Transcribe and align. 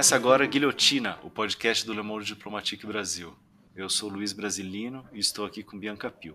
Começa 0.00 0.16
agora 0.16 0.46
Guilhotina, 0.46 1.18
o 1.22 1.28
podcast 1.28 1.84
do 1.84 1.92
Le 1.92 2.00
Monde 2.00 2.24
Diplomatique 2.24 2.86
Brasil. 2.86 3.36
Eu 3.76 3.90
sou 3.90 4.08
Luiz 4.08 4.32
Brasilino 4.32 5.06
e 5.12 5.18
estou 5.18 5.44
aqui 5.44 5.62
com 5.62 5.78
Bianca 5.78 6.10
Pio. 6.10 6.34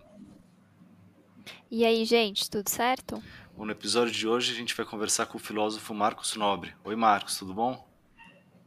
E 1.72 1.84
aí, 1.84 2.06
gente, 2.06 2.48
tudo 2.48 2.70
certo? 2.70 3.24
Bom, 3.58 3.66
no 3.66 3.72
episódio 3.72 4.14
de 4.14 4.28
hoje 4.28 4.52
a 4.52 4.56
gente 4.56 4.76
vai 4.76 4.86
conversar 4.86 5.26
com 5.26 5.40
o 5.40 5.42
filósofo 5.42 5.96
Marcos 5.96 6.36
Nobre. 6.36 6.76
Oi, 6.84 6.96
Marcos, 6.96 7.40
tudo 7.40 7.56
bom? 7.56 7.90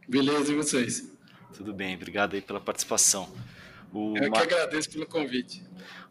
Beleza, 0.09 0.52
e 0.52 0.56
vocês? 0.56 1.16
Tudo 1.56 1.73
bem, 1.73 1.95
obrigado 1.95 2.34
aí 2.34 2.42
pela 2.42 2.59
participação. 2.59 3.32
O 3.92 4.16
Eu 4.18 4.28
Mar... 4.28 4.45
que 4.45 4.52
agradeço 4.52 4.90
pelo 4.90 5.06
convite. 5.06 5.62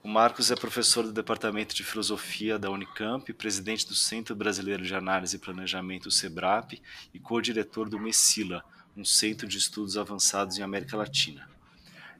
O 0.01 0.07
Marcos 0.07 0.49
é 0.49 0.55
professor 0.55 1.03
do 1.03 1.11
Departamento 1.11 1.75
de 1.75 1.83
Filosofia 1.83 2.57
da 2.57 2.71
Unicamp, 2.71 3.33
presidente 3.33 3.85
do 3.85 3.93
Centro 3.93 4.33
Brasileiro 4.33 4.85
de 4.85 4.95
Análise 4.95 5.35
e 5.35 5.39
Planejamento, 5.39 6.09
SEBRAP, 6.09 6.81
e 7.13 7.19
co-diretor 7.19 7.89
do 7.89 7.99
MESILA, 7.99 8.63
um 8.97 9.05
centro 9.05 9.47
de 9.47 9.59
estudos 9.59 9.95
avançados 9.95 10.57
em 10.57 10.63
América 10.63 10.97
Latina. 10.97 11.47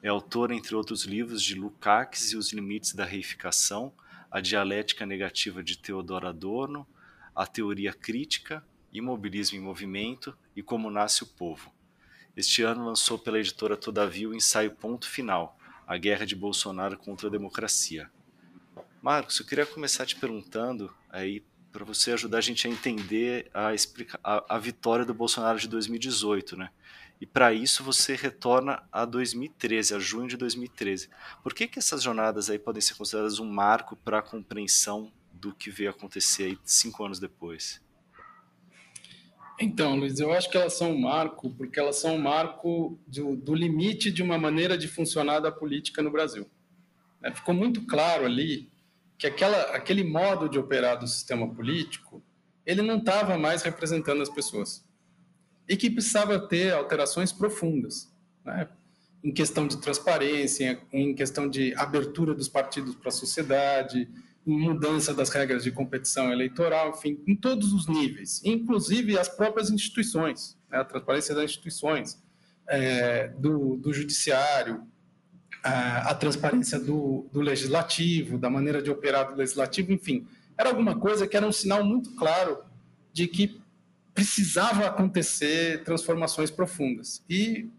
É 0.03 0.09
autor, 0.09 0.51
entre 0.51 0.75
outros 0.75 1.05
livros, 1.05 1.41
de 1.41 1.55
Lukács 1.55 2.31
e 2.31 2.37
os 2.37 2.53
Limites 2.53 2.93
da 2.93 3.03
Reificação, 3.03 3.91
A 4.29 4.39
Dialética 4.39 5.03
Negativa 5.03 5.63
de 5.63 5.75
Teodoro 5.75 6.27
Adorno, 6.27 6.87
A 7.35 7.47
Teoria 7.47 7.91
Crítica, 7.91 8.63
Imobilismo 8.93 9.57
em 9.57 9.61
Movimento 9.61 10.37
e 10.55 10.61
Como 10.61 10.91
Nasce 10.91 11.23
o 11.23 11.27
Povo. 11.27 11.73
Este 12.35 12.61
ano 12.61 12.85
lançou 12.85 13.17
pela 13.17 13.39
editora 13.39 13.75
Todavia 13.75 14.29
o 14.29 14.35
ensaio 14.35 14.69
Ponto 14.69 15.09
Final, 15.09 15.57
a 15.87 15.97
guerra 15.97 16.27
de 16.27 16.35
Bolsonaro 16.35 16.95
contra 16.95 17.27
a 17.27 17.31
democracia. 17.31 18.07
Marcos, 19.01 19.39
eu 19.39 19.47
queria 19.47 19.65
começar 19.65 20.05
te 20.05 20.15
perguntando 20.15 20.93
aí 21.09 21.43
para 21.71 21.85
você 21.85 22.11
ajudar 22.11 22.39
a 22.39 22.41
gente 22.41 22.67
a 22.67 22.69
entender 22.69 23.49
a, 23.53 23.69
a, 24.23 24.55
a 24.55 24.59
vitória 24.59 25.05
do 25.05 25.13
Bolsonaro 25.13 25.59
de 25.59 25.67
2018, 25.67 26.57
né? 26.57 26.69
E 27.19 27.25
para 27.25 27.51
isso 27.51 27.83
você 27.83 28.15
retorna 28.15 28.83
a 28.91 29.03
2013, 29.03 29.95
a 29.95 29.99
junho 29.99 30.27
de 30.27 30.37
2013. 30.37 31.09
Por 31.41 31.53
que, 31.53 31.67
que 31.67 31.79
essas 31.79 32.03
jornadas 32.03 32.49
aí 32.49 32.59
podem 32.59 32.81
ser 32.81 32.95
consideradas 32.95 33.39
um 33.39 33.49
marco 33.49 33.95
para 33.95 34.19
a 34.19 34.21
compreensão 34.21 35.11
do 35.33 35.53
que 35.53 35.71
veio 35.71 35.89
acontecer 35.89 36.43
aí 36.43 36.59
cinco 36.63 37.03
anos 37.03 37.19
depois? 37.19 37.81
Então, 39.59 39.95
Luiz, 39.95 40.19
eu 40.19 40.31
acho 40.31 40.51
que 40.51 40.57
elas 40.57 40.73
são 40.73 40.91
um 40.91 41.01
marco, 41.01 41.49
porque 41.49 41.79
elas 41.79 41.95
são 41.95 42.15
um 42.15 42.21
marco 42.21 42.99
do, 43.07 43.35
do 43.35 43.55
limite 43.55 44.11
de 44.11 44.21
uma 44.21 44.37
maneira 44.37 44.77
de 44.77 44.87
funcionar 44.87 45.39
da 45.39 45.51
política 45.51 46.03
no 46.03 46.11
Brasil. 46.11 46.47
É, 47.23 47.33
ficou 47.33 47.55
muito 47.55 47.83
claro 47.87 48.25
ali 48.25 48.71
que 49.17 49.27
aquela, 49.27 49.61
aquele 49.75 50.03
modo 50.03 50.47
de 50.47 50.59
operar 50.59 50.99
do 50.99 51.07
sistema 51.07 51.47
político, 51.53 52.23
ele 52.65 52.81
não 52.81 52.97
estava 52.97 53.37
mais 53.37 53.61
representando 53.61 54.21
as 54.21 54.29
pessoas. 54.29 54.85
E 55.67 55.75
que 55.75 55.89
precisava 55.89 56.39
ter 56.39 56.73
alterações 56.73 57.31
profundas, 57.31 58.13
né? 58.45 58.69
em 59.23 59.31
questão 59.31 59.67
de 59.67 59.77
transparência, 59.77 60.81
em 60.93 61.13
questão 61.13 61.49
de 61.49 61.73
abertura 61.75 62.33
dos 62.33 62.47
partidos 62.47 62.95
para 62.95 63.09
a 63.09 63.11
sociedade, 63.11 64.07
mudança 64.45 65.13
das 65.13 65.29
regras 65.29 65.63
de 65.63 65.71
competição 65.71 66.31
eleitoral, 66.31 66.91
enfim, 66.91 67.21
em 67.27 67.35
todos 67.35 67.73
os 67.73 67.87
níveis, 67.87 68.41
inclusive 68.45 69.17
as 69.17 69.27
próprias 69.27 69.69
instituições, 69.69 70.57
né, 70.69 70.77
a 70.77 70.85
transparência 70.85 71.35
das 71.35 71.45
instituições, 71.45 72.23
é, 72.69 73.29
do, 73.29 73.75
do, 73.77 73.93
judiciário, 73.93 74.83
a, 75.67 76.11
a 76.11 76.15
transparência 76.15 76.79
do, 76.79 77.27
do, 77.31 77.41
legislativo, 77.41 78.37
da 78.37 78.49
maneira 78.49 78.81
de 78.81 78.89
operar 78.89 79.29
do 79.29 79.35
legislativo, 79.35 79.91
enfim, 79.91 80.25
era 80.57 80.69
alguma 80.69 80.97
coisa 80.97 81.27
que 81.27 81.35
era 81.35 81.45
um 81.45 81.51
sinal 81.51 81.83
muito 81.83 82.15
claro 82.15 82.59
de 83.11 83.27
que 83.27 83.59
precisava 84.13 84.85
acontecer 84.85 85.83
transformações 85.83 86.49
profundas. 86.49 87.23
E 87.29 87.69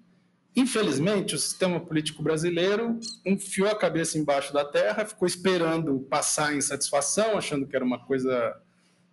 Infelizmente, 0.59 1.37
o 1.37 1.38
sistema 1.38 1.78
político 1.78 2.21
brasileiro 2.21 2.99
enfiou 3.25 3.69
a 3.69 3.78
cabeça 3.78 4.19
embaixo 4.19 4.53
da 4.53 4.65
terra, 4.65 5.05
ficou 5.05 5.28
esperando 5.28 6.00
passar 6.10 6.53
em 6.53 6.60
satisfação, 6.60 7.38
achando 7.38 7.65
que 7.65 7.76
era 7.76 7.84
uma 7.84 8.05
coisa 8.05 8.60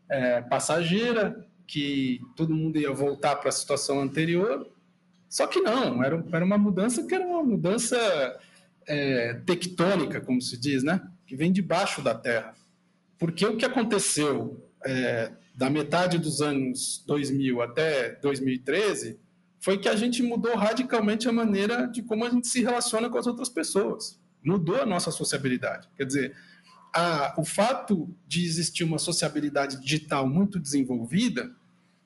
é, 0.09 0.41
passageira, 0.41 1.45
que 1.67 2.19
todo 2.35 2.55
mundo 2.55 2.79
ia 2.79 2.91
voltar 2.91 3.35
para 3.35 3.49
a 3.49 3.51
situação 3.51 4.01
anterior. 4.01 4.67
Só 5.29 5.45
que 5.45 5.61
não, 5.61 6.03
era, 6.03 6.25
era 6.31 6.43
uma 6.43 6.57
mudança 6.57 7.05
que 7.05 7.13
era 7.13 7.23
uma 7.23 7.43
mudança 7.43 7.95
é, 8.88 9.34
tectônica, 9.46 10.22
como 10.22 10.41
se 10.41 10.57
diz, 10.57 10.84
né? 10.84 11.01
que 11.25 11.35
vem 11.35 11.51
debaixo 11.51 12.01
da 12.01 12.13
terra. 12.13 12.53
Porque 13.18 13.46
o 13.46 13.57
que 13.57 13.66
aconteceu 13.66 14.63
é, 14.85 15.31
da 15.56 15.69
metade 15.69 16.18
dos 16.18 16.41
anos 16.41 17.03
2000 17.07 17.62
até 17.62 18.16
2013 18.16 19.18
foi 19.59 19.78
que 19.78 19.90
a 19.90 19.96
gente 19.96 20.22
mudou 20.22 20.56
radicalmente 20.56 21.28
a 21.28 21.31
maneira 21.31 21.88
de 21.88 22.03
como 22.03 22.25
a 22.25 22.29
gente 22.29 22.47
se 22.47 22.62
relaciona 22.62 23.09
com 23.09 23.18
as 23.18 23.25
outras 23.25 23.50
pessoas. 23.50 24.19
Mudou 24.44 24.79
a 24.79 24.85
nossa 24.85 25.09
sociabilidade. 25.09 25.90
Quer 25.97 26.06
dizer, 26.06 26.35
a, 26.94 27.34
o 27.38 27.44
fato 27.44 28.13
de 28.28 28.46
existir 28.46 28.84
uma 28.84 29.00
sociabilidade 29.00 29.81
digital 29.81 30.28
muito 30.28 30.59
desenvolvida 30.59 31.52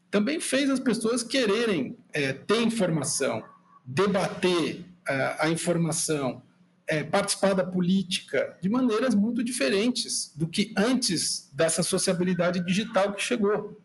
também 0.10 0.40
fez 0.40 0.70
as 0.70 0.80
pessoas 0.80 1.22
quererem 1.22 1.98
é, 2.14 2.32
ter 2.32 2.62
informação, 2.62 3.44
debater 3.86 4.86
é, 5.08 5.36
a 5.40 5.50
informação, 5.50 6.42
é, 6.90 7.04
participar 7.04 7.54
da 7.54 7.64
política 7.64 8.58
de 8.60 8.68
maneiras 8.68 9.14
muito 9.14 9.44
diferentes 9.44 10.34
do 10.36 10.48
que 10.48 10.74
antes 10.76 11.48
dessa 11.54 11.84
sociabilidade 11.84 12.66
digital 12.66 13.14
que 13.14 13.22
chegou. 13.22 13.80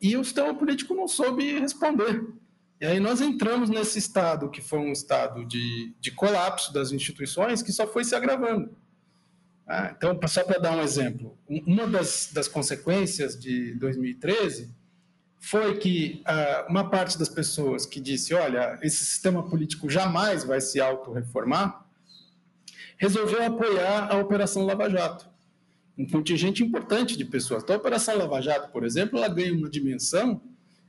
E 0.00 0.16
o 0.16 0.22
sistema 0.22 0.54
político 0.54 0.94
não 0.94 1.08
soube 1.08 1.58
responder. 1.58 2.24
E 2.80 2.86
aí 2.86 3.00
nós 3.00 3.20
entramos 3.20 3.68
nesse 3.68 3.98
estado, 3.98 4.48
que 4.48 4.62
foi 4.62 4.78
um 4.78 4.92
estado 4.92 5.44
de, 5.44 5.92
de 5.98 6.12
colapso 6.12 6.72
das 6.72 6.92
instituições, 6.92 7.60
que 7.60 7.72
só 7.72 7.88
foi 7.88 8.04
se 8.04 8.14
agravando. 8.14 8.70
Ah, 9.66 9.92
então, 9.94 10.16
só 10.28 10.44
para 10.44 10.60
dar 10.60 10.76
um 10.76 10.80
exemplo, 10.80 11.36
uma 11.48 11.88
das, 11.88 12.30
das 12.32 12.46
consequências 12.46 13.36
de 13.36 13.74
2013 13.74 14.72
foi 15.40 15.76
que 15.76 16.22
ah, 16.24 16.66
uma 16.70 16.88
parte 16.88 17.18
das 17.18 17.28
pessoas 17.28 17.84
que 17.84 18.00
disse, 18.00 18.32
olha, 18.32 18.78
esse 18.80 19.04
sistema 19.04 19.42
político 19.42 19.90
jamais 19.90 20.44
vai 20.44 20.60
se 20.60 20.80
autorreformar, 20.80 21.87
resolveu 22.98 23.44
apoiar 23.44 24.12
a 24.12 24.18
Operação 24.18 24.66
Lava 24.66 24.90
Jato. 24.90 25.28
Um 25.96 26.06
contingente 26.06 26.62
importante 26.62 27.16
de 27.16 27.24
pessoas. 27.24 27.62
Então, 27.62 27.76
a 27.76 27.78
Operação 27.78 28.16
Lava 28.16 28.40
Jato, 28.42 28.70
por 28.70 28.84
exemplo, 28.84 29.18
ela 29.18 29.28
ganha 29.28 29.54
uma 29.54 29.70
dimensão 29.70 30.40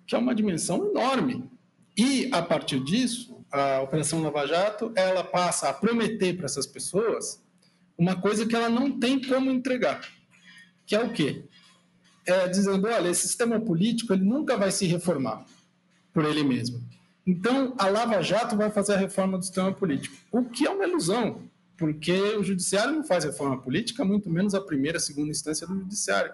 que 0.05 0.15
é 0.15 0.17
uma 0.17 0.33
dimensão 0.33 0.89
enorme. 0.89 1.49
E, 1.95 2.29
a 2.33 2.41
partir 2.41 2.83
disso, 2.83 3.39
a 3.51 3.81
Operação 3.81 4.21
Lava 4.21 4.45
Jato 4.47 4.91
ela 4.95 5.23
passa 5.23 5.69
a 5.69 5.73
prometer 5.73 6.35
para 6.35 6.45
essas 6.45 6.65
pessoas 6.65 7.43
uma 7.97 8.15
coisa 8.15 8.45
que 8.45 8.55
ela 8.55 8.69
não 8.69 8.97
tem 8.97 9.21
como 9.21 9.51
entregar, 9.51 10.01
que 10.85 10.95
é 10.95 11.03
o 11.03 11.11
quê? 11.11 11.43
É 12.25 12.47
dizendo, 12.47 12.87
olha, 12.87 13.09
esse 13.09 13.27
sistema 13.27 13.59
político 13.59 14.13
ele 14.13 14.23
nunca 14.23 14.55
vai 14.55 14.71
se 14.71 14.85
reformar 14.85 15.45
por 16.13 16.23
ele 16.23 16.43
mesmo. 16.43 16.81
Então, 17.27 17.75
a 17.77 17.87
Lava 17.87 18.21
Jato 18.21 18.55
vai 18.55 18.71
fazer 18.71 18.93
a 18.93 18.97
reforma 18.97 19.37
do 19.37 19.43
sistema 19.43 19.73
político, 19.73 20.15
o 20.31 20.45
que 20.45 20.65
é 20.65 20.69
uma 20.69 20.87
ilusão, 20.87 21.41
porque 21.79 22.11
o 22.11 22.43
judiciário 22.43 22.93
não 22.93 23.03
faz 23.03 23.23
reforma 23.23 23.59
política, 23.59 24.03
muito 24.03 24.29
menos 24.29 24.53
a 24.53 24.59
primeira, 24.59 24.99
segunda 24.99 25.31
instância 25.31 25.65
do 25.65 25.73
judiciário. 25.75 26.33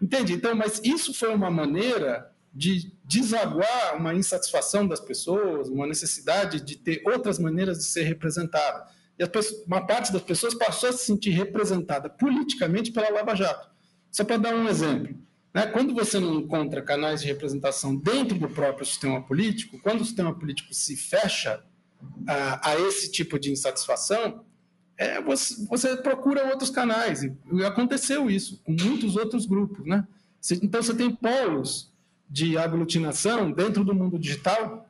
Entende? 0.00 0.34
Então, 0.34 0.54
mas 0.54 0.80
isso 0.84 1.14
foi 1.14 1.34
uma 1.34 1.50
maneira 1.50 2.30
de 2.52 2.92
desaguar 3.04 3.96
uma 3.96 4.14
insatisfação 4.14 4.86
das 4.86 5.00
pessoas, 5.00 5.68
uma 5.68 5.86
necessidade 5.86 6.60
de 6.60 6.76
ter 6.76 7.02
outras 7.06 7.38
maneiras 7.38 7.78
de 7.78 7.84
ser 7.84 8.02
representada. 8.02 8.86
E 9.18 9.26
pessoas, 9.26 9.64
uma 9.66 9.86
parte 9.86 10.12
das 10.12 10.22
pessoas 10.22 10.54
passou 10.54 10.90
a 10.90 10.92
se 10.92 11.06
sentir 11.06 11.30
representada 11.30 12.10
politicamente 12.10 12.92
pela 12.92 13.10
Lava 13.10 13.34
Jato. 13.34 13.70
Só 14.12 14.24
para 14.24 14.36
dar 14.36 14.54
um 14.54 14.68
exemplo. 14.68 15.16
Né? 15.54 15.66
Quando 15.68 15.94
você 15.94 16.20
não 16.20 16.34
encontra 16.40 16.82
canais 16.82 17.22
de 17.22 17.26
representação 17.26 17.96
dentro 17.96 18.38
do 18.38 18.48
próprio 18.48 18.84
sistema 18.84 19.22
político, 19.22 19.78
quando 19.82 20.02
o 20.02 20.04
sistema 20.04 20.38
político 20.38 20.74
se 20.74 20.94
fecha 20.96 21.64
a, 22.28 22.70
a 22.70 22.80
esse 22.80 23.10
tipo 23.10 23.38
de 23.38 23.50
insatisfação, 23.50 24.44
é, 24.98 25.20
você, 25.20 25.66
você, 25.66 25.96
procura 25.96 26.46
outros 26.46 26.70
canais. 26.70 27.22
E 27.22 27.64
aconteceu 27.64 28.30
isso 28.30 28.60
com 28.64 28.72
muitos 28.72 29.16
outros 29.16 29.46
grupos. 29.46 29.86
Né? 29.86 30.06
Então, 30.62 30.82
você 30.82 30.94
tem 30.94 31.10
polos 31.10 31.90
de 32.28 32.56
aglutinação 32.56 33.52
dentro 33.52 33.84
do 33.84 33.94
mundo 33.94 34.18
digital 34.18 34.88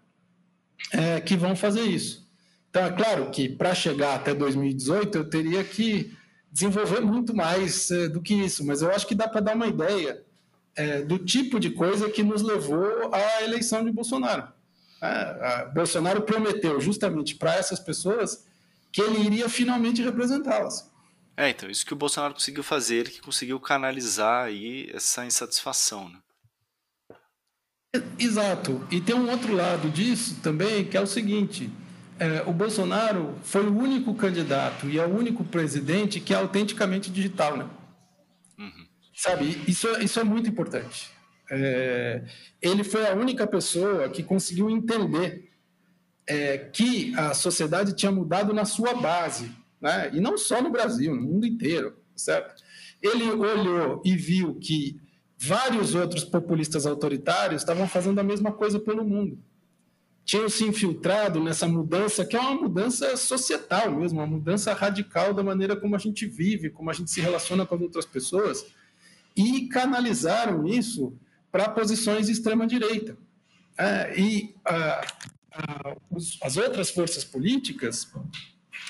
é, 0.92 1.20
que 1.20 1.36
vão 1.36 1.56
fazer 1.56 1.82
isso. 1.82 2.26
Então, 2.70 2.84
é 2.84 2.92
claro 2.92 3.30
que 3.30 3.48
para 3.48 3.74
chegar 3.74 4.14
até 4.14 4.34
2018 4.34 5.18
eu 5.18 5.24
teria 5.28 5.64
que 5.64 6.16
desenvolver 6.52 7.00
muito 7.00 7.34
mais 7.34 7.90
é, 7.90 8.08
do 8.08 8.20
que 8.20 8.34
isso, 8.34 8.64
mas 8.64 8.82
eu 8.82 8.90
acho 8.90 9.06
que 9.06 9.14
dá 9.14 9.28
para 9.28 9.40
dar 9.40 9.54
uma 9.54 9.66
ideia 9.66 10.22
é, 10.74 11.02
do 11.02 11.18
tipo 11.18 11.58
de 11.58 11.70
coisa 11.70 12.08
que 12.10 12.22
nos 12.22 12.42
levou 12.42 13.12
à 13.12 13.42
eleição 13.42 13.84
de 13.84 13.90
Bolsonaro. 13.90 14.48
É, 15.02 15.70
Bolsonaro 15.74 16.22
prometeu 16.22 16.80
justamente 16.80 17.34
para 17.34 17.56
essas 17.56 17.80
pessoas 17.80 18.46
que 18.92 19.00
ele 19.00 19.20
iria 19.20 19.48
finalmente 19.48 20.02
representá-las. 20.02 20.90
É, 21.36 21.50
então, 21.50 21.68
isso 21.68 21.84
que 21.84 21.92
o 21.92 21.96
Bolsonaro 21.96 22.32
conseguiu 22.32 22.62
fazer, 22.62 23.10
que 23.10 23.20
conseguiu 23.20 23.60
canalizar 23.60 24.46
aí 24.46 24.90
essa 24.92 25.24
insatisfação, 25.26 26.08
né? 26.08 26.18
Exato. 28.18 28.86
E 28.90 29.00
tem 29.00 29.14
um 29.14 29.30
outro 29.30 29.54
lado 29.54 29.90
disso 29.90 30.36
também, 30.42 30.84
que 30.84 30.96
é 30.96 31.00
o 31.00 31.06
seguinte: 31.06 31.70
é, 32.18 32.42
o 32.46 32.52
Bolsonaro 32.52 33.34
foi 33.42 33.66
o 33.66 33.76
único 33.76 34.14
candidato 34.14 34.88
e 34.88 34.98
é 34.98 35.06
o 35.06 35.14
único 35.14 35.44
presidente 35.44 36.20
que 36.20 36.32
é 36.32 36.36
autenticamente 36.36 37.10
digital, 37.10 37.56
né? 37.56 37.68
Uhum. 38.58 38.86
Sabe, 39.14 39.62
isso, 39.68 39.88
é, 39.88 40.04
isso 40.04 40.18
é 40.18 40.24
muito 40.24 40.48
importante. 40.48 41.10
É, 41.50 42.24
ele 42.60 42.82
foi 42.82 43.06
a 43.06 43.14
única 43.14 43.46
pessoa 43.46 44.08
que 44.08 44.22
conseguiu 44.22 44.68
entender 44.68 45.45
é, 46.28 46.58
que 46.58 47.14
a 47.14 47.34
sociedade 47.34 47.94
tinha 47.94 48.11
mudado 48.11 48.52
na 48.52 48.64
sua 48.64 48.94
base, 48.94 49.50
né? 49.81 50.11
e 50.12 50.20
não 50.20 50.37
só 50.37 50.61
no 50.61 50.70
Brasil, 50.70 51.14
no 51.14 51.23
mundo 51.23 51.46
inteiro, 51.46 51.96
certo? 52.14 52.62
Ele 53.00 53.31
olhou 53.31 54.02
e 54.05 54.17
viu 54.17 54.55
que 54.56 55.00
vários 55.38 55.94
outros 55.94 56.25
populistas 56.25 56.87
autoritários 56.87 57.62
estavam 57.62 57.87
fazendo 57.87 58.19
a 58.19 58.25
mesma 58.25 58.52
coisa 58.52 58.81
pelo 58.81 59.05
mundo. 59.05 59.38
Tinham 60.25 60.49
se 60.49 60.64
infiltrado 60.64 61.40
nessa 61.40 61.69
mudança, 61.69 62.25
que 62.25 62.34
é 62.34 62.40
uma 62.40 62.62
mudança 62.62 63.17
societal 63.17 63.93
mesmo, 63.93 64.19
uma 64.19 64.26
mudança 64.26 64.73
radical 64.73 65.32
da 65.32 65.43
maneira 65.43 65.76
como 65.76 65.94
a 65.94 65.99
gente 65.99 66.26
vive, 66.26 66.70
como 66.70 66.90
a 66.90 66.93
gente 66.93 67.11
se 67.11 67.20
relaciona 67.20 67.64
com 67.64 67.76
as 67.76 67.81
outras 67.82 68.06
pessoas, 68.06 68.67
e 69.37 69.69
canalizaram 69.69 70.67
isso 70.67 71.17
para 71.52 71.69
posições 71.69 72.26
de 72.26 72.32
extrema-direita. 72.32 73.17
É, 73.78 74.19
e 74.19 74.55
ah, 74.64 75.06
as 76.42 76.56
outras 76.56 76.90
forças 76.90 77.24
políticas 77.24 78.10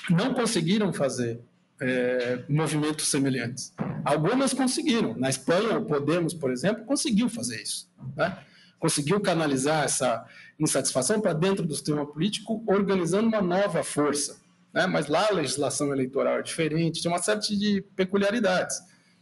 não 0.09 0.33
conseguiram 0.33 0.91
fazer 0.93 1.39
é, 1.79 2.43
movimentos 2.49 3.07
semelhantes. 3.07 3.73
Algumas 4.03 4.53
conseguiram. 4.53 5.15
Na 5.15 5.29
Espanha, 5.29 5.77
o 5.77 5.85
Podemos, 5.85 6.33
por 6.33 6.51
exemplo, 6.51 6.85
conseguiu 6.85 7.29
fazer 7.29 7.61
isso. 7.61 7.89
Né? 8.15 8.37
Conseguiu 8.79 9.19
canalizar 9.19 9.83
essa 9.83 10.25
insatisfação 10.59 11.21
para 11.21 11.33
dentro 11.33 11.65
do 11.65 11.73
sistema 11.73 12.05
político, 12.05 12.63
organizando 12.67 13.27
uma 13.27 13.41
nova 13.41 13.83
força. 13.83 14.39
Né? 14.73 14.87
Mas 14.87 15.07
lá 15.07 15.27
a 15.29 15.33
legislação 15.33 15.91
eleitoral 15.91 16.39
é 16.39 16.41
diferente, 16.41 17.01
tem 17.01 17.11
uma 17.11 17.21
série 17.21 17.39
de 17.39 17.83
peculiaridades. 17.95 18.79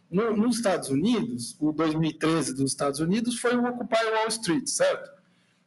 No, 0.10 0.36
nos 0.36 0.58
Estados 0.58 0.90
Unidos, 0.90 1.58
o 1.60 1.72
2013 1.72 2.54
dos 2.56 2.72
Estados 2.72 3.00
Unidos 3.00 3.40
foi 3.40 3.56
o 3.56 3.66
Occupy 3.66 4.06
Wall 4.14 4.28
Street, 4.28 4.68
certo? 4.68 5.15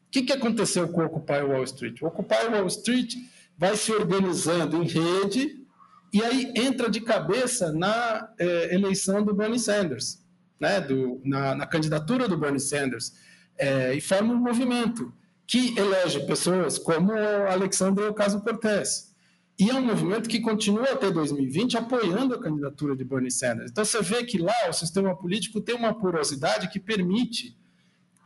O 0.08 0.10
que, 0.10 0.22
que 0.22 0.32
aconteceu 0.32 0.88
com 0.88 1.02
o 1.02 1.04
Occupy 1.04 1.42
Wall 1.42 1.64
Street? 1.64 2.00
O 2.00 2.06
Occupy 2.06 2.46
Wall 2.50 2.66
Street 2.68 3.14
vai 3.58 3.76
se 3.76 3.92
organizando 3.92 4.82
em 4.82 4.86
rede 4.86 5.66
e 6.10 6.22
aí 6.22 6.50
entra 6.56 6.88
de 6.88 7.02
cabeça 7.02 7.70
na 7.72 8.32
eh, 8.38 8.74
eleição 8.74 9.22
do 9.22 9.34
Bernie 9.34 9.58
Sanders, 9.58 10.24
né? 10.58 10.80
do, 10.80 11.20
na, 11.22 11.54
na 11.54 11.66
candidatura 11.66 12.26
do 12.26 12.38
Bernie 12.38 12.58
Sanders, 12.58 13.12
eh, 13.58 13.96
e 13.96 14.00
forma 14.00 14.32
um 14.32 14.38
movimento 14.38 15.12
que 15.46 15.78
elege 15.78 16.20
pessoas 16.20 16.78
como 16.78 17.12
Alexandre 17.12 18.04
Ocasio-Cortez. 18.04 19.14
E 19.58 19.68
é 19.68 19.74
um 19.74 19.84
movimento 19.84 20.26
que 20.26 20.40
continua 20.40 20.92
até 20.92 21.10
2020 21.10 21.76
apoiando 21.76 22.34
a 22.34 22.40
candidatura 22.40 22.96
de 22.96 23.04
Bernie 23.04 23.30
Sanders. 23.30 23.70
Então 23.70 23.84
você 23.84 24.00
vê 24.00 24.24
que 24.24 24.38
lá 24.38 24.54
o 24.70 24.72
sistema 24.72 25.14
político 25.14 25.60
tem 25.60 25.74
uma 25.74 25.92
porosidade 25.92 26.70
que 26.70 26.80
permite 26.80 27.58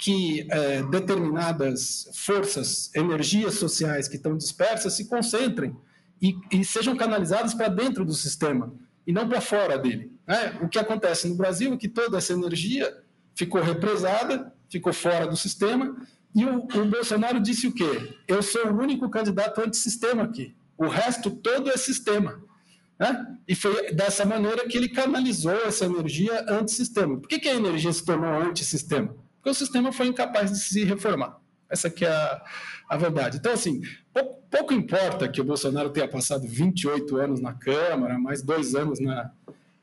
que 0.03 0.49
é, 0.51 0.83
determinadas 0.83 2.11
forças, 2.13 2.93
energias 2.93 3.55
sociais 3.55 4.09
que 4.09 4.17
estão 4.17 4.37
dispersas 4.37 4.95
se 4.95 5.09
concentrem 5.09 5.77
e, 6.21 6.35
e 6.51 6.65
sejam 6.65 6.97
canalizadas 6.97 7.55
para 7.55 7.69
dentro 7.69 8.05
do 8.05 8.13
sistema 8.13 8.75
e 9.07 9.13
não 9.13 9.29
para 9.29 9.41
fora 9.41 9.79
dele. 9.79 10.11
Né? 10.27 10.59
O 10.61 10.69
que 10.69 10.77
acontece 10.77 11.29
no 11.29 11.37
Brasil 11.37 11.73
é 11.73 11.77
que 11.77 11.87
toda 11.87 12.19
essa 12.19 12.33
energia 12.33 12.93
ficou 13.33 13.63
represada, 13.63 14.53
ficou 14.69 14.93
fora 14.93 15.25
do 15.29 15.37
sistema 15.37 15.97
e 16.35 16.45
o, 16.45 16.65
o 16.65 16.85
Bolsonaro 16.87 17.39
disse 17.39 17.69
o 17.69 17.73
quê? 17.73 18.17
Eu 18.27 18.43
sou 18.43 18.73
o 18.73 18.83
único 18.83 19.09
candidato 19.09 19.61
antissistema 19.61 20.25
aqui. 20.25 20.53
O 20.77 20.89
resto 20.89 21.31
todo 21.31 21.71
é 21.71 21.77
sistema. 21.77 22.43
Né? 22.99 23.25
E 23.47 23.55
foi 23.55 23.93
dessa 23.93 24.25
maneira 24.25 24.67
que 24.67 24.77
ele 24.77 24.89
canalizou 24.89 25.65
essa 25.65 25.85
energia 25.85 26.45
antissistema. 26.49 27.21
Por 27.21 27.29
que, 27.29 27.39
que 27.39 27.49
a 27.49 27.55
energia 27.55 27.93
se 27.93 28.05
tornou 28.05 28.35
antissistema? 28.35 29.22
Porque 29.43 29.51
o 29.51 29.55
sistema 29.55 29.91
foi 29.91 30.07
incapaz 30.07 30.53
de 30.53 30.61
se 30.61 30.85
reformar. 30.85 31.37
Essa 31.69 31.91
que 31.91 32.05
é 32.05 32.09
a, 32.09 32.45
a 32.89 32.97
verdade. 32.97 33.39
Então, 33.39 33.53
assim, 33.53 33.83
pouco, 34.15 34.41
pouco, 34.49 34.73
importa 34.73 35.29
que 35.29 35.41
o 35.41 35.45
Bolsonaro 35.45 35.91
tenha 35.91 36.07
passado 36.07 36.47
28 36.47 37.17
anos 37.17 37.41
na 37.41 37.53
Câmara, 37.53 38.17
mais 38.21 38.41
dois 38.41 38.77
anos 38.77 39.01
na, 39.01 39.33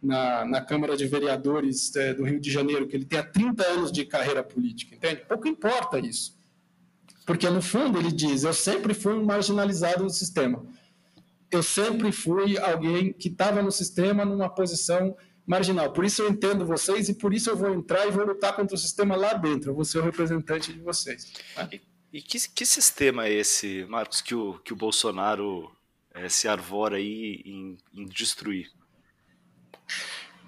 na, 0.01 0.45
na 0.45 0.61
Câmara 0.61 0.95
de 0.95 1.05
Vereadores 1.05 1.93
é, 1.97 2.13
do 2.13 2.23
Rio 2.23 2.39
de 2.39 2.49
Janeiro, 2.49 2.87
que 2.87 2.95
ele 2.95 3.03
tenha 3.03 3.23
30 3.23 3.63
anos 3.65 3.91
de 3.91 4.05
carreira 4.05 4.41
política, 4.41 4.95
entende? 4.95 5.23
Pouco 5.27 5.45
importa 5.45 5.99
isso. 5.99 6.37
Porque, 7.25 7.49
no 7.49 7.61
fundo, 7.61 7.99
ele 7.99 8.13
diz: 8.13 8.43
eu 8.43 8.53
sempre 8.53 8.93
fui 8.93 9.13
um 9.13 9.25
marginalizado 9.25 10.05
do 10.05 10.09
sistema 10.09 10.63
eu 11.51 11.63
sempre 11.63 12.11
fui 12.11 12.57
alguém 12.57 13.11
que 13.11 13.27
estava 13.27 13.61
no 13.61 13.71
sistema 13.71 14.23
numa 14.23 14.49
posição 14.49 15.15
marginal. 15.49 15.91
Por 15.91 16.05
isso 16.05 16.21
eu 16.21 16.29
entendo 16.29 16.63
vocês 16.63 17.09
e 17.09 17.15
por 17.15 17.33
isso 17.33 17.49
eu 17.49 17.57
vou 17.57 17.73
entrar 17.73 18.05
e 18.05 18.11
vou 18.11 18.23
lutar 18.23 18.55
contra 18.55 18.75
o 18.75 18.77
sistema 18.77 19.15
lá 19.15 19.33
dentro. 19.33 19.71
Eu 19.71 19.75
vou 19.75 19.83
ser 19.83 19.97
o 19.97 20.03
representante 20.03 20.71
de 20.71 20.79
vocês. 20.79 21.33
E, 21.71 21.81
e 22.13 22.21
que, 22.21 22.37
que, 22.49 22.65
sistema 22.67 23.25
é 23.25 23.33
esse, 23.33 23.83
Marcos, 23.89 24.21
que 24.21 24.35
o, 24.35 24.59
que 24.59 24.71
o 24.71 24.75
Bolsonaro 24.75 25.75
é, 26.13 26.29
se 26.29 26.47
arvora 26.47 26.97
aí 26.97 27.41
em, 27.43 27.77
em 27.91 28.05
destruir? 28.05 28.71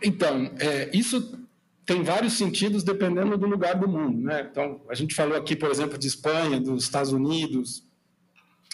Então, 0.04 0.54
é, 0.60 0.92
isso 0.94 1.48
tem 1.84 2.04
vários 2.04 2.34
sentidos 2.34 2.84
dependendo 2.84 3.36
do 3.40 3.48
lugar 3.48 3.74
do 3.74 3.88
mundo. 3.88 4.22
Né? 4.22 4.48
Então, 4.52 4.86
a 4.88 4.94
gente 4.94 5.16
falou 5.16 5.36
aqui, 5.36 5.56
por 5.56 5.72
exemplo, 5.72 5.98
de 5.98 6.06
Espanha, 6.06 6.62
dos 6.62 6.84
Estados 6.84 7.12
Unidos. 7.12 7.84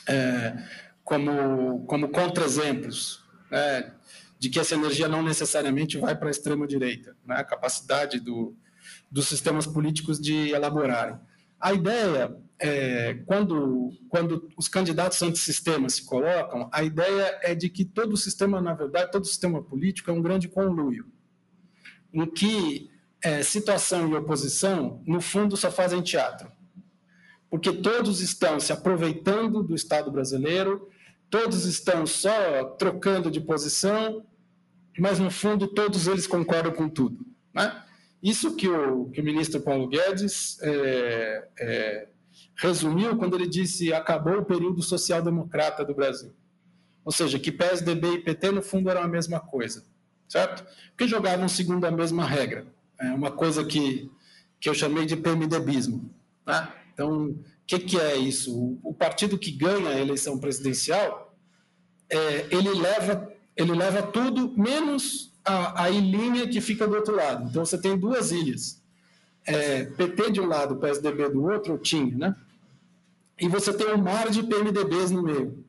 É, 0.06 0.58
como, 1.06 1.86
como 1.86 2.10
contra-exemplos 2.10 3.24
né, 3.50 3.94
de 4.40 4.50
que 4.50 4.60
essa 4.60 4.76
energia 4.76 5.08
não 5.08 5.24
necessariamente 5.24 5.98
vai 5.98 6.16
para 6.16 6.28
a 6.28 6.32
extrema-direita, 6.32 7.16
né, 7.26 7.36
a 7.36 7.44
capacidade 7.44 8.20
do, 8.20 8.56
dos 9.10 9.28
sistemas 9.28 9.66
políticos 9.66 10.20
de 10.20 10.50
elaborarem. 10.50 11.18
A 11.60 11.74
ideia, 11.74 12.38
é, 12.60 13.16
quando, 13.26 13.92
quando 14.10 14.48
os 14.56 14.68
candidatos 14.68 15.22
antissistema 15.24 15.90
se 15.90 16.06
colocam, 16.06 16.70
a 16.72 16.84
ideia 16.84 17.40
é 17.42 17.56
de 17.56 17.68
que 17.70 17.84
todo 17.84 18.14
o 18.14 18.18
sistema, 18.18 18.62
na 18.62 18.76
verdade, 18.76 19.12
todo 19.12 19.24
o 19.24 19.28
sistema 19.28 19.62
político 19.64 20.12
é 20.12 20.14
um 20.14 20.22
grande 20.22 20.48
conluio, 20.48 21.06
em 22.14 22.26
que 22.28 22.92
é, 23.24 23.42
situação 23.42 24.08
e 24.10 24.16
oposição, 24.16 25.02
no 25.08 25.20
fundo, 25.20 25.58
só 25.58 25.72
fazem 25.72 26.02
teatro. 26.02 26.52
Porque 27.50 27.72
todos 27.72 28.22
estão 28.22 28.60
se 28.60 28.72
aproveitando 28.72 29.64
do 29.64 29.74
Estado 29.74 30.12
brasileiro 30.12 30.88
todos 31.30 31.66
estão 31.66 32.06
só 32.06 32.64
trocando 32.78 33.30
de 33.30 33.42
posição, 33.42 34.26
mas 35.00 35.20
no 35.20 35.30
fundo 35.30 35.68
todos 35.68 36.08
eles 36.08 36.28
concordam 36.28 36.72
com 36.72 36.90
tudo. 36.90 37.26
Né? 37.54 37.84
Isso 38.22 38.56
que 38.56 38.68
o, 38.68 39.10
que 39.10 39.22
o 39.22 39.24
ministro 39.24 39.62
Paulo 39.62 39.88
Guedes 39.88 40.60
é, 40.62 41.48
é, 41.60 42.08
resumiu 42.56 43.18
quando 43.18 43.36
ele 43.36 43.48
disse 43.48 43.94
acabou 43.94 44.40
o 44.40 44.46
período 44.46 44.82
social-democrata 44.82 45.86
do 45.86 45.94
Brasil. 45.94 46.34
Ou 47.06 47.12
seja, 47.12 47.40
que 47.40 47.52
PSDB 47.52 48.14
e 48.14 48.24
PT 48.24 48.52
no 48.52 48.62
fundo 48.62 48.90
eram 48.90 49.04
a 49.04 49.08
mesma 49.08 49.40
coisa, 49.40 49.86
certo? 50.28 50.66
Porque 50.90 51.08
jogavam 51.08 51.48
segundo 51.48 51.86
a 51.86 51.92
mesma 51.92 52.26
regra. 52.26 52.66
É 53.00 53.12
uma 53.12 53.32
coisa 53.32 53.64
que, 53.64 54.12
que 54.60 54.68
eu 54.68 54.74
chamei 54.74 55.06
de 55.06 55.16
PMDBismo. 55.16 56.14
Né? 56.46 56.68
Então, 56.94 57.38
que, 57.68 57.80
que 57.80 58.00
é 58.00 58.16
isso? 58.16 58.58
O, 58.58 58.80
o, 58.82 58.94
partido 58.94 59.38
que 59.38 59.52
ganha 59.52 59.90
a 59.90 60.00
eleição 60.00 60.40
presidencial, 60.40 61.38
é, 62.10 62.48
ele, 62.50 62.70
leva, 62.70 63.30
ele 63.58 63.74
leva 63.74 64.04
tudo 64.04 64.54
menos 64.56 65.34
a, 65.44 65.84
a 65.84 65.90
ilhinha 65.90 66.48
que 66.48 66.62
fica 66.62 66.88
do 66.88 66.96
outro 66.96 67.16
lado. 67.16 67.50
Então 67.50 67.66
você 67.66 67.78
tem 67.78 67.98
duas 67.98 68.32
ilhas. 68.32 68.82
É, 69.46 69.86
PT 69.86 70.32
de 70.32 70.42
um 70.42 70.46
lado, 70.46 70.76
PSDB 70.78 71.30
do 71.30 71.44
outro, 71.44 71.74
ou 71.74 71.80
tinha, 71.80 72.16
né? 72.16 72.36
E 73.40 73.48
você 73.48 73.74
tem 73.74 73.94
um 73.94 73.98
mar 73.98 74.30
de 74.30 74.44
PMDBs 74.44 75.12
no 75.12 75.24
meio. 75.24 75.64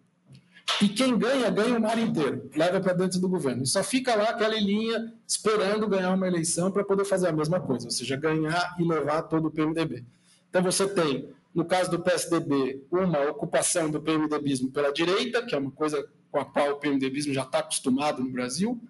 E 0.83 0.88
quem 0.88 1.16
ganha, 1.16 1.49
ganha 1.50 1.78
o 1.78 1.80
mar 1.80 1.99
inteiro, 1.99 2.50
leva 2.54 2.80
para 2.80 2.92
dentro 2.92 3.18
do 3.21 3.28
governo. 3.28 3.62
E 3.62 3.66
só 3.66 3.83
fica 3.83 4.14
lá 4.14 4.25
aquela 4.30 4.59
linha 4.59 5.12
esperando 5.26 5.88
ganhar 5.88 6.12
uma 6.12 6.26
eleição 6.26 6.71
para 6.71 6.85
poder 6.85 7.04
fazer 7.04 7.28
a 7.28 7.33
mesma 7.33 7.61
coisa, 7.61 7.87
ou 7.87 7.90
seja, 7.90 8.16
ganhar 8.16 8.76
e 8.78 8.85
levar 8.85 9.23
todo 9.23 9.47
o 9.47 9.50
PMDB. 9.50 10.04
Então 10.49 10.62
você 10.62 10.87
tem 10.87 11.28
no 11.54 11.64
caso 11.64 11.90
do 11.90 11.99
PSDB, 11.99 12.85
uma 12.90 13.30
ocupação 13.30 13.90
do 13.90 14.00
PMDBismo 14.00 14.71
pela 14.71 14.92
direita, 14.92 15.45
que 15.45 15.54
é 15.54 15.59
uma 15.59 15.71
coisa 15.71 16.07
com 16.30 16.38
a 16.38 16.44
qual 16.44 16.73
o 16.73 16.76
PMDBismo 16.76 17.32
já 17.32 17.42
está 17.42 17.61
acostumado 17.61 18.23
no 18.23 18.30
Brasil, 18.30 18.80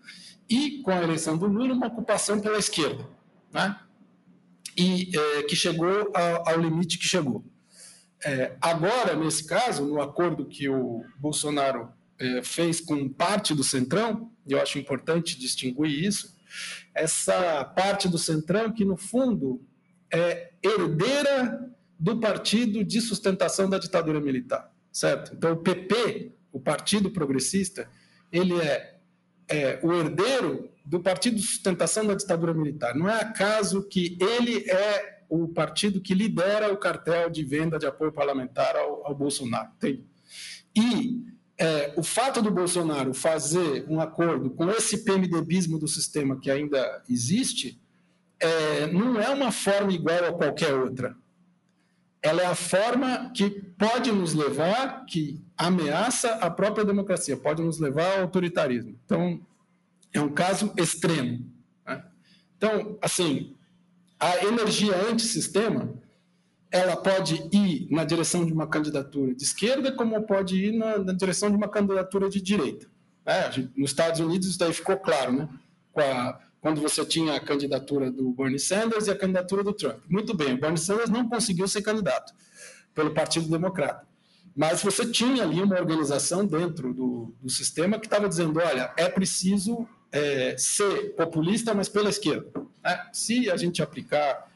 e 0.48 0.82
com 0.82 0.90
a 0.90 1.02
eleição 1.02 1.36
do 1.36 1.46
Lula, 1.46 1.74
uma 1.74 1.88
ocupação 1.88 2.40
pela 2.40 2.58
esquerda, 2.58 3.06
né? 3.52 3.78
e 4.78 5.10
é, 5.14 5.42
que 5.42 5.56
chegou 5.56 6.10
ao, 6.14 6.48
ao, 6.48 6.60
limite 6.60 6.98
que 6.98 7.06
chegou. 7.06 7.44
É, 8.24 8.56
agora, 8.60 9.16
nesse 9.16 9.44
caso, 9.44 9.84
no 9.84 10.00
acordo 10.00 10.46
que 10.46 10.68
o 10.68 11.04
Bolsonaro 11.18 11.88
é, 12.18 12.42
fez 12.42 12.80
com 12.80 13.08
parte 13.08 13.54
do 13.54 13.64
Centrão, 13.64 14.30
e 14.46 14.52
eu 14.52 14.62
acho 14.62 14.78
importante 14.78 15.38
distinguir 15.38 16.04
isso, 16.04 16.36
essa 16.94 17.64
parte 17.64 18.08
do 18.08 18.18
Centrão 18.18 18.72
que, 18.72 18.84
no 18.84 18.96
fundo, 18.96 19.60
é 20.12 20.52
herdeira 20.62 21.68
do 21.98 22.18
partido 22.18 22.84
de 22.84 23.00
sustentação 23.00 23.68
da 23.68 23.78
ditadura 23.78 24.20
militar, 24.20 24.72
certo? 24.92 25.34
Então, 25.34 25.52
o 25.52 25.56
PP, 25.56 26.32
o 26.58 26.60
Partido 26.60 27.10
Progressista, 27.10 27.88
ele 28.30 28.60
é, 28.60 28.96
é 29.48 29.80
o 29.82 29.92
herdeiro 29.92 30.68
do 30.84 31.00
partido 31.00 31.36
de 31.36 31.42
sustentação 31.42 32.06
da 32.06 32.14
ditadura 32.14 32.52
militar. 32.52 32.94
Não 32.94 33.08
é 33.08 33.20
acaso 33.20 33.86
que 33.88 34.18
ele 34.20 34.68
é 34.68 35.22
o 35.28 35.48
partido 35.48 36.00
que 36.00 36.14
lidera 36.14 36.72
o 36.72 36.76
cartel 36.76 37.30
de 37.30 37.44
venda 37.44 37.78
de 37.78 37.86
apoio 37.86 38.12
parlamentar 38.12 38.74
ao, 38.76 39.06
ao 39.06 39.14
Bolsonaro. 39.14 39.70
Tem. 39.78 40.04
E 40.74 41.22
é, 41.58 41.92
o 41.96 42.02
fato 42.02 42.40
do 42.40 42.50
Bolsonaro 42.50 43.12
fazer 43.12 43.84
um 43.88 44.00
acordo 44.00 44.50
com 44.50 44.70
esse 44.70 45.04
PMDBismo 45.04 45.78
do 45.78 45.86
sistema 45.86 46.38
que 46.40 46.50
ainda 46.50 47.02
existe, 47.08 47.80
é, 48.40 48.86
não 48.86 49.20
é 49.20 49.28
uma 49.28 49.52
forma 49.52 49.92
igual 49.92 50.24
a 50.24 50.32
qualquer 50.32 50.72
outra. 50.72 51.16
Ela 52.28 52.42
é 52.42 52.46
a 52.46 52.54
forma 52.54 53.30
que 53.34 53.48
pode 53.78 54.12
nos 54.12 54.34
levar, 54.34 55.06
que 55.06 55.42
ameaça 55.56 56.34
a 56.34 56.50
própria 56.50 56.84
democracia, 56.84 57.38
pode 57.38 57.62
nos 57.62 57.80
levar 57.80 58.16
ao 58.16 58.22
autoritarismo. 58.22 58.98
Então, 59.06 59.40
é 60.12 60.20
um 60.20 60.28
caso 60.28 60.70
extremo. 60.76 61.50
Né? 61.86 62.04
Então, 62.54 62.98
assim, 63.00 63.56
a 64.20 64.44
energia 64.44 64.94
antissistema 65.10 65.94
ela 66.70 66.96
pode 66.96 67.48
ir 67.50 67.88
na 67.90 68.04
direção 68.04 68.44
de 68.44 68.52
uma 68.52 68.66
candidatura 68.66 69.34
de 69.34 69.42
esquerda, 69.42 69.90
como 69.90 70.20
pode 70.24 70.54
ir 70.54 70.72
na, 70.72 70.98
na 70.98 71.12
direção 71.14 71.50
de 71.50 71.56
uma 71.56 71.68
candidatura 71.68 72.28
de 72.28 72.42
direita. 72.42 72.86
É, 73.24 73.48
nos 73.74 73.90
Estados 73.90 74.20
Unidos 74.20 74.48
isso 74.48 74.58
daí 74.58 74.74
ficou 74.74 74.98
claro, 74.98 75.32
né? 75.32 75.48
A, 75.96 76.38
quando 76.60 76.80
você 76.80 77.04
tinha 77.04 77.34
a 77.34 77.40
candidatura 77.40 78.10
do 78.10 78.32
Bernie 78.32 78.58
Sanders 78.58 79.06
e 79.06 79.10
a 79.10 79.16
candidatura 79.16 79.62
do 79.62 79.72
Trump. 79.72 80.02
Muito 80.08 80.34
bem, 80.34 80.54
o 80.54 80.60
Bernie 80.60 80.78
Sanders 80.78 81.10
não 81.10 81.28
conseguiu 81.28 81.68
ser 81.68 81.82
candidato 81.82 82.32
pelo 82.94 83.14
Partido 83.14 83.48
Democrata. 83.48 84.06
Mas 84.56 84.82
você 84.82 85.06
tinha 85.06 85.44
ali 85.44 85.62
uma 85.62 85.78
organização 85.78 86.44
dentro 86.44 86.92
do, 86.92 87.32
do 87.40 87.48
sistema 87.48 87.98
que 87.98 88.06
estava 88.06 88.28
dizendo: 88.28 88.58
olha, 88.58 88.92
é 88.96 89.08
preciso 89.08 89.86
é, 90.10 90.56
ser 90.58 91.14
populista, 91.14 91.72
mas 91.72 91.88
pela 91.88 92.08
esquerda. 92.08 92.50
É, 92.84 93.02
se 93.12 93.48
a 93.50 93.56
gente 93.56 93.80
aplicar 93.80 94.50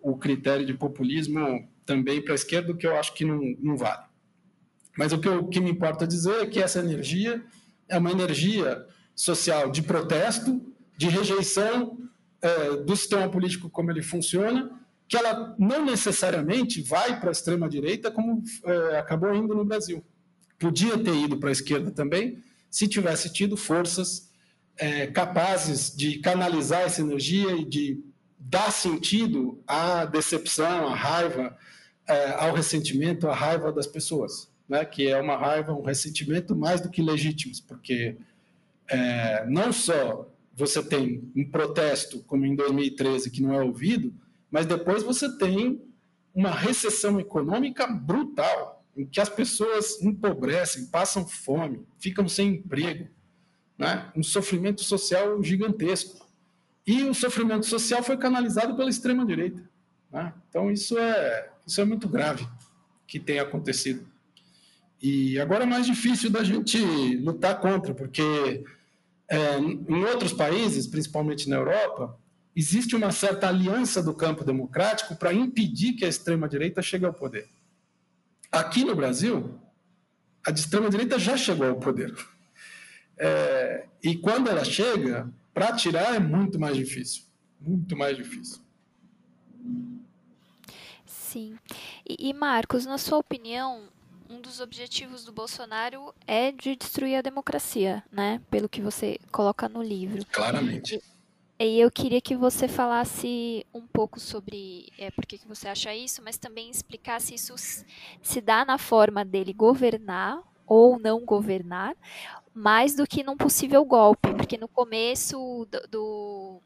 o 0.00 0.16
critério 0.16 0.64
de 0.64 0.72
populismo 0.72 1.68
também 1.84 2.22
para 2.22 2.32
a 2.32 2.34
esquerda, 2.34 2.72
o 2.72 2.76
que 2.76 2.86
eu 2.86 2.96
acho 2.96 3.12
que 3.12 3.24
não, 3.24 3.40
não 3.60 3.76
vale. 3.76 4.04
Mas 4.96 5.12
o 5.12 5.18
que, 5.18 5.28
eu, 5.28 5.40
o 5.40 5.48
que 5.48 5.60
me 5.60 5.70
importa 5.70 6.06
dizer 6.06 6.42
é 6.42 6.46
que 6.46 6.60
essa 6.60 6.78
energia 6.78 7.42
é 7.88 7.98
uma 7.98 8.10
energia 8.10 8.86
social 9.14 9.70
de 9.70 9.82
protesto, 9.82 10.60
de 10.96 11.08
rejeição 11.08 11.98
é, 12.40 12.76
do 12.76 12.96
sistema 12.96 13.28
político 13.28 13.70
como 13.70 13.90
ele 13.90 14.02
funciona, 14.02 14.70
que 15.08 15.16
ela 15.16 15.54
não 15.58 15.84
necessariamente 15.84 16.82
vai 16.82 17.20
para 17.20 17.30
a 17.30 17.32
extrema 17.32 17.68
direita 17.68 18.10
como 18.10 18.42
é, 18.64 18.98
acabou 18.98 19.34
indo 19.34 19.54
no 19.54 19.64
Brasil. 19.64 20.04
Podia 20.58 20.96
ter 20.96 21.14
ido 21.14 21.38
para 21.38 21.50
a 21.50 21.52
esquerda 21.52 21.90
também, 21.90 22.42
se 22.70 22.88
tivesse 22.88 23.32
tido 23.32 23.56
forças 23.56 24.30
é, 24.76 25.06
capazes 25.06 25.94
de 25.94 26.18
canalizar 26.18 26.82
essa 26.82 27.00
energia 27.02 27.52
e 27.52 27.64
de 27.64 28.02
dar 28.38 28.72
sentido 28.72 29.62
à 29.66 30.04
decepção, 30.04 30.88
à 30.88 30.94
raiva, 30.94 31.56
é, 32.08 32.30
ao 32.32 32.54
ressentimento, 32.54 33.28
à 33.28 33.34
raiva 33.34 33.70
das 33.70 33.86
pessoas, 33.86 34.50
né? 34.68 34.84
que 34.84 35.08
é 35.08 35.20
uma 35.20 35.36
raiva, 35.36 35.72
um 35.72 35.82
ressentimento 35.82 36.56
mais 36.56 36.80
do 36.80 36.90
que 36.90 37.02
legítimos, 37.02 37.60
porque 37.60 38.16
é, 38.88 39.44
não 39.46 39.72
só 39.72 40.31
você 40.54 40.82
tem 40.82 41.30
um 41.34 41.44
protesto, 41.48 42.22
como 42.24 42.44
em 42.44 42.54
2013, 42.54 43.30
que 43.30 43.42
não 43.42 43.54
é 43.54 43.62
ouvido, 43.62 44.12
mas 44.50 44.66
depois 44.66 45.02
você 45.02 45.36
tem 45.38 45.82
uma 46.34 46.50
recessão 46.50 47.18
econômica 47.18 47.86
brutal, 47.86 48.84
em 48.96 49.06
que 49.06 49.20
as 49.20 49.28
pessoas 49.28 50.00
empobrecem, 50.02 50.86
passam 50.86 51.26
fome, 51.26 51.86
ficam 51.98 52.28
sem 52.28 52.56
emprego, 52.56 53.08
né? 53.78 54.10
um 54.14 54.22
sofrimento 54.22 54.82
social 54.82 55.42
gigantesco. 55.42 56.26
E 56.86 57.04
o 57.04 57.14
sofrimento 57.14 57.64
social 57.66 58.02
foi 58.02 58.16
canalizado 58.16 58.76
pela 58.76 58.90
extrema-direita. 58.90 59.62
Né? 60.10 60.34
Então, 60.48 60.70
isso 60.70 60.98
é, 60.98 61.50
isso 61.66 61.80
é 61.80 61.84
muito 61.84 62.08
grave 62.08 62.46
que 63.06 63.18
tem 63.18 63.38
acontecido. 63.38 64.06
E 65.00 65.38
agora 65.40 65.64
é 65.64 65.66
mais 65.66 65.86
difícil 65.86 66.30
da 66.30 66.44
gente 66.44 66.78
lutar 67.16 67.60
contra, 67.60 67.94
porque 67.94 68.64
é, 69.32 69.58
em 69.58 70.04
outros 70.04 70.30
países, 70.30 70.86
principalmente 70.86 71.48
na 71.48 71.56
Europa, 71.56 72.18
existe 72.54 72.94
uma 72.94 73.10
certa 73.10 73.48
aliança 73.48 74.02
do 74.02 74.12
campo 74.12 74.44
democrático 74.44 75.16
para 75.16 75.32
impedir 75.32 75.94
que 75.94 76.04
a 76.04 76.08
extrema-direita 76.08 76.82
chegue 76.82 77.06
ao 77.06 77.14
poder. 77.14 77.48
Aqui 78.50 78.84
no 78.84 78.94
Brasil, 78.94 79.58
a 80.46 80.50
extrema-direita 80.50 81.18
já 81.18 81.34
chegou 81.34 81.66
ao 81.66 81.76
poder. 81.76 82.14
É, 83.16 83.86
e 84.04 84.16
quando 84.18 84.50
ela 84.50 84.66
chega, 84.66 85.32
para 85.54 85.72
tirar 85.72 86.14
é 86.14 86.18
muito 86.18 86.60
mais 86.60 86.76
difícil. 86.76 87.22
Muito 87.58 87.96
mais 87.96 88.14
difícil. 88.14 88.60
Sim. 91.06 91.56
E, 92.06 92.28
e, 92.28 92.34
Marcos, 92.34 92.84
na 92.84 92.98
sua 92.98 93.16
opinião, 93.16 93.88
um 94.32 94.40
dos 94.40 94.60
objetivos 94.60 95.24
do 95.24 95.32
Bolsonaro 95.32 96.14
é 96.26 96.50
de 96.50 96.74
destruir 96.74 97.16
a 97.16 97.22
democracia, 97.22 98.02
né? 98.10 98.40
Pelo 98.50 98.68
que 98.68 98.80
você 98.80 99.18
coloca 99.30 99.68
no 99.68 99.82
livro. 99.82 100.24
Claramente. 100.26 101.02
E, 101.58 101.64
e 101.64 101.80
eu 101.80 101.90
queria 101.90 102.20
que 102.20 102.34
você 102.34 102.66
falasse 102.66 103.66
um 103.74 103.86
pouco 103.86 104.18
sobre 104.18 104.90
é, 104.98 105.10
por 105.10 105.26
que, 105.26 105.38
que 105.38 105.46
você 105.46 105.68
acha 105.68 105.94
isso, 105.94 106.22
mas 106.22 106.38
também 106.38 106.70
explicasse 106.70 107.34
isso 107.34 107.54
se 107.56 108.40
dá 108.40 108.64
na 108.64 108.78
forma 108.78 109.24
dele 109.24 109.52
governar 109.52 110.40
ou 110.66 110.98
não 110.98 111.24
governar, 111.24 111.94
mais 112.54 112.94
do 112.94 113.06
que 113.06 113.22
num 113.22 113.36
possível 113.36 113.84
golpe, 113.84 114.32
porque 114.34 114.56
no 114.56 114.68
começo 114.68 115.66
do, 115.70 115.88
do 115.88 116.62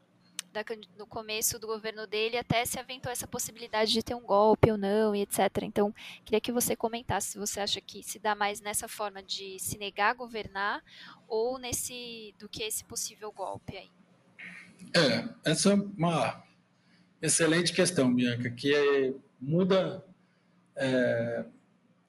da, 0.56 0.64
no 0.96 1.06
começo 1.06 1.58
do 1.58 1.66
governo 1.66 2.06
dele 2.06 2.38
até 2.38 2.64
se 2.64 2.78
aventou 2.78 3.12
essa 3.12 3.26
possibilidade 3.26 3.92
de 3.92 4.02
ter 4.02 4.14
um 4.14 4.22
golpe 4.22 4.70
ou 4.70 4.78
não 4.78 5.14
e 5.14 5.20
etc. 5.20 5.40
Então, 5.62 5.94
queria 6.24 6.40
que 6.40 6.50
você 6.52 6.74
comentasse 6.74 7.32
se 7.32 7.38
você 7.38 7.60
acha 7.60 7.80
que 7.80 8.02
se 8.02 8.18
dá 8.18 8.34
mais 8.34 8.60
nessa 8.62 8.88
forma 8.88 9.22
de 9.22 9.58
se 9.58 9.76
negar 9.76 10.10
a 10.10 10.14
governar 10.14 10.82
ou 11.28 11.58
nesse 11.58 12.34
do 12.38 12.48
que 12.48 12.62
esse 12.62 12.84
possível 12.84 13.30
golpe 13.30 13.76
aí. 13.76 13.90
É, 14.94 15.28
essa 15.50 15.72
é 15.72 15.74
uma 15.74 16.42
excelente 17.20 17.72
questão, 17.72 18.14
Bianca, 18.14 18.50
que 18.50 18.74
é, 18.74 19.12
muda 19.40 20.02
é, 20.74 21.44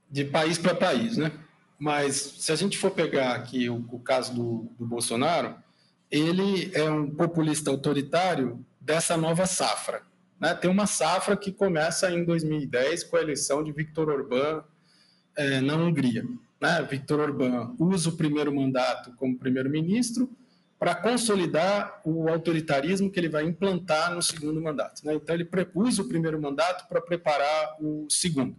de 0.10 0.24
país 0.24 0.58
para 0.58 0.74
país, 0.74 1.18
né? 1.18 1.32
Mas 1.78 2.16
se 2.16 2.52
a 2.52 2.56
gente 2.56 2.78
for 2.78 2.92
pegar 2.92 3.36
aqui 3.36 3.70
o, 3.70 3.86
o 3.92 4.00
caso 4.00 4.34
do, 4.34 4.72
do 4.80 4.86
Bolsonaro, 4.86 5.56
ele 6.10 6.72
é 6.74 6.90
um 6.90 7.10
populista 7.10 7.70
autoritário 7.70 8.66
dessa 8.80 9.18
nova 9.18 9.46
safra. 9.46 10.02
Né? 10.40 10.54
Tem 10.54 10.70
uma 10.70 10.88
safra 10.88 11.36
que 11.36 11.52
começa 11.52 12.10
em 12.12 12.24
2010 12.24 13.04
com 13.06 13.18
a 13.18 13.22
eleição 13.22 13.64
de 13.64 13.72
Viktor 13.72 14.10
Orbán 14.10 14.64
é, 15.36 15.60
na 15.62 15.76
Hungria. 15.76 16.24
Né? 16.62 16.88
Viktor 16.90 17.20
Orbán 17.20 17.76
usa 17.80 18.10
o 18.10 18.18
primeiro 18.18 18.54
mandato 18.54 19.12
como 19.18 19.38
primeiro-ministro 19.38 20.30
para 20.80 20.94
consolidar 20.94 22.02
o 22.06 22.30
autoritarismo 22.30 23.10
que 23.10 23.20
ele 23.20 23.30
vai 23.30 23.44
implantar 23.44 24.14
no 24.14 24.22
segundo 24.22 24.62
mandato. 24.62 25.04
Né? 25.04 25.16
Então, 25.16 25.36
ele 25.36 25.48
usa 25.74 26.04
o 26.04 26.08
primeiro 26.08 26.40
mandato 26.40 26.88
para 26.88 27.02
preparar 27.02 27.76
o 27.82 28.08
segundo. 28.10 28.56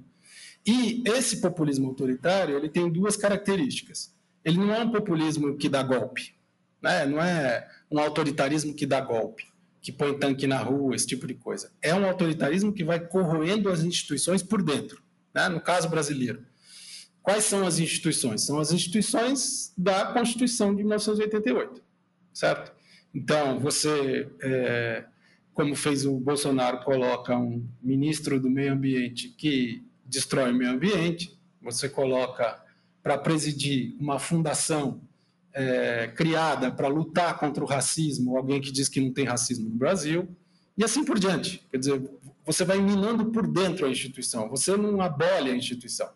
E 0.66 1.02
esse 1.06 1.40
populismo 1.40 1.88
autoritário 1.88 2.56
ele 2.56 2.68
tem 2.68 2.90
duas 2.90 3.16
características. 3.16 4.14
Ele 4.44 4.58
não 4.58 4.74
é 4.74 4.80
um 4.80 4.90
populismo 4.90 5.56
que 5.56 5.68
dá 5.68 5.82
golpe, 5.82 6.34
né? 6.82 7.06
não 7.06 7.20
é 7.22 7.68
um 7.90 7.98
autoritarismo 7.98 8.74
que 8.74 8.86
dá 8.86 9.00
golpe, 9.00 9.46
que 9.80 9.92
põe 9.92 10.18
tanque 10.18 10.46
na 10.46 10.58
rua, 10.58 10.94
esse 10.94 11.06
tipo 11.06 11.26
de 11.26 11.34
coisa. 11.34 11.70
É 11.80 11.94
um 11.94 12.04
autoritarismo 12.06 12.72
que 12.72 12.84
vai 12.84 13.00
corroendo 13.00 13.68
as 13.68 13.82
instituições 13.82 14.42
por 14.42 14.62
dentro, 14.62 15.02
né? 15.34 15.48
no 15.48 15.60
caso 15.60 15.88
brasileiro. 15.88 16.44
Quais 17.22 17.44
são 17.44 17.66
as 17.66 17.78
instituições? 17.78 18.42
São 18.42 18.58
as 18.58 18.72
instituições 18.72 19.72
da 19.76 20.06
Constituição 20.06 20.74
de 20.74 20.82
1988, 20.82 21.82
certo? 22.32 22.72
Então, 23.14 23.58
você, 23.58 24.30
é, 24.40 25.04
como 25.52 25.74
fez 25.74 26.06
o 26.06 26.18
Bolsonaro, 26.18 26.80
coloca 26.84 27.36
um 27.36 27.66
ministro 27.82 28.40
do 28.40 28.48
meio 28.48 28.72
ambiente 28.72 29.28
que 29.30 29.84
destrói 30.04 30.52
o 30.52 30.54
meio 30.54 30.70
ambiente, 30.70 31.38
você 31.60 31.88
coloca 31.88 32.62
para 33.02 33.18
presidir 33.18 33.94
uma 33.98 34.18
fundação 34.18 35.00
é, 35.58 36.06
criada 36.14 36.70
para 36.70 36.86
lutar 36.86 37.36
contra 37.36 37.64
o 37.64 37.66
racismo, 37.66 38.36
alguém 38.36 38.60
que 38.60 38.70
diz 38.70 38.88
que 38.88 39.00
não 39.00 39.12
tem 39.12 39.24
racismo 39.24 39.68
no 39.68 39.74
Brasil, 39.74 40.28
e 40.76 40.84
assim 40.84 41.04
por 41.04 41.18
diante. 41.18 41.66
Quer 41.68 41.78
dizer, 41.78 42.10
você 42.46 42.64
vai 42.64 42.78
minando 42.80 43.32
por 43.32 43.44
dentro 43.48 43.84
a 43.84 43.90
instituição, 43.90 44.48
você 44.48 44.76
não 44.76 45.00
abole 45.00 45.50
a 45.50 45.56
instituição. 45.56 46.08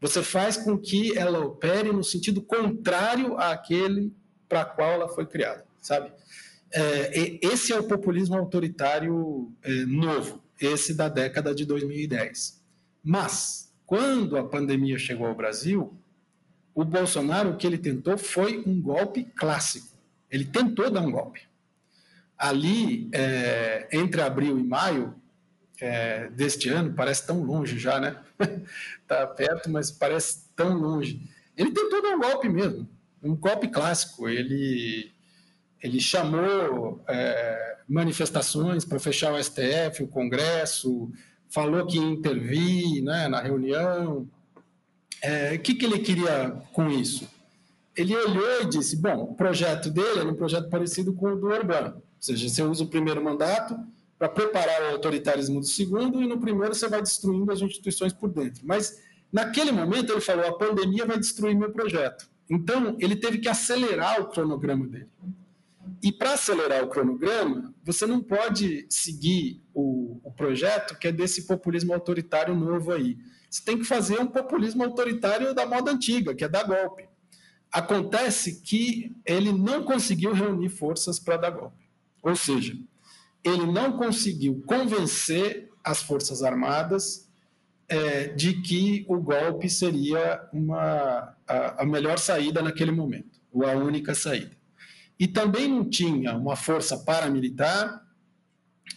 Você 0.00 0.24
faz 0.24 0.56
com 0.56 0.76
que 0.76 1.16
ela 1.16 1.38
opere 1.38 1.92
no 1.92 2.02
sentido 2.02 2.42
contrário 2.42 3.38
àquele 3.38 4.12
para 4.48 4.64
qual 4.64 4.90
ela 4.90 5.08
foi 5.08 5.24
criada, 5.24 5.64
sabe? 5.80 6.10
É, 6.72 7.46
esse 7.46 7.72
é 7.72 7.78
o 7.78 7.84
populismo 7.84 8.36
autoritário 8.36 9.52
é, 9.62 9.70
novo, 9.84 10.42
esse 10.60 10.94
da 10.94 11.08
década 11.08 11.54
de 11.54 11.64
2010. 11.64 12.60
Mas, 13.04 13.72
quando 13.86 14.36
a 14.36 14.42
pandemia 14.42 14.98
chegou 14.98 15.26
ao 15.26 15.34
Brasil, 15.34 15.96
o 16.82 16.84
Bolsonaro, 16.84 17.50
o 17.50 17.56
que 17.56 17.66
ele 17.66 17.78
tentou 17.78 18.16
foi 18.16 18.62
um 18.66 18.80
golpe 18.80 19.24
clássico. 19.24 19.88
Ele 20.30 20.44
tentou 20.44 20.90
dar 20.90 21.00
um 21.00 21.10
golpe. 21.10 21.42
Ali, 22.38 23.08
é, 23.12 23.88
entre 23.92 24.22
abril 24.22 24.58
e 24.58 24.62
maio 24.62 25.14
é, 25.80 26.28
deste 26.30 26.68
ano, 26.68 26.94
parece 26.94 27.26
tão 27.26 27.42
longe 27.42 27.78
já, 27.78 28.00
né? 28.00 28.16
Está 29.02 29.26
perto, 29.28 29.70
mas 29.70 29.90
parece 29.90 30.44
tão 30.54 30.74
longe. 30.74 31.20
Ele 31.56 31.72
tentou 31.72 32.02
dar 32.02 32.16
um 32.16 32.20
golpe 32.20 32.48
mesmo, 32.48 32.88
um 33.22 33.36
golpe 33.36 33.68
clássico. 33.68 34.28
Ele, 34.28 35.12
ele 35.82 36.00
chamou 36.00 37.02
é, 37.08 37.78
manifestações 37.88 38.84
para 38.84 38.98
fechar 38.98 39.32
o 39.32 39.42
STF, 39.42 40.02
o 40.02 40.08
Congresso, 40.08 41.10
falou 41.48 41.86
que 41.86 41.98
ia 41.98 42.04
intervir 42.04 43.02
né, 43.02 43.28
na 43.28 43.40
reunião. 43.40 44.28
É, 45.22 45.58
que, 45.58 45.74
que 45.74 45.84
ele 45.84 45.98
queria 45.98 46.50
com 46.72 46.88
isso? 46.90 47.28
Ele 47.96 48.16
olhou 48.16 48.62
e 48.62 48.66
disse: 48.66 48.96
bom, 48.96 49.24
o 49.24 49.34
projeto 49.34 49.90
dele 49.90 50.20
era 50.20 50.28
um 50.28 50.34
projeto 50.34 50.68
parecido 50.68 51.12
com 51.12 51.32
o 51.32 51.36
do 51.36 51.48
Orbán. 51.48 51.94
Ou 51.94 52.02
seja, 52.18 52.48
você 52.48 52.62
usa 52.62 52.84
o 52.84 52.88
primeiro 52.88 53.22
mandato 53.22 53.78
para 54.18 54.28
preparar 54.28 54.82
o 54.82 54.92
autoritarismo 54.92 55.60
do 55.60 55.66
segundo, 55.66 56.22
e 56.22 56.26
no 56.26 56.38
primeiro 56.38 56.74
você 56.74 56.88
vai 56.88 57.00
destruindo 57.00 57.50
as 57.50 57.60
instituições 57.60 58.12
por 58.12 58.30
dentro. 58.30 58.62
Mas, 58.64 59.02
naquele 59.32 59.72
momento, 59.72 60.12
ele 60.12 60.20
falou: 60.20 60.46
a 60.46 60.58
pandemia 60.58 61.06
vai 61.06 61.18
destruir 61.18 61.56
meu 61.56 61.70
projeto. 61.70 62.28
Então, 62.48 62.96
ele 62.98 63.16
teve 63.16 63.38
que 63.38 63.48
acelerar 63.48 64.20
o 64.20 64.26
cronograma 64.26 64.86
dele. 64.86 65.08
E 66.02 66.10
para 66.12 66.34
acelerar 66.34 66.84
o 66.84 66.88
cronograma, 66.88 67.74
você 67.84 68.06
não 68.06 68.20
pode 68.20 68.86
seguir 68.88 69.62
o, 69.72 70.20
o, 70.22 70.32
projeto 70.32 70.98
que 70.98 71.08
é 71.08 71.12
desse 71.12 71.46
populismo 71.46 71.92
autoritário 71.92 72.54
novo 72.54 72.92
aí. 72.92 73.18
Você 73.50 73.64
tem 73.64 73.76
que 73.76 73.84
fazer 73.84 74.20
um 74.20 74.28
populismo 74.28 74.84
autoritário 74.84 75.52
da 75.52 75.66
moda 75.66 75.90
antiga, 75.90 76.34
que 76.34 76.44
é 76.44 76.48
dar 76.48 76.62
golpe. 76.62 77.08
Acontece 77.72 78.62
que 78.62 79.14
ele 79.26 79.52
não 79.52 79.82
conseguiu 79.82 80.32
reunir 80.32 80.68
forças 80.68 81.18
para 81.18 81.36
dar 81.36 81.50
golpe. 81.50 81.90
Ou 82.22 82.36
seja, 82.36 82.76
ele 83.42 83.66
não 83.66 83.96
conseguiu 83.96 84.62
convencer 84.66 85.68
as 85.82 86.02
Forças 86.02 86.42
Armadas 86.42 87.28
é, 87.88 88.28
de 88.28 88.60
que 88.60 89.04
o 89.08 89.18
golpe 89.18 89.68
seria 89.68 90.48
uma, 90.52 91.34
a, 91.46 91.82
a 91.82 91.86
melhor 91.86 92.18
saída 92.18 92.62
naquele 92.62 92.92
momento, 92.92 93.40
ou 93.52 93.66
a 93.66 93.72
única 93.72 94.14
saída. 94.14 94.56
E 95.18 95.26
também 95.26 95.66
não 95.66 95.88
tinha 95.88 96.36
uma 96.36 96.54
força 96.54 96.96
paramilitar 96.98 98.06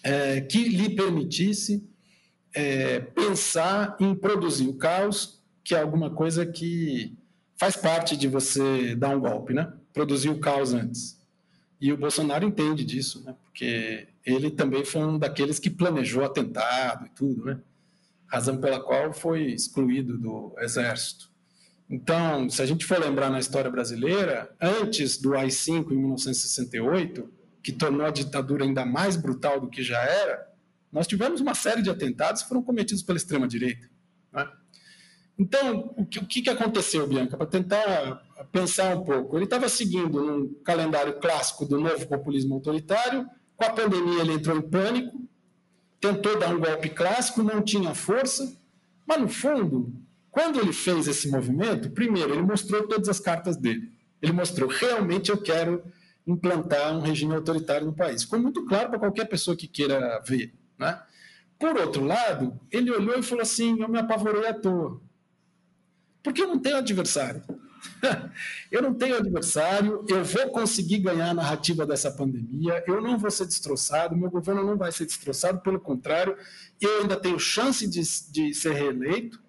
é, 0.04 0.42
que 0.42 0.68
lhe 0.68 0.96
permitisse 0.96 1.88
é, 2.54 3.00
pensar 3.00 3.96
em 4.00 4.14
produzir 4.14 4.68
o 4.68 4.76
caos, 4.76 5.42
que 5.64 5.74
é 5.74 5.82
alguma 5.82 6.10
coisa 6.10 6.46
que 6.46 7.18
faz 7.58 7.76
parte 7.76 8.16
de 8.18 8.28
você 8.28 8.96
dar 8.96 9.16
um 9.16 9.20
golpe, 9.20 9.54
né? 9.54 9.72
Produzir 9.94 10.30
o 10.30 10.40
caos 10.40 10.74
antes. 10.74 11.20
E 11.80 11.92
o 11.92 11.98
Bolsonaro 11.98 12.46
entende 12.46 12.84
disso, 12.84 13.24
né? 13.26 13.36
Porque 13.44 14.08
ele 14.26 14.52
também 14.52 14.86
foi 14.86 15.04
um 15.04 15.18
daqueles 15.18 15.60
que 15.60 15.70
planejou 15.70 16.24
atentado 16.24 17.06
e 17.06 17.10
tudo, 17.10 17.46
né? 17.46 17.60
Razão 18.28 18.58
pela 18.58 18.80
qual 18.80 19.14
foi 19.14 19.52
excluído 19.52 20.18
do 20.18 20.54
exército. 20.60 21.30
Então, 21.90 22.50
se 22.50 22.62
a 22.62 22.66
gente 22.66 22.86
for 22.86 23.00
lembrar 23.00 23.30
na 23.30 23.40
história 23.40 23.70
brasileira, 23.70 24.50
antes 24.60 25.18
do 25.18 25.36
AI-5 25.36 25.92
em 25.92 25.98
1968, 25.98 27.30
que 27.62 27.72
tornou 27.72 28.06
a 28.06 28.12
ditadura 28.12 28.66
ainda 28.66 28.86
mais 28.86 29.16
brutal 29.16 29.60
do 29.60 29.68
que 29.68 29.84
já 29.84 30.02
era, 30.02 30.53
nós 30.94 31.08
tivemos 31.08 31.42
uma 31.42 31.56
série 31.56 31.82
de 31.82 31.90
atentados 31.90 32.44
que 32.44 32.48
foram 32.48 32.62
cometidos 32.62 33.02
pela 33.02 33.18
extrema 33.18 33.48
direita. 33.48 33.90
Né? 34.32 34.48
Então, 35.38 35.94
o 35.98 36.06
que, 36.06 36.20
o 36.20 36.28
que 36.28 36.50
aconteceu, 36.50 37.08
Bianca? 37.08 37.36
Para 37.36 37.48
tentar 37.48 38.24
pensar 38.52 38.96
um 38.96 39.04
pouco. 39.04 39.36
Ele 39.36 39.46
estava 39.46 39.68
seguindo 39.68 40.24
um 40.24 40.54
calendário 40.64 41.20
clássico 41.20 41.66
do 41.66 41.80
novo 41.80 42.08
populismo 42.08 42.54
autoritário, 42.54 43.28
com 43.56 43.66
a 43.66 43.72
pandemia 43.72 44.22
ele 44.22 44.34
entrou 44.34 44.56
em 44.56 44.62
pânico, 44.62 45.20
tentou 46.00 46.38
dar 46.38 46.54
um 46.54 46.60
golpe 46.60 46.90
clássico, 46.90 47.42
não 47.42 47.62
tinha 47.64 47.96
força, 47.96 48.56
mas 49.08 49.20
no 49.20 49.28
fundo, 49.28 49.92
quando 50.30 50.60
ele 50.60 50.74
fez 50.74 51.08
esse 51.08 51.30
movimento, 51.30 51.90
primeiro, 51.90 52.34
ele 52.34 52.44
mostrou 52.44 52.88
todas 52.88 53.10
as 53.10 53.20
cartas 53.20 53.58
dele. 53.58 53.92
Ele 54.22 54.32
mostrou, 54.32 54.70
realmente 54.70 55.32
eu 55.32 55.38
quero 55.38 55.84
implantar 56.26 56.96
um 56.96 57.02
regime 57.02 57.34
autoritário 57.34 57.88
no 57.88 57.94
país. 57.94 58.24
Ficou 58.24 58.40
muito 58.40 58.66
claro 58.66 58.90
para 58.90 59.00
qualquer 59.00 59.26
pessoa 59.26 59.58
que 59.58 59.68
queira 59.68 60.22
ver. 60.26 60.54
Né? 60.84 61.02
Por 61.58 61.78
outro 61.78 62.04
lado, 62.04 62.60
ele 62.72 62.92
olhou 62.92 63.18
e 63.18 63.24
falou 63.24 63.42
assim: 63.42 63.82
eu 63.82 63.88
me 63.88 64.00
apavorei 64.00 64.48
à 64.48 64.54
toa. 64.54 65.02
Porque 66.22 66.42
eu 66.42 66.48
não 66.48 66.60
tenho 66.60 66.78
adversário. 66.78 67.44
eu 68.72 68.82
não 68.82 68.94
tenho 68.94 69.18
adversário, 69.18 70.06
eu 70.08 70.24
vou 70.24 70.50
conseguir 70.50 71.00
ganhar 71.00 71.30
a 71.30 71.34
narrativa 71.34 71.86
dessa 71.86 72.10
pandemia, 72.12 72.82
eu 72.88 73.02
não 73.02 73.18
vou 73.18 73.30
ser 73.30 73.46
destroçado, 73.46 74.16
meu 74.16 74.30
governo 74.30 74.64
não 74.64 74.78
vai 74.78 74.90
ser 74.92 75.06
destroçado, 75.06 75.60
pelo 75.60 75.80
contrário, 75.82 76.38
eu 76.80 77.02
ainda 77.02 77.18
tenho 77.18 77.38
chance 77.38 77.86
de, 77.86 78.02
de 78.32 78.54
ser 78.54 78.72
reeleito, 78.72 79.44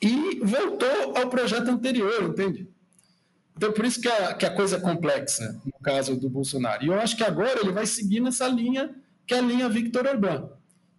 e 0.00 0.40
voltou 0.42 1.16
ao 1.16 1.28
projeto 1.28 1.68
anterior, 1.68 2.22
entende? 2.22 2.68
Então, 3.56 3.72
por 3.72 3.84
isso 3.84 4.00
que 4.00 4.08
a, 4.08 4.34
que 4.34 4.44
a 4.44 4.54
coisa 4.54 4.76
é 4.76 4.80
complexa, 4.80 5.60
no 5.64 5.78
caso 5.82 6.14
do 6.16 6.28
Bolsonaro. 6.28 6.84
E 6.84 6.88
eu 6.88 6.94
acho 6.94 7.16
que 7.16 7.24
agora 7.24 7.60
ele 7.60 7.72
vai 7.72 7.86
seguir 7.86 8.20
nessa 8.20 8.46
linha, 8.46 8.94
que 9.26 9.34
é 9.34 9.38
a 9.38 9.42
linha 9.42 9.68
Victor 9.68 10.06
Orbán. 10.06 10.48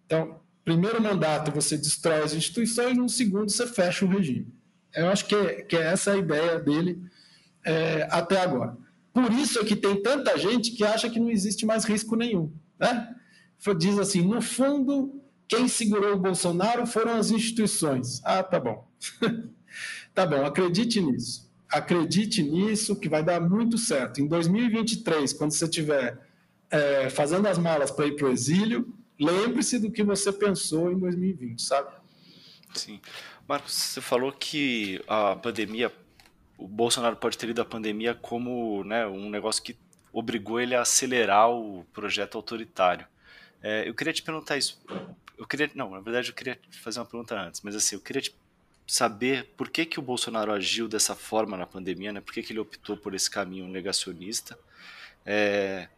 Então, 0.04 0.40
primeiro 0.64 1.02
mandato 1.02 1.50
você 1.50 1.76
destrói 1.76 2.22
as 2.22 2.34
instituições, 2.34 2.96
no 2.96 3.08
segundo 3.08 3.50
você 3.50 3.66
fecha 3.66 4.04
o 4.04 4.08
regime. 4.08 4.52
Eu 4.94 5.08
acho 5.08 5.26
que 5.26 5.34
é, 5.34 5.62
que 5.62 5.76
é 5.76 5.82
essa 5.82 6.12
a 6.12 6.16
ideia 6.16 6.58
dele 6.58 7.02
é, 7.64 8.06
até 8.10 8.40
agora. 8.40 8.76
Por 9.12 9.32
isso 9.32 9.58
é 9.58 9.64
que 9.64 9.74
tem 9.74 10.02
tanta 10.02 10.38
gente 10.38 10.72
que 10.72 10.84
acha 10.84 11.10
que 11.10 11.18
não 11.18 11.30
existe 11.30 11.66
mais 11.66 11.84
risco 11.84 12.16
nenhum. 12.16 12.52
Né? 12.78 13.14
Diz 13.78 13.98
assim, 13.98 14.22
no 14.22 14.40
fundo, 14.40 15.20
quem 15.48 15.66
segurou 15.66 16.14
o 16.14 16.18
Bolsonaro 16.18 16.86
foram 16.86 17.16
as 17.16 17.30
instituições. 17.30 18.20
Ah, 18.24 18.42
tá 18.42 18.60
bom. 18.60 18.86
tá 20.14 20.26
bom, 20.26 20.44
acredite 20.44 21.00
nisso. 21.00 21.50
Acredite 21.70 22.42
nisso 22.42 22.96
que 22.96 23.08
vai 23.08 23.22
dar 23.22 23.40
muito 23.40 23.76
certo. 23.76 24.20
Em 24.20 24.26
2023, 24.26 25.32
quando 25.32 25.52
você 25.52 25.64
estiver 25.64 26.27
é, 26.70 27.10
fazendo 27.10 27.46
as 27.46 27.58
malas 27.58 27.90
para 27.90 28.06
ir 28.06 28.16
para 28.16 28.26
o 28.26 28.30
exílio, 28.30 28.92
lembre-se 29.18 29.78
do 29.78 29.90
que 29.90 30.02
você 30.02 30.32
pensou 30.32 30.92
em 30.92 30.98
2020, 30.98 31.62
sabe? 31.62 31.90
Sim. 32.74 33.00
Marcos, 33.46 33.72
você 33.72 34.00
falou 34.00 34.30
que 34.32 35.02
a 35.08 35.34
pandemia, 35.36 35.92
o 36.56 36.68
Bolsonaro 36.68 37.16
pode 37.16 37.38
ter 37.38 37.48
ido 37.48 37.62
a 37.62 37.64
pandemia 37.64 38.14
como 38.14 38.84
né, 38.84 39.06
um 39.06 39.30
negócio 39.30 39.62
que 39.62 39.76
obrigou 40.12 40.60
ele 40.60 40.74
a 40.74 40.82
acelerar 40.82 41.50
o 41.50 41.84
projeto 41.92 42.36
autoritário. 42.36 43.06
É, 43.62 43.88
eu 43.88 43.94
queria 43.94 44.12
te 44.12 44.22
perguntar 44.22 44.56
isso. 44.56 44.80
Eu 45.36 45.46
queria, 45.46 45.70
não, 45.74 45.90
na 45.90 46.00
verdade 46.00 46.28
eu 46.28 46.34
queria 46.34 46.58
fazer 46.70 47.00
uma 47.00 47.06
pergunta 47.06 47.40
antes, 47.40 47.60
mas 47.62 47.74
assim, 47.74 47.96
eu 47.96 48.00
queria 48.00 48.22
saber 48.86 49.52
por 49.56 49.68
que, 49.68 49.84
que 49.84 49.98
o 49.98 50.02
Bolsonaro 50.02 50.52
agiu 50.52 50.88
dessa 50.88 51.14
forma 51.14 51.56
na 51.56 51.66
pandemia, 51.66 52.12
né? 52.12 52.20
Por 52.20 52.32
que, 52.32 52.42
que 52.42 52.52
ele 52.52 52.60
optou 52.60 52.96
por 52.96 53.14
esse 53.14 53.30
caminho 53.30 53.68
negacionista? 53.68 54.58
É, 55.24 55.88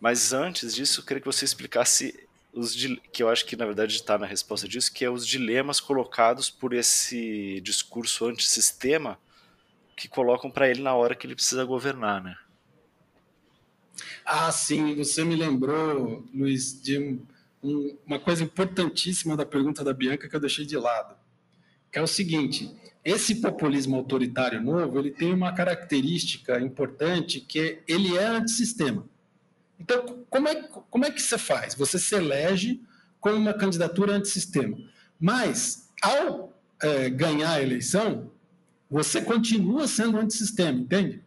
mas 0.00 0.32
antes 0.32 0.74
disso, 0.74 1.00
eu 1.00 1.04
queria 1.04 1.20
que 1.20 1.26
você 1.26 1.44
explicasse 1.44 2.26
os 2.52 2.74
que 3.12 3.22
eu 3.22 3.28
acho 3.28 3.44
que 3.44 3.54
na 3.54 3.66
verdade 3.66 3.94
está 3.94 4.16
na 4.16 4.26
resposta 4.26 4.66
disso, 4.66 4.92
que 4.92 5.04
é 5.04 5.10
os 5.10 5.26
dilemas 5.26 5.78
colocados 5.78 6.48
por 6.48 6.72
esse 6.72 7.60
discurso 7.60 8.26
antissistema 8.26 9.18
que 9.94 10.08
colocam 10.08 10.50
para 10.50 10.68
ele 10.68 10.82
na 10.82 10.94
hora 10.94 11.14
que 11.14 11.26
ele 11.26 11.34
precisa 11.34 11.64
governar, 11.64 12.22
né? 12.22 12.36
Ah, 14.24 14.50
sim, 14.50 14.94
você 14.94 15.24
me 15.24 15.36
lembrou, 15.36 16.26
Luiz, 16.34 16.80
de 16.80 16.98
um, 17.62 17.96
uma 18.06 18.18
coisa 18.18 18.42
importantíssima 18.42 19.36
da 19.36 19.46
pergunta 19.46 19.84
da 19.84 19.92
Bianca 19.92 20.28
que 20.28 20.36
eu 20.36 20.40
deixei 20.40 20.66
de 20.66 20.76
lado, 20.76 21.14
que 21.92 21.98
é 21.98 22.02
o 22.02 22.06
seguinte: 22.06 22.70
esse 23.04 23.36
populismo 23.36 23.96
autoritário 23.96 24.60
novo 24.60 24.98
ele 24.98 25.10
tem 25.10 25.32
uma 25.32 25.52
característica 25.52 26.60
importante 26.60 27.40
que 27.40 27.80
ele 27.86 28.16
é 28.16 28.24
antissistema. 28.24 29.06
Então, 29.78 30.24
como 30.30 30.48
é, 30.48 30.62
como 30.90 31.04
é 31.04 31.10
que 31.10 31.20
você 31.20 31.38
faz? 31.38 31.74
Você 31.74 31.98
se 31.98 32.14
elege 32.14 32.80
com 33.20 33.30
uma 33.30 33.52
candidatura 33.52 34.12
antissistema. 34.12 34.76
Mas, 35.20 35.88
ao 36.02 36.52
é, 36.80 37.10
ganhar 37.10 37.52
a 37.52 37.62
eleição, 37.62 38.30
você 38.90 39.20
continua 39.20 39.86
sendo 39.86 40.18
antissistema, 40.18 40.78
entende? 40.78 41.22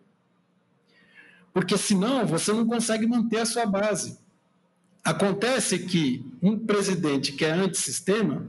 Porque 1.53 1.77
senão 1.77 2.25
você 2.25 2.53
não 2.53 2.65
consegue 2.65 3.05
manter 3.05 3.39
a 3.39 3.45
sua 3.45 3.65
base. 3.65 4.17
Acontece 5.03 5.79
que 5.79 6.25
um 6.41 6.57
presidente 6.57 7.33
que 7.33 7.43
é 7.43 7.51
antissistema 7.51 8.47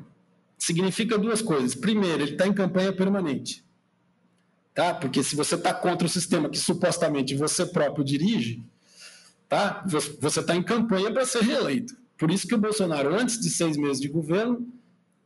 significa 0.58 1.18
duas 1.18 1.40
coisas. 1.40 1.74
Primeiro, 1.74 2.22
ele 2.22 2.32
está 2.32 2.46
em 2.46 2.52
campanha 2.52 2.92
permanente. 2.92 3.64
Tá? 4.74 4.94
Porque 4.94 5.22
se 5.22 5.34
você 5.34 5.54
está 5.54 5.74
contra 5.74 6.06
o 6.06 6.10
sistema 6.10 6.48
que 6.48 6.58
supostamente 6.58 7.34
você 7.34 7.66
próprio 7.66 8.04
dirige, 8.04 8.62
tá? 9.50 9.84
Você 9.84 10.40
está 10.40 10.54
em 10.54 10.62
campanha 10.62 11.12
para 11.12 11.26
ser 11.26 11.42
reeleito. 11.42 11.94
Por 12.16 12.30
isso 12.30 12.46
que 12.46 12.54
o 12.54 12.58
Bolsonaro, 12.58 13.12
antes 13.12 13.38
de 13.40 13.50
seis 13.50 13.76
meses 13.76 14.00
de 14.00 14.08
governo, 14.08 14.72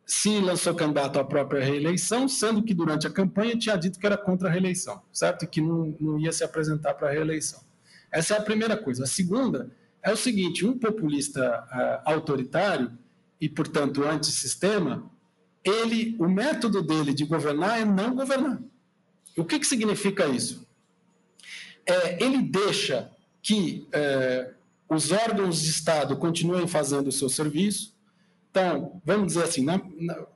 se 0.06 0.40
lançou 0.40 0.74
candidato 0.74 1.18
à 1.18 1.24
própria 1.24 1.62
reeleição, 1.62 2.26
sendo 2.26 2.62
que 2.62 2.74
durante 2.74 3.06
a 3.06 3.10
campanha 3.10 3.56
tinha 3.56 3.76
dito 3.76 3.98
que 3.98 4.06
era 4.06 4.16
contra 4.16 4.48
a 4.48 4.50
reeleição, 4.50 5.02
certo? 5.12 5.44
E 5.44 5.46
que 5.46 5.60
não, 5.60 5.94
não 6.00 6.18
ia 6.18 6.32
se 6.32 6.42
apresentar 6.42 6.94
para 6.94 7.08
a 7.08 7.12
reeleição. 7.12 7.60
Essa 8.10 8.34
é 8.34 8.38
a 8.38 8.42
primeira 8.42 8.76
coisa. 8.76 9.04
A 9.04 9.06
segunda 9.06 9.70
é 10.02 10.10
o 10.10 10.16
seguinte: 10.16 10.64
um 10.64 10.78
populista 10.78 11.62
uh, 11.70 12.10
autoritário 12.10 12.92
e, 13.38 13.48
portanto, 13.48 14.04
antissistema, 14.04 15.10
ele, 15.62 16.16
o 16.18 16.28
método 16.28 16.82
dele 16.82 17.12
de 17.12 17.26
governar 17.26 17.80
é 17.80 17.84
não 17.84 18.14
governar. 18.14 18.58
O 19.36 19.44
que, 19.44 19.58
que 19.58 19.66
significa 19.66 20.26
isso? 20.26 20.66
É, 21.86 22.22
ele 22.24 22.40
deixa 22.40 23.13
que 23.44 23.86
é, 23.92 24.52
os 24.88 25.12
órgãos 25.12 25.60
de 25.60 25.68
Estado 25.68 26.16
continuem 26.16 26.66
fazendo 26.66 27.08
o 27.08 27.12
seu 27.12 27.28
serviço, 27.28 27.94
então, 28.50 29.02
vamos 29.04 29.28
dizer 29.28 29.44
assim, 29.44 29.62
na, 29.62 29.80
na, 30.00 30.26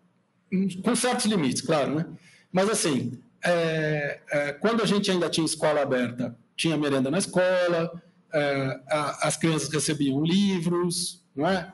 com 0.82 0.94
certos 0.94 1.24
limites, 1.24 1.62
claro, 1.62 1.94
né? 1.94 2.06
Mas, 2.52 2.68
assim, 2.68 3.18
é, 3.42 4.20
é, 4.30 4.52
quando 4.52 4.82
a 4.82 4.86
gente 4.86 5.10
ainda 5.10 5.30
tinha 5.30 5.46
escola 5.46 5.82
aberta, 5.82 6.36
tinha 6.54 6.76
merenda 6.76 7.10
na 7.10 7.18
escola, 7.18 7.90
é, 8.32 8.80
a, 8.90 9.28
as 9.28 9.36
crianças 9.36 9.70
recebiam 9.70 10.22
livros, 10.22 11.24
não 11.34 11.48
é? 11.48 11.72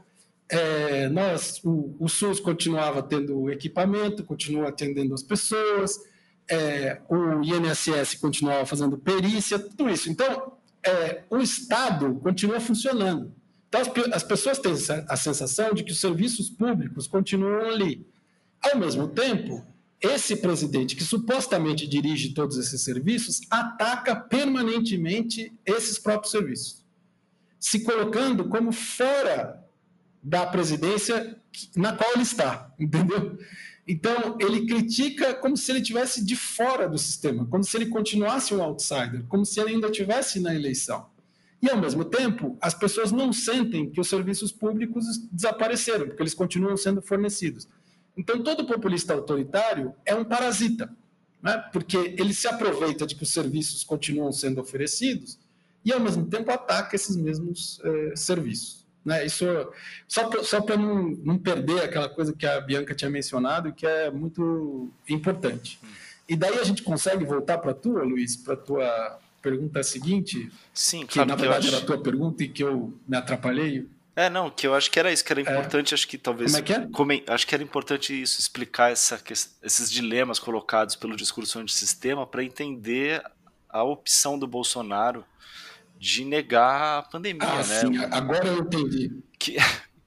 é 0.49 1.09
nós, 1.09 1.61
o, 1.65 1.97
o, 1.99 2.09
SUS 2.09 2.39
continuava 2.39 3.03
tendo 3.03 3.51
equipamento, 3.51 4.23
continua 4.23 4.69
atendendo 4.69 5.15
as 5.15 5.23
pessoas, 5.23 5.99
é, 6.49 7.01
o 7.09 7.43
INSS 7.43 8.17
continuava 8.21 8.67
fazendo 8.67 8.99
perícia, 8.99 9.59
tudo 9.59 9.89
isso. 9.89 10.11
Então, 10.11 10.59
é, 10.87 11.23
o 11.31 11.39
Estado 11.39 12.15
continua 12.17 12.61
funcionando. 12.61 13.33
Então, 13.69 13.81
as, 13.81 14.15
as 14.15 14.23
pessoas 14.23 14.59
têm 14.59 14.73
a 15.09 15.17
sensação 15.17 15.73
de 15.73 15.83
que 15.83 15.93
os 15.93 16.01
serviços 16.01 16.51
públicos 16.51 17.07
continuam 17.07 17.69
ali. 17.69 18.07
Ao 18.63 18.79
mesmo 18.79 19.09
tempo, 19.09 19.65
esse 20.01 20.37
presidente, 20.37 20.95
que 20.95 21.05
supostamente 21.05 21.87
dirige 21.87 22.35
todos 22.35 22.59
esses 22.59 22.83
serviços, 22.83 23.41
ataca 23.51 24.15
permanentemente 24.15 25.53
esses 25.65 25.99
próprios 25.99 26.31
serviços, 26.31 26.85
se 27.59 27.81
colocando 27.81 28.49
como 28.49 28.71
fora 28.73 29.65
da 30.23 30.47
presidência 30.47 31.37
na 31.77 31.93
qual 31.95 32.13
ele 32.13 32.23
está, 32.23 32.71
entendeu? 32.79 33.39
Então, 33.87 34.39
ele 34.41 34.67
critica 34.67 35.35
como 35.35 35.57
se 35.57 35.71
ele 35.71 35.83
tivesse 35.83 36.25
de 36.25 36.35
fora 36.35 36.89
do 36.89 36.97
sistema, 36.97 37.47
como 37.47 37.63
se 37.63 37.77
ele 37.77 37.87
continuasse 37.87 38.55
um 38.55 38.63
outsider, 38.63 39.25
como 39.29 39.45
se 39.45 39.61
ele 39.61 39.75
ainda 39.75 39.89
estivesse 39.89 40.41
na 40.41 40.55
eleição. 40.55 41.07
E, 41.61 41.71
ao 41.71 41.79
mesmo 41.79 42.05
tempo, 42.05 42.57
as 42.61 42.75
pessoas 42.75 43.13
não 43.13 43.33
sentem 43.33 43.91
que 43.91 44.01
os 44.01 44.09
serviços 44.09 44.53
públicos 44.53 45.05
desapareceram, 45.31 46.07
porque 46.07 46.23
eles 46.23 46.35
continuam 46.35 46.77
sendo 46.77 47.03
fornecidos. 47.03 47.69
Então, 48.17 48.43
todo 48.43 48.67
populista 48.67 49.13
autoritário 49.13 49.95
é 50.07 50.15
um 50.15 50.25
parasita, 50.25 50.91
né? 51.43 51.63
porque 51.73 52.15
ele 52.19 52.33
se 52.33 52.47
aproveita 52.47 53.07
de 53.07 53.15
que 53.15 53.23
os 53.23 53.33
serviços 53.33 53.83
continuam 53.85 54.33
sendo 54.33 54.61
oferecidos 54.61 55.39
e, 55.85 55.93
ao 55.93 56.01
mesmo 56.01 56.27
tempo, 56.27 56.51
ataca 56.51 56.97
esses 56.97 57.17
mesmos 57.17 57.81
eh, 57.85 58.13
serviços. 58.17 58.84
Né? 59.05 59.27
Isso, 59.27 59.45
só 60.09 60.61
para 60.61 60.77
não, 60.77 61.11
não 61.23 61.39
perder 61.39 61.83
aquela 61.83 62.09
coisa 62.09 62.33
que 62.33 62.47
a 62.47 62.61
Bianca 62.61 62.95
tinha 62.95 63.11
mencionado, 63.11 63.73
que 63.73 63.87
é 63.87 64.11
muito 64.11 64.91
importante. 65.09 65.79
E 66.29 66.35
daí 66.35 66.59
a 66.59 66.65
gente 66.65 66.83
consegue 66.83 67.25
voltar 67.25 67.59
para 67.59 67.73
a 67.73 67.75
tua, 67.75 68.03
Luiz, 68.03 68.35
para 68.37 68.55
a 68.55 68.57
tua 68.57 69.19
pergunta 69.43 69.83
seguinte, 69.83 70.51
Sim, 70.73 71.05
que 71.05 71.23
na 71.23 71.35
verdade 71.35 71.67
acho... 71.67 71.77
era 71.77 71.85
a 71.85 71.87
tua 71.87 72.03
pergunta 72.03 72.43
e 72.43 72.49
que 72.49 72.65
eu 72.65 72.99
me 73.07 73.17
atrapalhei. 73.17 73.87
É, 74.17 74.31
não, 74.31 74.49
que 74.49 74.67
eu 74.67 74.75
acho 74.75 74.91
que 74.91 74.99
era 74.99 75.13
isso, 75.13 75.25
que 75.25 75.33
era 75.33 75.41
é. 75.41 75.43
importante, 75.43 75.93
é. 75.93 75.95
acho 75.95 76.09
que 76.09 76.17
talvez. 76.17 76.53
Como 76.53 76.63
é 76.63 76.67
que 76.67 76.73
é? 76.73 76.87
Come... 76.87 77.25
Acho 77.27 77.47
que 77.47 77.55
era 77.55 77.63
importante 77.63 78.23
isso, 78.23 78.41
explicar 78.41 78.91
essa, 78.91 79.21
esses 79.63 79.91
dilemas 79.91 80.39
colocados 80.39 80.97
pelo 80.97 81.15
discurso 81.15 81.59
antissistema 81.59 82.27
para 82.27 82.43
entender 82.43 83.23
a 83.69 83.83
opção 83.83 84.39
do 84.39 84.47
Bolsonaro 84.47 85.25
de 86.05 86.23
negar 86.23 86.99
a 86.99 87.03
pandemia, 87.03 87.49
ah, 87.49 87.57
né? 87.57 87.63
Sim, 87.63 87.97
agora 88.11 88.47
eu 88.47 88.59
entendi. 88.59 89.11
Que, 89.39 89.57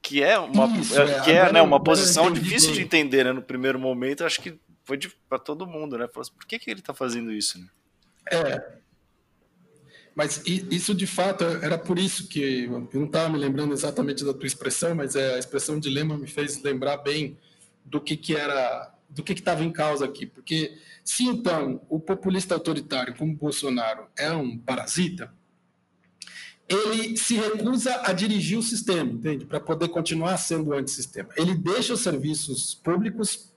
que 0.00 0.22
é 0.22 0.38
uma, 0.38 0.66
isso, 0.78 0.96
é, 0.96 1.20
que 1.22 1.30
é, 1.32 1.52
né, 1.52 1.60
uma 1.60 1.82
posição 1.82 2.32
difícil 2.32 2.72
de 2.72 2.82
entender 2.82 3.24
né, 3.24 3.32
no 3.32 3.42
primeiro 3.42 3.80
momento, 3.80 4.24
acho 4.24 4.40
que 4.40 4.60
foi 4.84 4.96
para 5.28 5.40
todo 5.40 5.66
mundo, 5.66 5.98
né? 5.98 6.04
Assim, 6.04 6.32
por 6.32 6.46
que, 6.46 6.56
que 6.60 6.70
ele 6.70 6.78
está 6.78 6.94
fazendo 6.94 7.32
isso? 7.32 7.58
Né? 7.58 7.66
É, 8.30 8.78
mas 10.14 10.40
isso, 10.46 10.94
de 10.94 11.06
fato, 11.06 11.42
era 11.44 11.76
por 11.76 11.98
isso 11.98 12.28
que 12.28 12.64
eu 12.64 12.88
não 12.92 13.06
estava 13.06 13.28
me 13.28 13.38
lembrando 13.38 13.72
exatamente 13.72 14.24
da 14.24 14.32
tua 14.32 14.46
expressão, 14.46 14.94
mas 14.94 15.16
é, 15.16 15.34
a 15.34 15.38
expressão 15.38 15.80
dilema 15.80 16.16
me 16.16 16.28
fez 16.28 16.62
lembrar 16.62 16.98
bem 16.98 17.36
do 17.84 18.00
que, 18.00 18.16
que 18.16 18.36
era, 18.36 18.94
do 19.10 19.24
que 19.24 19.32
estava 19.32 19.64
em 19.64 19.72
causa 19.72 20.04
aqui. 20.04 20.26
Porque 20.26 20.78
se 21.02 21.24
então 21.24 21.80
o 21.88 21.98
populista 21.98 22.54
autoritário 22.54 23.16
como 23.16 23.34
Bolsonaro 23.34 24.06
é 24.16 24.30
um 24.30 24.56
parasita, 24.56 25.36
ele 26.68 27.16
se 27.16 27.34
recusa 27.34 28.02
a 28.04 28.12
dirigir 28.12 28.58
o 28.58 28.62
sistema, 28.62 29.10
entende? 29.10 29.46
Para 29.46 29.58
poder 29.58 29.88
continuar 29.88 30.36
sendo 30.36 30.74
antissistema. 30.74 31.30
Ele 31.34 31.54
deixa 31.54 31.94
os 31.94 32.00
serviços 32.00 32.74
públicos 32.74 33.50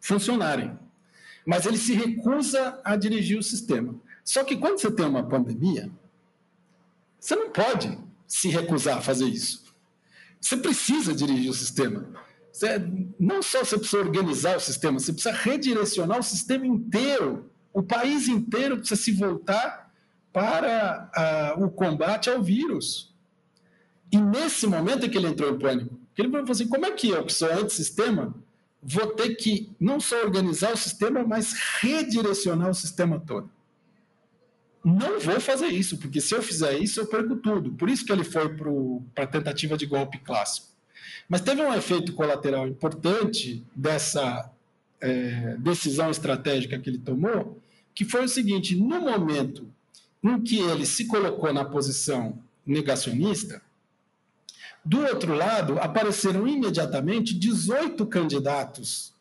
funcionarem, 0.00 0.78
mas 1.46 1.64
ele 1.64 1.78
se 1.78 1.94
recusa 1.94 2.78
a 2.84 2.94
dirigir 2.94 3.38
o 3.38 3.42
sistema. 3.42 3.94
Só 4.22 4.44
que 4.44 4.56
quando 4.56 4.78
você 4.78 4.90
tem 4.90 5.06
uma 5.06 5.26
pandemia, 5.26 5.90
você 7.18 7.34
não 7.34 7.50
pode 7.50 7.98
se 8.26 8.48
recusar 8.48 8.98
a 8.98 9.00
fazer 9.00 9.24
isso. 9.24 9.64
Você 10.38 10.56
precisa 10.58 11.14
dirigir 11.14 11.50
o 11.50 11.54
sistema. 11.54 12.06
Você, 12.52 12.78
não 13.18 13.42
só 13.42 13.64
você 13.64 13.78
precisa 13.78 14.02
organizar 14.02 14.56
o 14.56 14.60
sistema, 14.60 14.98
você 14.98 15.12
precisa 15.12 15.34
redirecionar 15.34 16.18
o 16.18 16.22
sistema 16.22 16.66
inteiro. 16.66 17.50
O 17.72 17.82
país 17.82 18.28
inteiro 18.28 18.76
precisa 18.76 19.00
se 19.00 19.12
voltar 19.12 19.87
para 20.32 21.56
uh, 21.56 21.64
o 21.64 21.70
combate 21.70 22.30
ao 22.30 22.42
vírus. 22.42 23.14
E 24.10 24.18
nesse 24.18 24.66
momento 24.66 25.06
é 25.06 25.08
que 25.08 25.18
ele 25.18 25.28
entrou 25.28 25.54
em 25.54 25.58
pânico. 25.58 25.98
Ele 26.16 26.30
falou 26.30 26.50
assim: 26.50 26.68
como 26.68 26.86
é 26.86 26.90
que 26.92 27.08
eu, 27.08 27.24
que 27.24 27.32
sou 27.32 27.52
antissistema, 27.52 28.34
vou 28.82 29.06
ter 29.08 29.34
que 29.36 29.70
não 29.78 30.00
só 30.00 30.22
organizar 30.22 30.72
o 30.72 30.76
sistema, 30.76 31.24
mas 31.24 31.54
redirecionar 31.80 32.70
o 32.70 32.74
sistema 32.74 33.20
todo? 33.20 33.50
não 34.84 35.20
vou 35.20 35.40
fazer 35.40 35.66
isso, 35.66 35.98
porque 35.98 36.20
se 36.20 36.34
eu 36.34 36.42
fizer 36.42 36.78
isso, 36.78 37.00
eu 37.00 37.06
perco 37.06 37.36
tudo. 37.36 37.72
Por 37.72 37.88
isso 37.88 38.04
que 38.04 38.12
ele 38.12 38.24
foi 38.24 38.48
para 38.54 39.24
a 39.24 39.26
tentativa 39.26 39.76
de 39.76 39.86
golpe 39.86 40.18
clássico. 40.18 40.68
Mas 41.28 41.40
teve 41.40 41.60
um 41.60 41.74
efeito 41.74 42.12
colateral 42.14 42.66
importante 42.66 43.64
dessa 43.74 44.50
é, 45.00 45.56
decisão 45.58 46.10
estratégica 46.10 46.78
que 46.78 46.88
ele 46.88 46.98
tomou, 46.98 47.60
que 47.94 48.04
foi 48.04 48.24
o 48.24 48.28
seguinte: 48.28 48.76
no 48.76 49.00
momento 49.00 49.70
em 50.22 50.40
que 50.40 50.58
ele 50.58 50.84
se 50.84 51.06
colocou 51.06 51.52
na 51.52 51.64
posição 51.64 52.38
negacionista, 52.66 53.62
do 54.84 55.00
outro 55.00 55.34
lado 55.34 55.78
apareceram 55.78 56.46
imediatamente 56.46 57.34
18 57.34 58.06
candidatos 58.06 59.14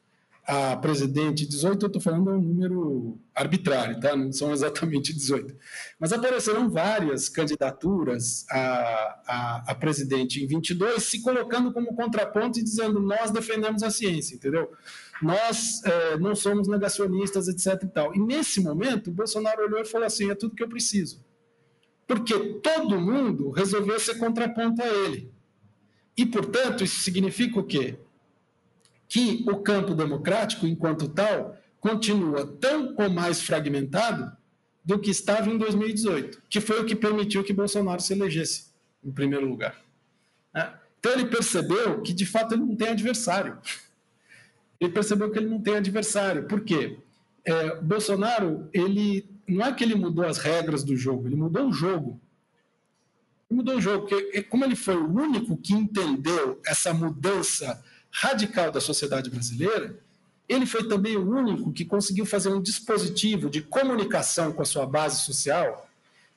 a 0.47 0.77
presidente 0.77 1.45
18, 1.45 1.83
eu 1.83 1.87
estou 1.87 2.01
falando 2.01 2.31
um 2.31 2.41
número 2.41 3.19
arbitrário, 3.35 3.99
tá? 3.99 4.15
não 4.15 4.31
são 4.31 4.53
exatamente 4.53 5.13
18. 5.13 5.53
Mas 5.99 6.13
apareceram 6.13 6.69
várias 6.69 7.27
candidaturas 7.27 8.45
a, 8.49 8.57
a, 9.27 9.63
a, 9.67 9.75
presidente 9.75 10.41
em 10.41 10.47
22, 10.47 11.03
se 11.03 11.21
colocando 11.21 11.73
como 11.73 11.93
contraponto 11.93 12.59
e 12.59 12.63
dizendo 12.63 13.01
nós 13.01 13.29
defendemos 13.29 13.83
a 13.83 13.91
ciência, 13.91 14.35
entendeu? 14.35 14.71
Nós 15.21 15.83
é, 15.83 16.17
não 16.17 16.35
somos 16.35 16.67
negacionistas, 16.67 17.47
etc. 17.47 17.83
E, 17.83 17.87
tal. 17.87 18.15
e 18.15 18.19
nesse 18.19 18.61
momento, 18.61 19.09
o 19.09 19.13
Bolsonaro 19.13 19.63
olhou 19.63 19.79
e 19.79 19.85
falou 19.85 20.07
assim: 20.07 20.29
é 20.29 20.35
tudo 20.35 20.55
que 20.55 20.63
eu 20.63 20.69
preciso. 20.69 21.25
Porque 22.05 22.37
todo 22.61 23.01
mundo 23.01 23.51
resolveu 23.51 23.99
ser 23.99 24.17
contraponto 24.17 24.81
a 24.81 24.87
ele. 24.87 25.31
E, 26.15 26.25
portanto, 26.25 26.83
isso 26.83 27.01
significa 27.01 27.59
o 27.59 27.63
quê? 27.63 27.97
que 29.07 29.45
o 29.47 29.57
campo 29.57 29.93
democrático, 29.93 30.67
enquanto 30.67 31.07
tal, 31.07 31.57
continua 31.79 32.45
tão 32.45 32.93
ou 32.97 33.09
mais 33.09 33.41
fragmentado 33.41 34.35
do 34.83 34.99
que 34.99 35.09
estava 35.09 35.49
em 35.49 35.57
2018, 35.57 36.41
que 36.49 36.59
foi 36.59 36.81
o 36.81 36.85
que 36.85 36.95
permitiu 36.95 37.43
que 37.43 37.53
Bolsonaro 37.53 38.01
se 38.01 38.13
elegesse 38.13 38.67
em 39.03 39.11
primeiro 39.11 39.47
lugar. 39.47 39.81
Né? 40.53 40.73
Então 40.99 41.11
ele 41.13 41.25
percebeu 41.25 42.01
que 42.01 42.13
de 42.13 42.25
fato 42.25 42.53
ele 42.53 42.63
não 42.63 42.75
tem 42.75 42.89
adversário. 42.89 43.57
Ele 44.79 44.91
percebeu 44.91 45.31
que 45.31 45.39
ele 45.39 45.49
não 45.49 45.61
tem 45.61 45.75
adversário. 45.75 46.47
Por 46.47 46.61
quê? 46.61 46.97
É, 47.43 47.75
Bolsonaro, 47.81 48.69
ele 48.73 49.27
não 49.47 49.65
é 49.65 49.73
que 49.73 49.83
ele 49.83 49.95
mudou 49.95 50.25
as 50.25 50.37
regras 50.37 50.83
do 50.83 50.95
jogo, 50.95 51.27
ele 51.27 51.35
mudou 51.35 51.67
o 51.67 51.73
jogo. 51.73 52.19
Ele 53.49 53.57
mudou 53.57 53.77
o 53.77 53.81
jogo, 53.81 54.07
porque 54.07 54.43
como 54.43 54.65
ele 54.65 54.75
foi 54.75 54.97
o 54.97 55.09
único 55.09 55.55
que 55.57 55.73
entendeu 55.73 56.59
essa 56.65 56.93
mudança 56.93 57.81
radical 58.11 58.71
da 58.71 58.81
sociedade 58.81 59.29
brasileira, 59.29 59.97
ele 60.47 60.65
foi 60.65 60.87
também 60.87 61.15
o 61.17 61.29
único 61.29 61.71
que 61.71 61.85
conseguiu 61.85 62.25
fazer 62.25 62.49
um 62.49 62.61
dispositivo 62.61 63.49
de 63.49 63.61
comunicação 63.61 64.51
com 64.51 64.61
a 64.61 64.65
sua 64.65 64.85
base 64.85 65.23
social, 65.23 65.89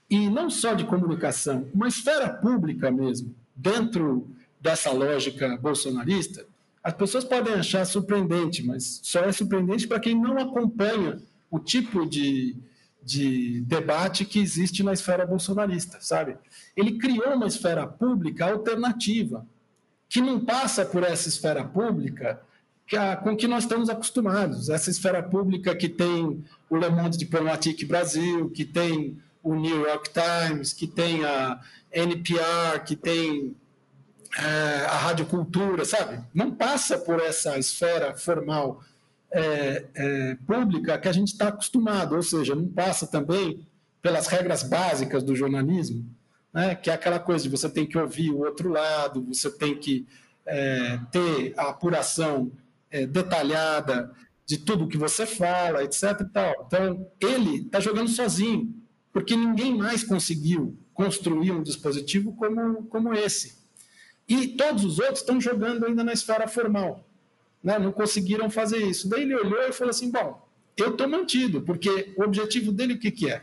e 0.09 0.29
não 0.29 0.51
só 0.51 0.75
de 0.75 0.85
comunicação, 0.85 1.69
uma 1.73 1.87
esfera 1.87 2.29
pública 2.29 2.91
mesmo, 2.91 3.35
dentro 3.55 4.29
dessa 4.61 4.91
lógica 4.91 5.57
bolsonarista, 5.57 6.45
As 6.83 6.95
pessoas 6.95 7.25
podem 7.25 7.55
achar 7.55 7.85
surpreendente, 7.85 8.65
mas 8.65 9.01
só 9.03 9.21
é 9.21 9.33
surpreendente 9.33 9.87
para 9.87 10.01
quem 10.01 10.15
não 10.15 10.39
acompanha 10.39 11.21
o 11.51 11.59
tipo 11.59 12.07
de, 12.07 12.57
de 13.03 13.61
debate 13.63 14.25
que 14.25 14.39
existe 14.39 14.83
na 14.83 14.93
esfera 14.93 15.27
bolsonarista, 15.27 15.99
sabe? 16.01 16.37
Ele 16.77 16.99
criou 16.99 17.35
uma 17.35 17.47
esfera 17.47 17.87
pública 17.87 18.51
alternativa, 18.51 19.47
que 20.09 20.21
não 20.21 20.45
passa 20.45 20.85
por 20.85 21.03
essa 21.03 21.29
esfera 21.29 21.65
pública 21.65 22.41
que 22.87 22.97
a, 22.97 23.17
com 23.17 23.37
que 23.37 23.47
nós 23.47 23.65
estamos 23.65 23.89
acostumados. 23.89 24.69
Essa 24.69 24.91
esfera 24.91 25.23
pública 25.23 25.77
que 25.77 25.89
tem 25.89 26.45
o 26.69 26.77
Le 26.77 26.89
Monde 26.89 27.17
Diplomatique 27.17 27.85
Brasil, 27.85 28.51
que 28.51 28.65
tem 28.65 29.17
o 29.43 29.55
New 29.55 29.87
York 29.87 30.11
Times, 30.13 30.73
que 30.73 30.87
tem 30.87 31.25
a 31.25 31.61
NPR, 31.93 32.83
que 32.85 32.97
tem 32.97 33.55
é, 34.39 34.87
a 34.87 34.97
Rádio 34.97 35.27
Cultura, 35.27 35.85
sabe? 35.85 36.23
Não 36.33 36.51
passa 36.51 36.99
por 36.99 37.21
essa 37.21 37.59
esfera 37.59 38.15
formal 38.15 38.83
é, 39.33 39.87
é, 39.95 40.35
pública 40.47 40.99
que 40.99 41.09
a 41.09 41.13
gente 41.13 41.29
está 41.29 41.49
acostumado, 41.49 42.15
ou 42.15 42.23
seja, 42.23 42.55
não 42.55 42.69
passa 42.69 43.07
também 43.07 43.67
pelas 44.03 44.27
regras 44.27 44.63
básicas 44.63 45.23
do 45.23 45.37
jornalismo, 45.37 46.05
né? 46.53 46.75
que 46.75 46.91
é 46.91 46.95
aquela 46.95 47.19
coisa 47.19 47.45
de 47.45 47.51
você 47.51 47.69
tem 47.69 47.87
que 47.87 47.99
ouvir 47.99 48.31
o 48.31 48.41
outro 48.41 48.71
lado, 48.71 49.25
você 49.25 49.51
tem 49.51 49.77
que 49.77 50.07
é, 50.47 50.99
ter 51.13 51.55
a 51.57 51.69
apuração 51.71 52.51
é, 52.91 53.07
detalhada 53.07 54.11
de 54.47 54.59
tudo 54.59 54.89
que 54.89 54.97
você 54.97 55.27
fala, 55.27 55.85
etc. 55.85 56.23
Então, 56.23 57.07
ele 57.21 57.67
está 57.67 57.79
jogando 57.79 58.09
sozinho, 58.09 58.75
porque 59.13 59.37
ninguém 59.37 59.77
mais 59.77 60.03
conseguiu 60.03 60.77
construir 60.93 61.53
um 61.53 61.63
dispositivo 61.63 62.33
como, 62.35 62.85
como 62.87 63.15
esse. 63.15 63.60
E 64.31 64.47
todos 64.47 64.85
os 64.85 65.01
outros 65.01 65.19
estão 65.19 65.41
jogando 65.41 65.85
ainda 65.85 66.05
na 66.05 66.13
esfera 66.13 66.47
formal. 66.47 67.05
Né? 67.63 67.77
Não 67.81 67.91
conseguiram 67.91 68.49
fazer 68.49 68.79
isso. 68.79 69.09
Daí 69.09 69.23
ele 69.23 69.35
olhou 69.35 69.61
e 69.63 69.73
falou 69.73 69.91
assim: 69.91 70.09
bom, 70.09 70.49
eu 70.77 70.93
estou 70.93 71.09
mantido, 71.09 71.61
porque 71.63 72.15
o 72.17 72.23
objetivo 72.23 72.71
dele 72.71 72.95
o 72.95 72.99
que, 72.99 73.11
que 73.11 73.29
é? 73.29 73.43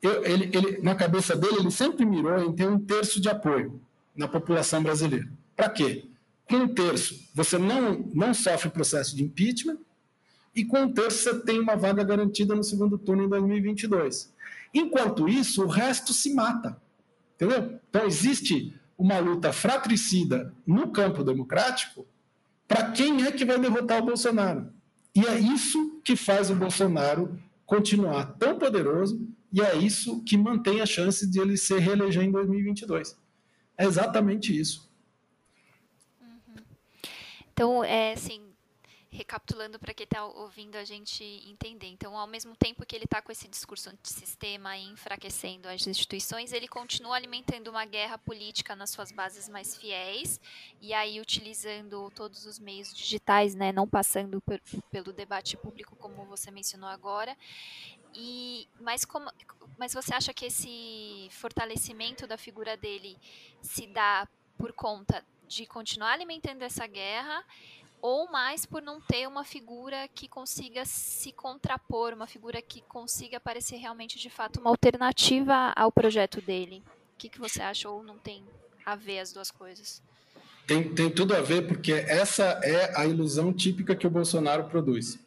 Eu, 0.00 0.24
ele, 0.24 0.48
ele, 0.56 0.78
na 0.80 0.94
cabeça 0.94 1.34
dele, 1.36 1.56
ele 1.58 1.70
sempre 1.72 2.06
mirou 2.06 2.38
em 2.38 2.52
ter 2.52 2.68
um 2.68 2.78
terço 2.78 3.20
de 3.20 3.28
apoio 3.28 3.80
na 4.16 4.28
população 4.28 4.80
brasileira. 4.80 5.28
Para 5.56 5.68
quê? 5.68 6.04
Com 6.48 6.56
um 6.56 6.68
terço, 6.68 7.28
você 7.34 7.58
não, 7.58 8.04
não 8.14 8.32
sofre 8.32 8.70
processo 8.70 9.16
de 9.16 9.24
impeachment, 9.24 9.78
e 10.54 10.64
com 10.64 10.82
um 10.82 10.92
terço, 10.92 11.18
você 11.18 11.40
tem 11.40 11.58
uma 11.58 11.76
vaga 11.76 12.04
garantida 12.04 12.54
no 12.54 12.62
segundo 12.62 12.98
turno 12.98 13.24
em 13.24 13.28
2022. 13.28 14.32
Enquanto 14.74 15.28
isso, 15.28 15.64
o 15.64 15.68
resto 15.68 16.12
se 16.12 16.34
mata. 16.34 16.76
Entendeu? 17.34 17.78
Então, 17.88 18.06
existe 18.06 18.74
uma 18.96 19.18
luta 19.18 19.52
fratricida 19.52 20.52
no 20.66 20.90
campo 20.90 21.24
democrático 21.24 22.06
para 22.66 22.90
quem 22.90 23.24
é 23.24 23.32
que 23.32 23.44
vai 23.44 23.58
derrotar 23.58 24.02
o 24.02 24.06
Bolsonaro. 24.06 24.72
E 25.14 25.26
é 25.26 25.38
isso 25.38 26.00
que 26.04 26.16
faz 26.16 26.50
o 26.50 26.54
Bolsonaro 26.54 27.38
continuar 27.66 28.36
tão 28.38 28.58
poderoso 28.58 29.28
e 29.52 29.60
é 29.60 29.76
isso 29.76 30.22
que 30.24 30.36
mantém 30.36 30.80
a 30.80 30.86
chance 30.86 31.30
de 31.30 31.38
ele 31.38 31.56
se 31.56 31.78
reeleger 31.78 32.22
em 32.22 32.30
2022. 32.30 33.18
É 33.76 33.84
exatamente 33.84 34.58
isso. 34.58 34.90
Uhum. 36.20 36.62
Então, 37.52 37.84
é 37.84 38.12
assim, 38.12 38.51
recapitulando 39.12 39.78
para 39.78 39.92
quem 39.92 40.04
está 40.04 40.24
ouvindo 40.24 40.76
a 40.76 40.84
gente 40.84 41.22
entender. 41.46 41.88
Então, 41.88 42.16
ao 42.16 42.26
mesmo 42.26 42.56
tempo 42.56 42.84
que 42.86 42.96
ele 42.96 43.04
está 43.04 43.20
com 43.20 43.30
esse 43.30 43.46
discurso 43.46 43.90
antissistema 43.90 44.76
enfraquecendo 44.78 45.68
as 45.68 45.86
instituições, 45.86 46.50
ele 46.50 46.66
continua 46.66 47.16
alimentando 47.16 47.68
uma 47.68 47.84
guerra 47.84 48.16
política 48.16 48.74
nas 48.74 48.88
suas 48.88 49.12
bases 49.12 49.50
mais 49.50 49.76
fiéis 49.76 50.40
e 50.80 50.94
aí 50.94 51.20
utilizando 51.20 52.10
todos 52.14 52.46
os 52.46 52.58
meios 52.58 52.94
digitais, 52.94 53.54
né, 53.54 53.70
não 53.70 53.86
passando 53.86 54.40
por, 54.40 54.58
pelo 54.90 55.12
debate 55.12 55.58
público 55.58 55.94
como 55.96 56.24
você 56.24 56.50
mencionou 56.50 56.88
agora. 56.88 57.36
E 58.14 58.66
mas 58.80 59.04
como 59.04 59.30
mas 59.78 59.92
você 59.92 60.14
acha 60.14 60.32
que 60.32 60.46
esse 60.46 61.28
fortalecimento 61.30 62.26
da 62.26 62.38
figura 62.38 62.76
dele 62.76 63.18
se 63.60 63.86
dá 63.86 64.28
por 64.56 64.72
conta 64.72 65.24
de 65.46 65.66
continuar 65.66 66.12
alimentando 66.12 66.62
essa 66.62 66.86
guerra 66.86 67.44
ou 68.02 68.28
mais 68.30 68.66
por 68.66 68.82
não 68.82 69.00
ter 69.00 69.28
uma 69.28 69.44
figura 69.44 70.08
que 70.08 70.26
consiga 70.26 70.84
se 70.84 71.30
contrapor, 71.30 72.12
uma 72.12 72.26
figura 72.26 72.60
que 72.60 72.80
consiga 72.82 73.38
parecer 73.38 73.76
realmente 73.76 74.18
de 74.18 74.28
fato 74.28 74.58
uma 74.60 74.70
alternativa 74.70 75.72
ao 75.76 75.92
projeto 75.92 76.42
dele. 76.42 76.82
O 77.14 77.16
que, 77.16 77.28
que 77.28 77.38
você 77.38 77.62
acha 77.62 77.88
ou 77.88 78.02
não 78.02 78.18
tem 78.18 78.42
a 78.84 78.96
ver 78.96 79.20
as 79.20 79.32
duas 79.32 79.52
coisas? 79.52 80.02
Tem, 80.66 80.92
tem 80.92 81.08
tudo 81.10 81.34
a 81.34 81.40
ver, 81.40 81.68
porque 81.68 81.92
essa 81.92 82.60
é 82.64 82.92
a 82.98 83.06
ilusão 83.06 83.52
típica 83.52 83.94
que 83.94 84.06
o 84.06 84.10
Bolsonaro 84.10 84.64
produz. 84.64 85.18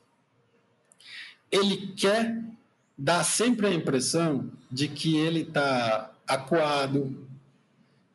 Ele 1.50 1.94
quer 1.94 2.44
dar 2.98 3.24
sempre 3.24 3.68
a 3.68 3.74
impressão 3.74 4.52
de 4.70 4.90
que 4.90 5.18
ele 5.18 5.42
está 5.42 6.12
acuado, 6.28 7.26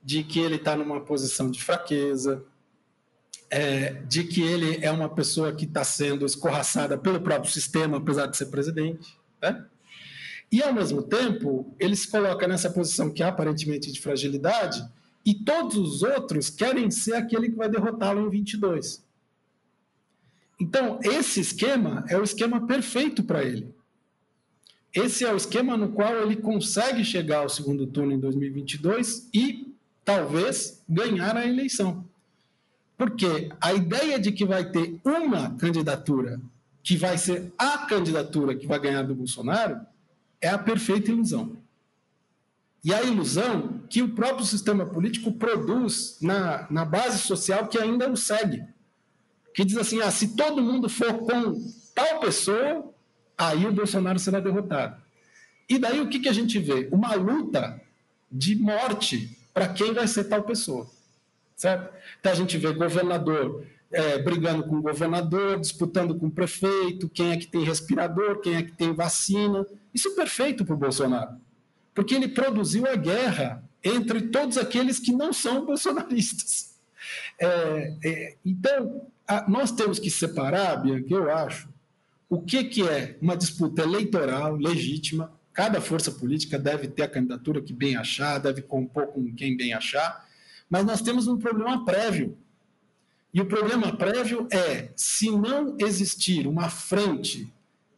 de 0.03 0.23
que 0.23 0.39
ele 0.39 0.57
está 0.57 0.77
numa 0.77 1.01
posição 1.01 1.51
de 1.51 1.63
fraqueza, 1.63 2.45
é, 3.51 3.95
de 4.07 4.25
que 4.25 4.41
ele 4.43 4.79
é 4.81 4.91
uma 4.91 5.09
pessoa 5.09 5.53
que 5.53 5.65
está 5.65 5.83
sendo 5.83 6.25
escorraçada 6.25 6.97
pelo 6.97 7.21
próprio 7.21 7.53
sistema, 7.53 7.97
apesar 7.97 8.27
de 8.27 8.37
ser 8.37 8.47
presidente. 8.47 9.19
Né? 9.43 9.67
E, 10.53 10.63
ao 10.63 10.73
mesmo 10.73 11.03
tempo, 11.03 11.75
ele 11.79 11.97
se 11.97 12.09
coloca 12.09 12.47
nessa 12.47 12.71
posição 12.71 13.11
que 13.13 13.23
é 13.23 13.27
aparentemente 13.27 13.91
de 13.91 14.01
fragilidade, 14.01 14.83
e 15.25 15.35
todos 15.35 15.77
os 15.77 16.03
outros 16.03 16.49
querem 16.49 16.91
ser 16.91 17.15
aquele 17.15 17.51
que 17.51 17.57
vai 17.57 17.69
derrotá-lo 17.69 18.27
em 18.27 18.31
22. 18.31 19.05
Então, 20.59 20.99
esse 21.03 21.41
esquema 21.41 22.05
é 22.09 22.17
o 22.17 22.23
esquema 22.23 22.67
perfeito 22.67 23.23
para 23.23 23.43
ele. 23.43 23.75
Esse 24.95 25.25
é 25.25 25.33
o 25.33 25.37
esquema 25.37 25.77
no 25.77 25.91
qual 25.93 26.17
ele 26.17 26.37
consegue 26.37 27.05
chegar 27.05 27.39
ao 27.39 27.49
segundo 27.49 27.87
turno 27.87 28.13
em 28.13 28.19
2022 28.19 29.29
e, 29.33 29.73
talvez, 30.05 30.83
ganhar 30.89 31.37
a 31.37 31.47
eleição. 31.47 32.05
Porque 33.01 33.49
a 33.59 33.73
ideia 33.73 34.19
de 34.19 34.31
que 34.31 34.45
vai 34.45 34.63
ter 34.63 35.01
uma 35.03 35.57
candidatura 35.57 36.39
que 36.83 36.99
vai 36.99 37.17
ser 37.17 37.51
a 37.57 37.79
candidatura 37.87 38.55
que 38.55 38.67
vai 38.67 38.79
ganhar 38.79 39.05
do 39.05 39.15
Bolsonaro 39.15 39.81
é 40.39 40.51
a 40.51 40.59
perfeita 40.59 41.11
ilusão. 41.11 41.57
E 42.85 42.93
a 42.93 43.03
ilusão 43.03 43.81
que 43.89 44.03
o 44.03 44.11
próprio 44.11 44.45
sistema 44.45 44.85
político 44.85 45.33
produz 45.33 46.19
na, 46.21 46.67
na 46.71 46.85
base 46.85 47.21
social 47.21 47.69
que 47.69 47.79
ainda 47.79 48.07
o 48.11 48.19
segue. 48.19 48.63
Que 49.55 49.65
diz 49.65 49.79
assim: 49.79 50.03
ah, 50.03 50.11
se 50.11 50.37
todo 50.37 50.63
mundo 50.63 50.87
for 50.87 51.21
com 51.21 51.55
tal 51.95 52.21
pessoa, 52.21 52.93
aí 53.39 53.65
o 53.65 53.73
Bolsonaro 53.73 54.19
será 54.19 54.41
derrotado. 54.41 55.01
E 55.67 55.79
daí 55.79 56.03
o 56.03 56.09
que, 56.11 56.19
que 56.19 56.29
a 56.29 56.35
gente 56.35 56.59
vê? 56.59 56.87
Uma 56.93 57.15
luta 57.15 57.81
de 58.31 58.57
morte 58.57 59.39
para 59.55 59.69
quem 59.69 59.95
vai 59.95 60.07
ser 60.07 60.25
tal 60.25 60.43
pessoa 60.43 61.00
certo? 61.61 61.93
Então 62.19 62.33
a 62.33 62.35
gente 62.35 62.57
vê 62.57 62.73
governador 62.73 63.67
é, 63.93 64.19
brigando 64.19 64.65
com 64.65 64.77
o 64.77 64.83
governador, 64.83 65.61
disputando 65.61 66.15
com 66.15 66.29
o 66.29 66.31
prefeito, 66.31 67.09
quem 67.09 67.33
é 67.33 67.37
que 67.37 67.47
tem 67.47 67.63
respirador, 67.63 68.41
quem 68.41 68.55
é 68.55 68.63
que 68.63 68.73
tem 68.73 68.95
vacina. 68.95 69.67
Isso 69.93 70.09
é 70.09 70.15
perfeito 70.15 70.65
para 70.65 70.75
o 70.75 70.79
Bolsonaro, 70.79 71.37
porque 71.95 72.15
ele 72.15 72.29
produziu 72.29 72.87
a 72.87 72.97
guerra 72.97 73.63
entre 73.85 74.23
todos 74.23 74.57
aqueles 74.57 74.99
que 74.99 75.13
não 75.13 75.35
são 75.35 75.67
bolsonaristas. 75.67 76.77
É, 77.39 77.97
é, 78.05 78.37
então, 78.45 79.07
a, 79.29 79.49
nós 79.49 79.71
temos 79.71 79.99
que 79.99 80.11
separar, 80.11 80.77
Bianca, 80.77 81.13
eu 81.13 81.31
acho, 81.31 81.69
o 82.29 82.41
que, 82.41 82.65
que 82.65 82.89
é 82.89 83.19
uma 83.21 83.37
disputa 83.37 83.83
eleitoral 83.83 84.57
legítima. 84.57 85.31
Cada 85.53 85.81
força 85.81 86.13
política 86.13 86.59
deve 86.59 86.89
ter 86.89 87.03
a 87.03 87.09
candidatura 87.09 87.61
que 87.61 87.73
bem 87.73 87.97
achar, 87.97 88.39
deve 88.39 88.63
compor 88.63 89.09
com 89.09 89.35
quem 89.35 89.57
bem 89.57 89.75
achar, 89.75 90.30
mas 90.71 90.87
nós 90.87 91.03
temos 91.03 91.27
um 91.27 91.37
problema 91.37 91.85
prévio. 91.85 92.39
E 93.35 93.41
o 93.41 93.47
problema 93.47 93.97
prévio 93.97 94.47
é: 94.53 94.91
se 94.95 95.31
não 95.31 95.77
existir 95.79 96.47
uma 96.47 96.71
frente 96.71 97.53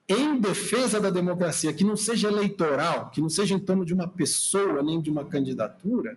em 0.08 0.40
defesa 0.40 1.00
da 1.00 1.10
democracia 1.10 1.72
que 1.72 1.84
não 1.84 1.96
seja 1.96 2.28
eleitoral, 2.28 3.10
que 3.10 3.20
não 3.20 3.28
seja 3.28 3.54
em 3.54 3.58
torno 3.58 3.84
de 3.84 3.94
uma 3.94 4.08
pessoa 4.08 4.82
nem 4.82 5.00
de 5.00 5.10
uma 5.10 5.24
candidatura, 5.24 6.16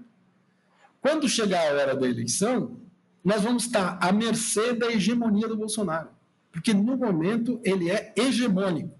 quando 1.01 1.29
chegar 1.29 1.69
a 1.69 1.73
hora 1.73 1.95
da 1.95 2.07
eleição, 2.07 2.77
nós 3.23 3.41
vamos 3.41 3.65
estar 3.65 3.97
à 4.01 4.11
mercê 4.11 4.73
da 4.73 4.91
hegemonia 4.91 5.47
do 5.47 5.57
Bolsonaro. 5.57 6.09
Porque 6.51 6.73
no 6.73 6.97
momento 6.97 7.59
ele 7.63 7.91
é 7.91 8.13
hegemônico. 8.15 8.97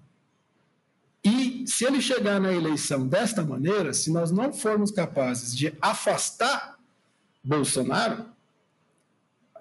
E 1.24 1.66
se 1.66 1.84
ele 1.84 2.00
chegar 2.00 2.40
na 2.40 2.52
eleição 2.52 3.08
desta 3.08 3.42
maneira, 3.42 3.92
se 3.92 4.12
nós 4.12 4.30
não 4.30 4.52
formos 4.52 4.92
capazes 4.92 5.56
de 5.56 5.74
afastar 5.80 6.75
Bolsonaro, 7.46 8.26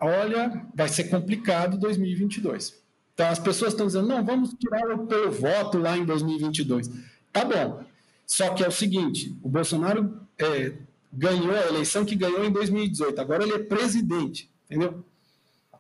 olha, 0.02 0.66
vai 0.74 0.90
ser 0.90 1.06
complicado 1.06 1.78
2022. 1.78 2.82
Então 3.14 3.28
as 3.28 3.40
pessoas 3.40 3.74
estão 3.74 3.86
dizendo, 3.86 4.08
não, 4.08 4.26
vamos 4.26 4.54
tirar 4.54 4.90
o 4.94 5.06
teu 5.06 5.32
voto 5.32 5.78
lá 5.78 5.96
em 5.96 6.04
2022. 6.04 6.90
Tá 7.32 7.46
bom. 7.46 7.84
Só 8.26 8.54
que 8.54 8.64
é 8.64 8.68
o 8.68 8.72
seguinte, 8.72 9.38
o 9.44 9.48
Bolsonaro 9.48 10.20
é, 10.40 10.74
ganhou 11.14 11.52
a 11.52 11.68
eleição 11.68 12.04
que 12.04 12.16
ganhou 12.16 12.44
em 12.44 12.52
2018. 12.52 13.22
Agora 13.22 13.44
ele 13.44 13.54
é 13.54 13.60
presidente, 13.60 14.50
entendeu? 14.66 15.06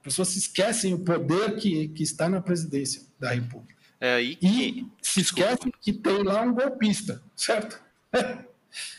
pessoas 0.05 0.27
se 0.27 0.37
esquecem 0.37 0.93
o 0.93 0.99
poder 0.99 1.55
que, 1.55 1.87
que 1.87 2.03
está 2.03 2.29
na 2.29 2.39
presidência 2.39 3.01
da 3.19 3.31
República. 3.31 3.73
É 3.99 4.21
que... 4.21 4.37
E 4.39 4.87
se 5.01 5.21
esquecem 5.21 5.73
que 5.81 5.91
tem 5.91 6.21
lá 6.21 6.43
um 6.43 6.53
golpista, 6.53 7.23
certo? 7.35 7.81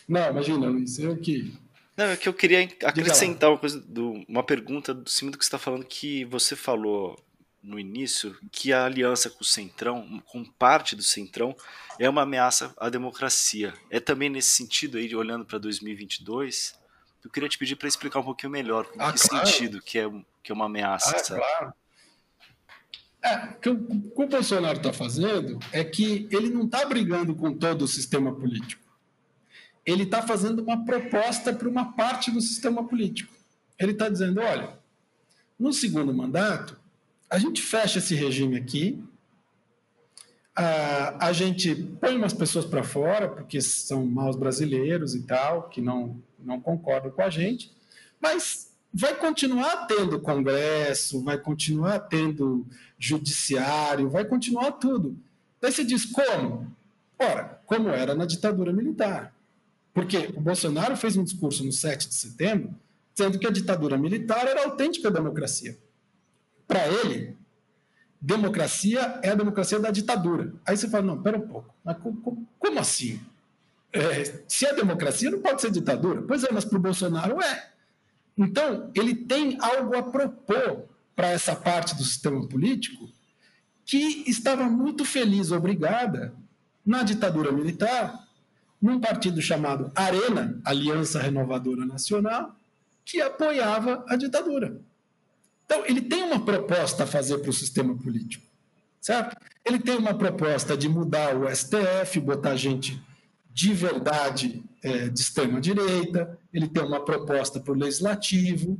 Não, 0.08 0.30
imagina, 0.30 0.66
Luiz, 0.66 0.98
eu 0.98 1.16
que. 1.16 1.54
Não, 1.96 2.06
é 2.06 2.16
que 2.16 2.28
eu 2.28 2.34
queria 2.34 2.68
acrescentar 2.84 3.50
uma 3.50 3.58
coisa, 3.58 3.80
do, 3.80 4.24
uma 4.28 4.42
pergunta 4.42 4.92
do 4.92 5.08
cima 5.08 5.30
do 5.30 5.38
que 5.38 5.44
você 5.44 5.48
está 5.48 5.58
falando, 5.58 5.84
que 5.84 6.24
você 6.26 6.54
falou 6.54 7.18
no 7.62 7.80
início 7.80 8.36
que 8.52 8.72
a 8.72 8.84
aliança 8.84 9.30
com 9.30 9.40
o 9.40 9.44
Centrão, 9.44 10.22
com 10.26 10.44
parte 10.44 10.94
do 10.94 11.02
Centrão, 11.02 11.56
é 11.98 12.08
uma 12.08 12.22
ameaça 12.22 12.74
à 12.76 12.88
democracia. 12.88 13.74
É 13.90 13.98
também 13.98 14.28
nesse 14.28 14.50
sentido 14.50 14.98
aí, 14.98 15.14
olhando 15.14 15.44
para 15.44 15.58
2022, 15.58 16.78
eu 17.24 17.30
queria 17.30 17.48
te 17.48 17.58
pedir 17.58 17.76
para 17.76 17.88
explicar 17.88 18.20
um 18.20 18.24
pouquinho 18.24 18.52
melhor 18.52 18.86
ah, 18.98 19.12
que 19.12 19.28
claro. 19.28 19.46
sentido 19.46 19.82
que 19.82 19.98
é, 19.98 20.08
que 20.42 20.52
é 20.52 20.54
uma 20.54 20.66
ameaça. 20.66 21.16
Ah, 21.16 21.24
sabe? 21.24 21.40
claro. 21.40 21.74
É, 23.24 23.46
o 23.46 23.58
que 23.58 23.68
o 23.68 24.28
Bolsonaro 24.28 24.76
está 24.76 24.92
fazendo 24.92 25.58
é 25.72 25.82
que 25.82 26.28
ele 26.30 26.50
não 26.50 26.66
está 26.66 26.84
brigando 26.84 27.34
com 27.34 27.52
todo 27.52 27.82
o 27.82 27.88
sistema 27.88 28.32
político. 28.32 28.85
Ele 29.86 30.02
está 30.02 30.20
fazendo 30.20 30.62
uma 30.62 30.84
proposta 30.84 31.52
para 31.52 31.68
uma 31.68 31.92
parte 31.92 32.30
do 32.30 32.40
sistema 32.40 32.84
político. 32.84 33.32
Ele 33.78 33.92
está 33.92 34.08
dizendo: 34.08 34.40
olha, 34.40 34.76
no 35.58 35.72
segundo 35.72 36.12
mandato, 36.12 36.76
a 37.30 37.38
gente 37.38 37.62
fecha 37.62 37.98
esse 37.98 38.14
regime 38.14 38.56
aqui, 38.56 39.02
a, 40.54 41.28
a 41.28 41.32
gente 41.32 41.74
põe 42.00 42.16
umas 42.16 42.32
pessoas 42.32 42.64
para 42.64 42.82
fora, 42.82 43.28
porque 43.28 43.60
são 43.60 44.04
maus 44.06 44.36
brasileiros 44.36 45.14
e 45.14 45.22
tal, 45.22 45.68
que 45.68 45.80
não, 45.80 46.20
não 46.38 46.60
concordam 46.60 47.10
com 47.10 47.22
a 47.22 47.30
gente, 47.30 47.70
mas 48.20 48.72
vai 48.92 49.14
continuar 49.14 49.86
tendo 49.86 50.18
Congresso, 50.18 51.22
vai 51.22 51.38
continuar 51.38 52.00
tendo 52.00 52.66
Judiciário, 52.98 54.08
vai 54.08 54.24
continuar 54.24 54.72
tudo. 54.72 55.16
Daí 55.60 55.70
você 55.70 55.84
diz 55.84 56.06
como? 56.06 56.74
Ora, 57.18 57.60
como 57.66 57.90
era 57.90 58.14
na 58.14 58.24
ditadura 58.24 58.72
militar. 58.72 59.35
Porque 59.96 60.30
o 60.36 60.42
Bolsonaro 60.42 60.94
fez 60.94 61.16
um 61.16 61.24
discurso 61.24 61.64
no 61.64 61.72
7 61.72 62.10
de 62.10 62.14
setembro 62.14 62.74
dizendo 63.14 63.38
que 63.38 63.46
a 63.46 63.50
ditadura 63.50 63.96
militar 63.96 64.46
era 64.46 64.60
a 64.60 64.64
autêntica 64.66 65.10
democracia. 65.10 65.78
Para 66.68 66.86
ele, 66.86 67.34
democracia 68.20 69.18
é 69.22 69.30
a 69.30 69.34
democracia 69.34 69.80
da 69.80 69.90
ditadura. 69.90 70.52
Aí 70.66 70.76
você 70.76 70.86
fala, 70.86 71.06
não, 71.06 71.22
pera 71.22 71.38
um 71.38 71.48
pouco, 71.48 71.74
mas 71.82 71.96
como, 71.96 72.46
como 72.58 72.78
assim? 72.78 73.18
É, 73.90 74.42
se 74.46 74.66
é 74.66 74.74
democracia, 74.74 75.30
não 75.30 75.40
pode 75.40 75.62
ser 75.62 75.70
ditadura. 75.70 76.20
Pois 76.20 76.44
é, 76.44 76.52
mas 76.52 76.66
para 76.66 76.76
o 76.76 76.82
Bolsonaro 76.82 77.40
é. 77.40 77.70
Então, 78.36 78.90
ele 78.94 79.14
tem 79.14 79.56
algo 79.62 79.96
a 79.96 80.02
propor 80.02 80.84
para 81.14 81.28
essa 81.28 81.56
parte 81.56 81.94
do 81.94 82.04
sistema 82.04 82.46
político 82.46 83.08
que 83.82 84.24
estava 84.26 84.64
muito 84.64 85.06
feliz, 85.06 85.52
obrigada, 85.52 86.34
na 86.84 87.02
ditadura 87.02 87.50
militar, 87.50 88.25
num 88.80 89.00
partido 89.00 89.40
chamado 89.40 89.90
Arena, 89.94 90.60
Aliança 90.64 91.20
Renovadora 91.20 91.84
Nacional, 91.84 92.54
que 93.04 93.20
apoiava 93.20 94.04
a 94.08 94.16
ditadura. 94.16 94.80
Então, 95.64 95.84
ele 95.86 96.00
tem 96.00 96.22
uma 96.22 96.44
proposta 96.44 97.04
a 97.04 97.06
fazer 97.06 97.38
para 97.38 97.50
o 97.50 97.52
sistema 97.52 97.96
político, 97.96 98.46
certo? 99.00 99.36
Ele 99.64 99.78
tem 99.78 99.96
uma 99.96 100.14
proposta 100.14 100.76
de 100.76 100.88
mudar 100.88 101.36
o 101.36 101.48
STF, 101.54 102.20
botar 102.20 102.56
gente 102.56 103.00
de 103.52 103.72
verdade 103.72 104.62
é, 104.82 105.08
de 105.08 105.20
extrema-direita, 105.20 106.38
ele 106.52 106.68
tem 106.68 106.82
uma 106.82 107.04
proposta 107.04 107.58
para 107.58 107.72
o 107.72 107.76
legislativo, 107.76 108.78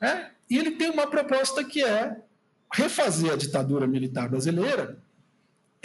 né? 0.00 0.30
e 0.50 0.58
ele 0.58 0.72
tem 0.72 0.90
uma 0.90 1.06
proposta 1.06 1.64
que 1.64 1.82
é 1.82 2.16
refazer 2.72 3.32
a 3.32 3.36
ditadura 3.36 3.86
militar 3.86 4.28
brasileira, 4.28 4.98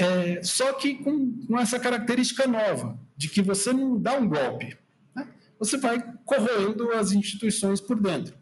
é, 0.01 0.43
só 0.43 0.73
que 0.73 0.95
com, 0.95 1.45
com, 1.45 1.59
essa 1.59 1.79
característica 1.79 2.47
nova, 2.47 2.97
de 3.15 3.29
que 3.29 3.41
você 3.41 3.71
não 3.71 3.99
dá 3.99 4.17
um 4.17 4.27
golpe, 4.27 4.77
né? 5.15 5.27
você 5.59 5.77
vai 5.77 6.01
corroendo 6.25 6.91
as 6.91 7.11
instituições 7.11 7.79
por 7.79 7.99
dentro 7.99 8.35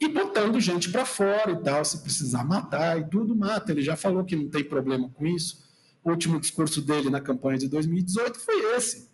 e 0.00 0.08
botando 0.08 0.60
gente 0.60 0.90
para 0.90 1.04
fora 1.04 1.52
e 1.52 1.56
tal, 1.62 1.84
se 1.84 1.98
precisar 1.98 2.44
matar 2.44 3.00
e 3.00 3.04
tudo, 3.08 3.34
mata. 3.34 3.72
Ele 3.72 3.82
já 3.82 3.96
falou 3.96 4.24
que 4.24 4.36
não 4.36 4.48
tem 4.48 4.62
problema 4.62 5.10
com 5.10 5.26
isso. 5.26 5.66
O 6.04 6.10
último 6.10 6.38
discurso 6.38 6.80
dele 6.80 7.10
na 7.10 7.20
campanha 7.20 7.58
de 7.58 7.68
2018 7.68 8.38
foi 8.38 8.76
esse. 8.76 9.08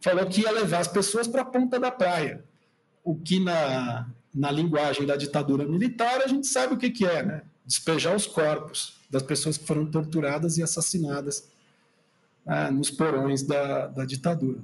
Falou 0.00 0.26
que 0.26 0.42
ia 0.42 0.52
levar 0.52 0.78
as 0.78 0.88
pessoas 0.88 1.26
para 1.26 1.42
a 1.42 1.44
ponta 1.44 1.80
da 1.80 1.90
praia. 1.90 2.44
O 3.02 3.16
que 3.16 3.40
na, 3.40 4.08
na 4.32 4.50
linguagem 4.50 5.04
da 5.04 5.16
ditadura 5.16 5.66
militar 5.66 6.22
a 6.22 6.28
gente 6.28 6.46
sabe 6.46 6.74
o 6.74 6.76
que, 6.78 6.90
que 6.90 7.04
é, 7.04 7.22
né? 7.24 7.42
Despejar 7.70 8.16
os 8.16 8.26
corpos 8.26 8.94
das 9.08 9.22
pessoas 9.22 9.56
que 9.56 9.64
foram 9.64 9.86
torturadas 9.86 10.58
e 10.58 10.62
assassinadas 10.62 11.48
ah, 12.44 12.70
nos 12.70 12.90
porões 12.90 13.42
da, 13.42 13.86
da 13.86 14.04
ditadura. 14.04 14.58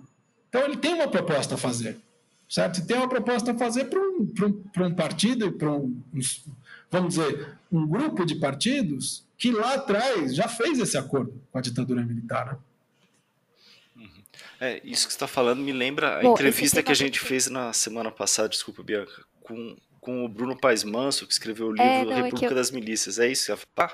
Então 0.48 0.62
ele 0.62 0.76
tem 0.76 0.94
uma 0.94 1.08
proposta 1.08 1.54
a 1.54 1.58
fazer 1.58 2.00
certo? 2.48 2.78
E 2.78 2.86
tem 2.86 2.96
uma 2.96 3.08
proposta 3.08 3.52
a 3.52 3.58
fazer 3.58 3.86
para 3.86 4.00
um, 4.00 4.32
um, 4.42 4.84
um 4.84 4.94
partido 4.94 5.46
e 5.46 5.50
para 5.50 5.72
um, 5.72 6.00
vamos 6.90 7.14
dizer, 7.14 7.58
um 7.70 7.86
grupo 7.86 8.24
de 8.24 8.36
partidos 8.36 9.24
que 9.36 9.50
lá 9.50 9.74
atrás 9.74 10.34
já 10.34 10.48
fez 10.48 10.78
esse 10.78 10.96
acordo 10.96 11.40
com 11.50 11.58
a 11.58 11.60
ditadura 11.60 12.02
militar. 12.04 12.46
Né? 13.96 14.04
Uhum. 14.04 14.22
É, 14.60 14.80
isso 14.84 15.06
que 15.06 15.12
você 15.12 15.16
está 15.16 15.26
falando 15.26 15.60
me 15.60 15.72
lembra 15.72 16.18
a 16.18 16.22
Bom, 16.22 16.32
entrevista 16.32 16.82
que 16.82 16.92
a 16.92 16.96
gente 16.96 17.20
fez 17.20 17.48
na 17.48 17.72
semana 17.72 18.10
passada, 18.10 18.48
desculpa, 18.48 18.82
Bianca, 18.82 19.24
com, 19.42 19.76
com 20.06 20.24
o 20.24 20.28
Bruno 20.28 20.56
Paes 20.56 20.84
Manso, 20.84 21.26
que 21.26 21.32
escreveu 21.32 21.66
o 21.66 21.72
livro 21.72 21.82
é, 21.82 22.04
não, 22.04 22.14
República 22.14 22.46
é 22.46 22.50
eu... 22.50 22.54
das 22.54 22.70
Milícias. 22.70 23.18
É 23.18 23.26
isso? 23.26 23.52
Pá, 23.74 23.92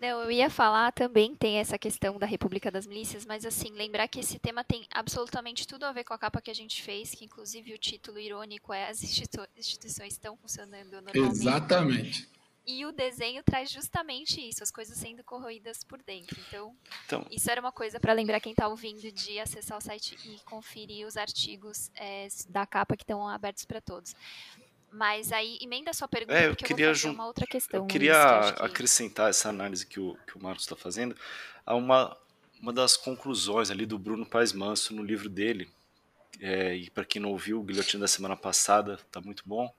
não, 0.00 0.22
eu 0.22 0.30
ia 0.30 0.50
falar 0.50 0.92
também, 0.92 1.34
tem 1.34 1.56
essa 1.56 1.78
questão 1.78 2.18
da 2.18 2.26
República 2.26 2.70
das 2.70 2.86
Milícias, 2.86 3.24
mas 3.24 3.46
assim, 3.46 3.70
lembrar 3.72 4.06
que 4.08 4.20
esse 4.20 4.38
tema 4.38 4.62
tem 4.62 4.86
absolutamente 4.90 5.66
tudo 5.66 5.84
a 5.84 5.92
ver 5.92 6.04
com 6.04 6.12
a 6.12 6.18
capa 6.18 6.42
que 6.42 6.50
a 6.50 6.54
gente 6.54 6.82
fez, 6.82 7.14
que 7.14 7.24
inclusive 7.24 7.72
o 7.72 7.78
título 7.78 8.18
irônico 8.18 8.72
é 8.72 8.88
As 8.88 9.02
institu 9.02 9.46
instituições 9.56 10.12
estão 10.14 10.36
funcionando 10.36 10.90
normalmente. 10.90 11.18
Exatamente. 11.18 12.28
E 12.66 12.86
o 12.86 12.92
desenho 12.92 13.42
traz 13.42 13.70
justamente 13.70 14.40
isso, 14.40 14.62
as 14.62 14.70
coisas 14.70 14.96
sendo 14.96 15.22
corroídas 15.22 15.84
por 15.84 16.02
dentro. 16.02 16.38
Então, 16.48 16.74
então 17.04 17.26
isso 17.30 17.50
era 17.50 17.60
uma 17.60 17.72
coisa 17.72 18.00
para 18.00 18.12
lembrar 18.14 18.40
quem 18.40 18.52
está 18.52 18.66
ouvindo 18.68 19.12
de 19.12 19.38
acessar 19.38 19.76
o 19.76 19.80
site 19.80 20.16
e 20.24 20.38
conferir 20.44 21.06
os 21.06 21.16
artigos 21.16 21.90
é, 21.94 22.26
da 22.48 22.64
capa 22.64 22.96
que 22.96 23.02
estão 23.02 23.28
abertos 23.28 23.66
para 23.66 23.82
todos. 23.82 24.14
Mas 24.90 25.32
aí, 25.32 25.58
emenda 25.60 25.90
a 25.90 25.94
sua 25.94 26.06
pergunta, 26.06 26.38
é, 26.38 26.46
eu 26.46 26.50
porque 26.50 26.66
queria 26.66 26.86
eu 26.86 26.94
vou 26.94 27.12
uma 27.12 27.26
outra 27.26 27.46
questão. 27.46 27.80
Eu 27.80 27.86
queria 27.86 28.14
que... 28.56 28.62
acrescentar 28.62 29.28
essa 29.28 29.48
análise 29.48 29.84
que 29.84 29.98
o, 29.98 30.16
que 30.26 30.38
o 30.38 30.42
Marcos 30.42 30.62
está 30.62 30.76
fazendo 30.76 31.16
a 31.66 31.74
uma, 31.74 32.16
uma 32.60 32.72
das 32.72 32.96
conclusões 32.96 33.70
ali 33.70 33.84
do 33.84 33.98
Bruno 33.98 34.24
Paes 34.24 34.52
Manso 34.52 34.94
no 34.94 35.02
livro 35.02 35.28
dele. 35.28 35.68
É, 36.40 36.76
e 36.76 36.88
para 36.90 37.04
quem 37.04 37.20
não 37.20 37.30
ouviu, 37.30 37.60
o 37.60 37.62
Guilhotina 37.62 38.02
da 38.02 38.08
semana 38.08 38.36
passada 38.36 38.94
está 38.94 39.20
muito 39.20 39.42
bom. 39.44 39.74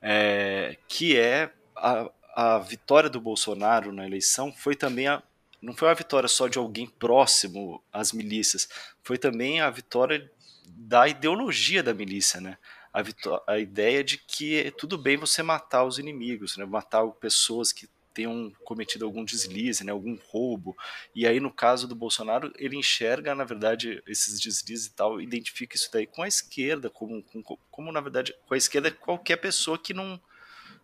É, 0.00 0.76
que 0.88 1.16
é 1.16 1.52
a, 1.76 2.10
a 2.34 2.58
vitória 2.58 3.08
do 3.08 3.20
Bolsonaro 3.20 3.92
na 3.92 4.06
eleição 4.06 4.52
foi 4.52 4.74
também 4.74 5.06
a, 5.08 5.22
não 5.60 5.74
foi 5.74 5.88
uma 5.88 5.94
vitória 5.94 6.28
só 6.28 6.48
de 6.48 6.58
alguém 6.58 6.86
próximo 6.86 7.82
às 7.92 8.12
milícias, 8.12 8.68
foi 9.02 9.18
também 9.18 9.60
a 9.60 9.70
vitória 9.70 10.30
da 10.66 11.08
ideologia 11.08 11.82
da 11.82 11.94
milícia, 11.94 12.40
né? 12.40 12.58
a, 12.92 13.52
a 13.52 13.58
ideia 13.58 14.02
de 14.02 14.18
que 14.18 14.56
é 14.56 14.70
tudo 14.70 14.96
bem 14.96 15.16
você 15.16 15.42
matar 15.42 15.84
os 15.84 15.98
inimigos, 15.98 16.56
né? 16.56 16.64
matar 16.64 17.06
pessoas 17.08 17.72
que 17.72 17.88
tenham 18.16 18.50
cometido 18.64 19.04
algum 19.04 19.22
deslize, 19.22 19.84
né, 19.84 19.92
algum 19.92 20.18
roubo. 20.30 20.74
E 21.14 21.26
aí, 21.26 21.38
no 21.38 21.52
caso 21.52 21.86
do 21.86 21.94
Bolsonaro, 21.94 22.50
ele 22.56 22.74
enxerga, 22.74 23.34
na 23.34 23.44
verdade, 23.44 24.02
esses 24.06 24.40
deslizes 24.40 24.86
e 24.86 24.92
tal, 24.92 25.20
identifica 25.20 25.76
isso 25.76 25.90
daí 25.92 26.06
com 26.06 26.22
a 26.22 26.28
esquerda, 26.28 26.88
como, 26.88 27.22
como, 27.22 27.58
como 27.70 27.92
na 27.92 28.00
verdade, 28.00 28.34
com 28.46 28.54
a 28.54 28.56
esquerda 28.56 28.90
qualquer 28.90 29.36
pessoa 29.36 29.78
que 29.78 29.92
não, 29.92 30.18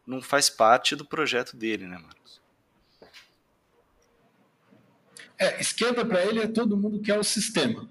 não 0.06 0.20
faz 0.20 0.50
parte 0.50 0.96
do 0.96 1.04
projeto 1.04 1.56
dele, 1.56 1.86
né, 1.86 1.98
Marcos? 1.98 2.40
É, 5.38 5.60
esquerda 5.60 6.04
para 6.04 6.24
ele 6.24 6.40
é 6.40 6.46
todo 6.46 6.76
mundo 6.76 7.00
que 7.00 7.10
é 7.10 7.18
o 7.18 7.24
sistema. 7.24 7.88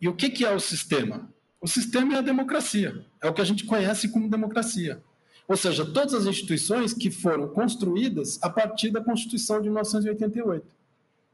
E 0.00 0.08
o 0.08 0.14
que, 0.14 0.30
que 0.30 0.44
é 0.44 0.50
o 0.50 0.60
sistema? 0.60 1.30
O 1.60 1.68
sistema 1.68 2.14
é 2.14 2.18
a 2.18 2.22
democracia, 2.22 3.04
é 3.20 3.28
o 3.28 3.34
que 3.34 3.42
a 3.42 3.44
gente 3.44 3.64
conhece 3.64 4.08
como 4.08 4.30
democracia. 4.30 5.02
Ou 5.46 5.56
seja, 5.56 5.84
todas 5.84 6.14
as 6.14 6.26
instituições 6.26 6.94
que 6.94 7.10
foram 7.10 7.48
construídas 7.48 8.38
a 8.42 8.48
partir 8.48 8.90
da 8.90 9.02
Constituição 9.02 9.60
de 9.60 9.68
1988. 9.68 10.64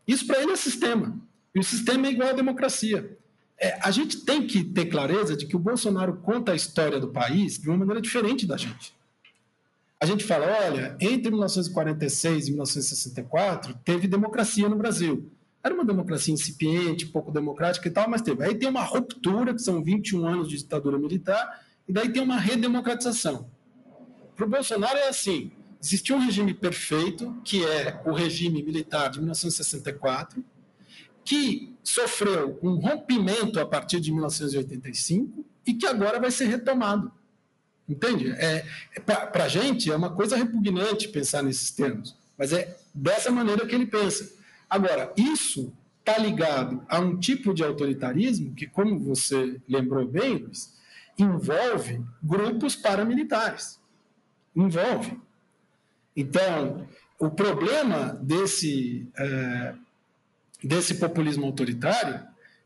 Isso 0.08 0.26
para 0.26 0.42
ele 0.42 0.52
é 0.52 0.56
sistema. 0.56 1.16
E 1.54 1.60
o 1.60 1.62
sistema 1.62 2.06
é 2.06 2.10
igual 2.10 2.30
à 2.30 2.32
democracia. 2.32 3.16
É, 3.58 3.78
a 3.82 3.90
gente 3.90 4.24
tem 4.24 4.46
que 4.46 4.64
ter 4.64 4.86
clareza 4.86 5.36
de 5.36 5.46
que 5.46 5.54
o 5.54 5.58
Bolsonaro 5.58 6.16
conta 6.16 6.52
a 6.52 6.56
história 6.56 6.98
do 6.98 7.08
país 7.08 7.58
de 7.58 7.68
uma 7.68 7.78
maneira 7.78 8.00
diferente 8.00 8.46
da 8.46 8.56
gente. 8.56 8.94
A 9.98 10.04
gente 10.04 10.24
fala, 10.24 10.46
olha, 10.66 10.96
entre 11.00 11.30
1946 11.30 12.48
e 12.48 12.50
1964 12.50 13.74
teve 13.82 14.06
democracia 14.06 14.68
no 14.68 14.76
Brasil. 14.76 15.30
Era 15.64 15.74
uma 15.74 15.84
democracia 15.84 16.32
incipiente, 16.32 17.06
pouco 17.06 17.32
democrática 17.32 17.88
e 17.88 17.90
tal, 17.90 18.08
mas 18.08 18.20
teve. 18.20 18.44
Aí 18.44 18.54
tem 18.54 18.68
uma 18.68 18.84
ruptura, 18.84 19.54
que 19.54 19.60
são 19.60 19.82
21 19.82 20.26
anos 20.26 20.48
de 20.48 20.58
ditadura 20.58 20.98
militar, 20.98 21.64
e 21.88 21.92
daí 21.92 22.12
tem 22.12 22.22
uma 22.22 22.38
redemocratização. 22.38 23.50
para 24.36 24.44
o 24.44 24.48
Bolsonaro 24.48 24.98
é 24.98 25.08
assim: 25.08 25.50
existiu 25.82 26.16
um 26.16 26.20
regime 26.20 26.52
perfeito, 26.52 27.34
que 27.42 27.64
é 27.64 28.00
o 28.04 28.12
regime 28.12 28.62
militar 28.62 29.10
de 29.10 29.18
1964, 29.18 30.44
que 31.24 31.74
sofreu 31.82 32.58
um 32.62 32.76
rompimento 32.76 33.58
a 33.58 33.66
partir 33.66 33.98
de 33.98 34.12
1985 34.12 35.44
e 35.66 35.74
que 35.74 35.86
agora 35.86 36.20
vai 36.20 36.30
ser 36.30 36.44
retomado. 36.44 37.10
Entende? 37.88 38.30
É, 38.32 38.64
é 38.94 39.00
Para 39.00 39.44
a 39.44 39.48
gente 39.48 39.90
é 39.90 39.96
uma 39.96 40.10
coisa 40.10 40.36
repugnante 40.36 41.08
pensar 41.08 41.42
nesses 41.42 41.70
termos, 41.70 42.16
mas 42.36 42.52
é 42.52 42.76
dessa 42.94 43.30
maneira 43.30 43.66
que 43.66 43.74
ele 43.74 43.86
pensa. 43.86 44.34
Agora, 44.68 45.12
isso 45.16 45.72
está 46.00 46.18
ligado 46.18 46.84
a 46.88 47.00
um 47.00 47.18
tipo 47.18 47.52
de 47.52 47.64
autoritarismo 47.64 48.54
que, 48.54 48.66
como 48.66 48.98
você 48.98 49.60
lembrou 49.68 50.06
bem, 50.06 50.38
Luiz, 50.38 50.74
envolve 51.18 52.00
grupos 52.22 52.76
paramilitares. 52.76 53.80
Envolve. 54.54 55.18
Então, 56.16 56.86
o 57.18 57.30
problema 57.30 58.18
desse, 58.22 59.08
é, 59.16 59.74
desse 60.62 60.94
populismo 60.94 61.46
autoritário 61.46 62.20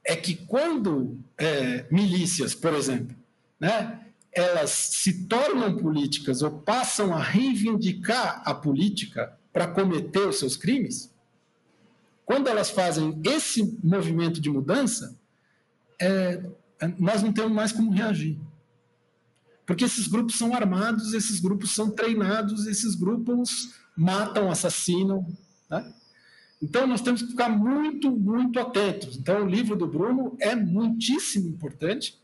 é 0.04 0.16
que 0.16 0.34
quando 0.34 1.18
é, 1.38 1.86
milícias, 1.90 2.54
por 2.54 2.74
exemplo, 2.74 3.16
né, 3.58 4.00
elas 4.32 4.70
se 4.70 5.26
tornam 5.26 5.76
políticas 5.76 6.42
ou 6.42 6.50
passam 6.50 7.12
a 7.12 7.22
reivindicar 7.22 8.42
a 8.44 8.54
política 8.54 9.36
para 9.52 9.66
cometer 9.66 10.28
os 10.28 10.38
seus 10.38 10.56
crimes, 10.56 11.12
quando 12.24 12.46
elas 12.46 12.70
fazem 12.70 13.20
esse 13.24 13.76
movimento 13.82 14.40
de 14.40 14.48
mudança, 14.48 15.18
é, 16.00 16.40
nós 16.96 17.22
não 17.22 17.32
temos 17.32 17.50
mais 17.50 17.72
como 17.72 17.90
reagir. 17.90 18.38
Porque 19.66 19.84
esses 19.84 20.06
grupos 20.06 20.38
são 20.38 20.54
armados, 20.54 21.12
esses 21.12 21.40
grupos 21.40 21.74
são 21.74 21.90
treinados, 21.90 22.66
esses 22.66 22.94
grupos 22.94 23.74
matam, 23.96 24.50
assassinam. 24.50 25.26
Né? 25.68 25.92
Então, 26.62 26.86
nós 26.86 27.00
temos 27.00 27.22
que 27.22 27.28
ficar 27.28 27.48
muito, 27.48 28.10
muito 28.10 28.60
atentos. 28.60 29.16
Então, 29.16 29.44
o 29.44 29.48
livro 29.48 29.74
do 29.74 29.88
Bruno 29.88 30.36
é 30.38 30.54
muitíssimo 30.54 31.48
importante 31.48 32.19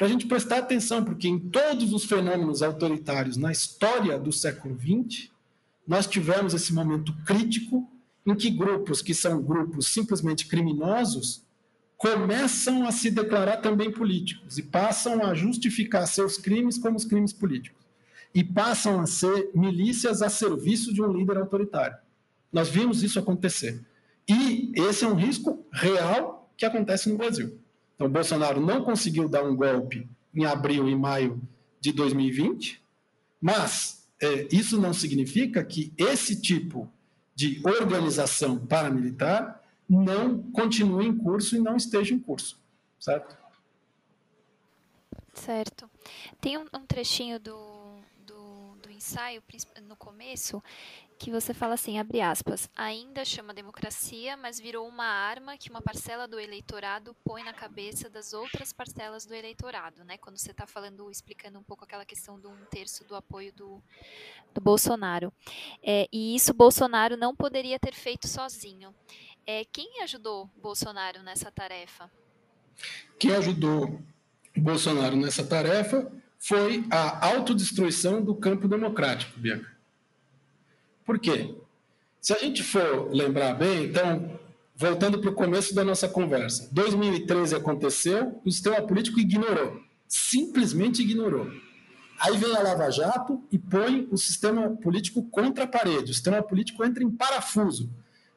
para 0.00 0.06
a 0.06 0.10
gente 0.10 0.24
prestar 0.24 0.60
atenção, 0.60 1.04
porque 1.04 1.28
em 1.28 1.38
todos 1.38 1.92
os 1.92 2.06
fenômenos 2.06 2.62
autoritários 2.62 3.36
na 3.36 3.52
história 3.52 4.18
do 4.18 4.32
século 4.32 4.74
XX, 4.74 5.28
nós 5.86 6.06
tivemos 6.06 6.54
esse 6.54 6.72
momento 6.72 7.12
crítico 7.26 7.86
em 8.24 8.34
que 8.34 8.48
grupos 8.48 9.02
que 9.02 9.12
são 9.12 9.42
grupos 9.42 9.88
simplesmente 9.88 10.46
criminosos 10.46 11.44
começam 11.98 12.86
a 12.86 12.92
se 12.92 13.10
declarar 13.10 13.58
também 13.58 13.92
políticos 13.92 14.56
e 14.56 14.62
passam 14.62 15.22
a 15.22 15.34
justificar 15.34 16.06
seus 16.06 16.38
crimes 16.38 16.78
como 16.78 16.96
os 16.96 17.04
crimes 17.04 17.34
políticos 17.34 17.84
e 18.34 18.42
passam 18.42 19.02
a 19.02 19.06
ser 19.06 19.50
milícias 19.54 20.22
a 20.22 20.30
serviço 20.30 20.94
de 20.94 21.02
um 21.02 21.12
líder 21.12 21.36
autoritário. 21.36 21.98
Nós 22.50 22.70
vimos 22.70 23.02
isso 23.02 23.18
acontecer. 23.18 23.78
E 24.26 24.72
esse 24.76 25.04
é 25.04 25.08
um 25.08 25.14
risco 25.14 25.62
real 25.70 26.50
que 26.56 26.64
acontece 26.64 27.10
no 27.10 27.18
Brasil. 27.18 27.59
Então, 28.00 28.10
Bolsonaro 28.10 28.62
não 28.62 28.82
conseguiu 28.82 29.28
dar 29.28 29.44
um 29.44 29.54
golpe 29.54 30.08
em 30.34 30.46
abril 30.46 30.88
e 30.88 30.96
maio 30.96 31.38
de 31.78 31.92
2020, 31.92 32.82
mas 33.38 34.08
é, 34.18 34.48
isso 34.50 34.80
não 34.80 34.94
significa 34.94 35.62
que 35.62 35.92
esse 35.98 36.40
tipo 36.40 36.90
de 37.34 37.60
organização 37.62 38.56
paramilitar 38.56 39.62
não 39.86 40.42
continue 40.44 41.08
em 41.08 41.14
curso 41.14 41.56
e 41.56 41.58
não 41.58 41.76
esteja 41.76 42.14
em 42.14 42.18
curso, 42.18 42.58
certo? 42.98 43.36
Certo. 45.34 45.90
Tem 46.40 46.56
um, 46.56 46.64
um 46.72 46.86
trechinho 46.86 47.38
do, 47.38 47.98
do, 48.26 48.76
do 48.82 48.90
ensaio, 48.90 49.42
no 49.86 49.94
começo, 49.94 50.62
que 51.20 51.30
você 51.30 51.52
fala 51.52 51.74
assim, 51.74 51.98
abre 51.98 52.22
aspas, 52.22 52.70
ainda 52.74 53.26
chama 53.26 53.52
democracia, 53.52 54.38
mas 54.38 54.58
virou 54.58 54.88
uma 54.88 55.04
arma 55.04 55.58
que 55.58 55.68
uma 55.68 55.82
parcela 55.82 56.26
do 56.26 56.40
eleitorado 56.40 57.14
põe 57.22 57.44
na 57.44 57.52
cabeça 57.52 58.08
das 58.08 58.32
outras 58.32 58.72
parcelas 58.72 59.26
do 59.26 59.34
eleitorado, 59.34 60.02
né? 60.02 60.16
Quando 60.16 60.38
você 60.38 60.50
está 60.50 60.66
falando, 60.66 61.10
explicando 61.10 61.58
um 61.58 61.62
pouco 61.62 61.84
aquela 61.84 62.06
questão 62.06 62.40
do 62.40 62.48
um 62.48 62.64
terço 62.70 63.04
do 63.04 63.14
apoio 63.14 63.52
do, 63.52 63.82
do 64.54 64.62
Bolsonaro. 64.62 65.30
É, 65.82 66.08
e 66.10 66.34
isso 66.34 66.54
Bolsonaro 66.54 67.18
não 67.18 67.36
poderia 67.36 67.78
ter 67.78 67.92
feito 67.92 68.26
sozinho. 68.26 68.94
É, 69.46 69.66
quem 69.66 70.02
ajudou 70.02 70.48
Bolsonaro 70.56 71.22
nessa 71.22 71.50
tarefa? 71.50 72.10
Quem 73.18 73.32
ajudou 73.32 74.00
Bolsonaro 74.56 75.16
nessa 75.16 75.44
tarefa 75.44 76.10
foi 76.38 76.82
a 76.90 77.26
autodestruição 77.26 78.24
do 78.24 78.34
campo 78.34 78.66
democrático, 78.66 79.38
Bianca. 79.38 79.79
Por 81.10 81.18
quê? 81.18 81.56
Se 82.20 82.32
a 82.32 82.38
gente 82.38 82.62
for 82.62 83.12
lembrar 83.12 83.54
bem, 83.54 83.86
então, 83.86 84.38
voltando 84.76 85.20
para 85.20 85.30
o 85.30 85.34
começo 85.34 85.74
da 85.74 85.84
nossa 85.84 86.08
conversa, 86.08 86.68
2013 86.70 87.56
aconteceu, 87.56 88.40
o 88.44 88.50
sistema 88.52 88.80
político 88.80 89.18
ignorou, 89.18 89.80
simplesmente 90.06 91.02
ignorou. 91.02 91.50
Aí 92.20 92.36
vem 92.36 92.54
a 92.54 92.62
Lava 92.62 92.88
Jato 92.92 93.42
e 93.50 93.58
põe 93.58 94.06
o 94.12 94.16
sistema 94.16 94.70
político 94.76 95.24
contra 95.24 95.64
a 95.64 95.66
parede, 95.66 96.12
o 96.12 96.14
sistema 96.14 96.40
político 96.44 96.84
entra 96.84 97.02
em 97.02 97.10
parafuso. 97.10 97.90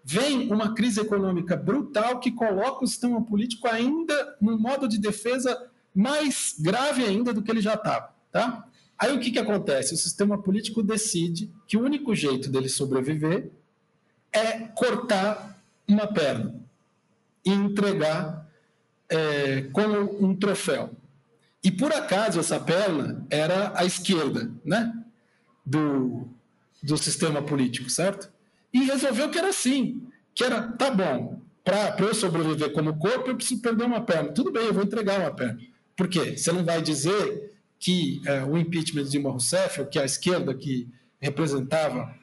Vem 0.04 0.52
uma 0.52 0.74
crise 0.74 1.00
econômica 1.00 1.56
brutal 1.56 2.20
que 2.20 2.32
coloca 2.32 2.84
o 2.84 2.88
sistema 2.88 3.24
político 3.24 3.68
ainda 3.68 4.36
num 4.42 4.58
modo 4.58 4.88
de 4.88 4.98
defesa 4.98 5.70
mais 5.94 6.56
grave 6.60 7.06
ainda 7.06 7.32
do 7.36 7.44
que 7.44 7.52
ele 7.52 7.62
já 7.62 7.76
estava. 7.76 8.12
Tá? 8.32 8.68
Aí 9.04 9.12
o 9.12 9.20
que, 9.20 9.32
que 9.32 9.40
acontece? 9.40 9.94
O 9.94 9.98
sistema 9.98 10.42
político 10.42 10.82
decide 10.82 11.52
que 11.68 11.76
o 11.76 11.84
único 11.84 12.16
jeito 12.16 12.50
dele 12.50 12.70
sobreviver 12.70 13.52
é 14.32 14.60
cortar 14.60 15.62
uma 15.86 16.08
perna 16.08 16.56
e 17.46 17.52
entregar 17.52 18.50
é, 19.10 19.64
como 19.74 20.26
um 20.26 20.34
troféu. 20.34 20.90
E 21.62 21.70
por 21.70 21.92
acaso 21.92 22.40
essa 22.40 22.58
perna 22.62 23.28
era 23.30 23.74
a 23.76 23.84
esquerda, 23.84 24.50
né? 24.64 24.94
Do, 25.66 26.30
do 26.82 26.98
sistema 26.98 27.42
político, 27.42 27.90
certo? 27.90 28.32
E 28.74 28.86
resolveu 28.86 29.30
que 29.30 29.38
era 29.38 29.50
assim, 29.50 30.02
que 30.34 30.46
era, 30.46 30.62
tá 30.62 30.90
bom, 30.90 31.42
para 31.62 31.94
eu 32.00 32.16
sobreviver 32.16 32.72
como 32.72 32.98
corpo, 32.98 33.30
eu 33.30 33.36
preciso 33.36 33.62
perder 33.62 33.84
uma 33.84 34.00
perna. 34.00 34.32
Tudo 34.32 34.50
bem, 34.50 34.66
eu 34.66 34.74
vou 34.74 34.84
entregar 34.84 35.20
uma 35.20 35.32
perna. 35.32 35.60
Por 35.94 36.08
quê? 36.08 36.38
Você 36.38 36.54
não 36.54 36.64
vai 36.64 36.82
dizer 36.82 37.53
que 37.84 38.22
é, 38.26 38.42
o 38.46 38.58
impeachment 38.58 39.04
de 39.04 39.10
Dilma 39.10 39.30
Rousseff, 39.30 39.82
ou 39.82 39.86
que 39.86 40.00
a 40.00 40.06
esquerda 40.06 40.54
que 40.56 40.88
representava 41.20 42.16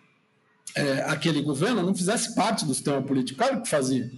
é, 0.75 1.03
aquele 1.03 1.43
governo, 1.43 1.83
não 1.83 1.95
fizesse 1.95 2.35
parte 2.35 2.65
do 2.65 2.73
sistema 2.73 3.03
político. 3.03 3.39
Claro 3.39 3.61
que 3.61 3.69
fazia. 3.69 4.11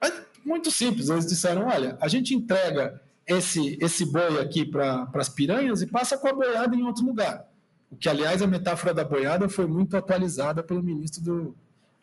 Mas 0.00 0.12
muito 0.44 0.70
simples, 0.70 1.08
eles 1.08 1.26
disseram, 1.26 1.66
olha, 1.66 1.98
a 2.00 2.06
gente 2.06 2.32
entrega 2.32 3.02
esse, 3.26 3.76
esse 3.80 4.06
boi 4.06 4.40
aqui 4.40 4.64
para 4.64 5.10
as 5.14 5.28
piranhas 5.28 5.82
e 5.82 5.86
passa 5.88 6.16
com 6.16 6.28
a 6.28 6.32
boiada 6.32 6.76
em 6.76 6.84
outro 6.84 7.04
lugar. 7.04 7.44
O 7.90 7.96
que, 7.96 8.08
aliás, 8.08 8.40
a 8.40 8.46
metáfora 8.46 8.94
da 8.94 9.02
boiada 9.02 9.48
foi 9.48 9.66
muito 9.66 9.96
atualizada 9.96 10.62
pelo 10.62 10.80
ministro 10.80 11.24
do 11.24 11.56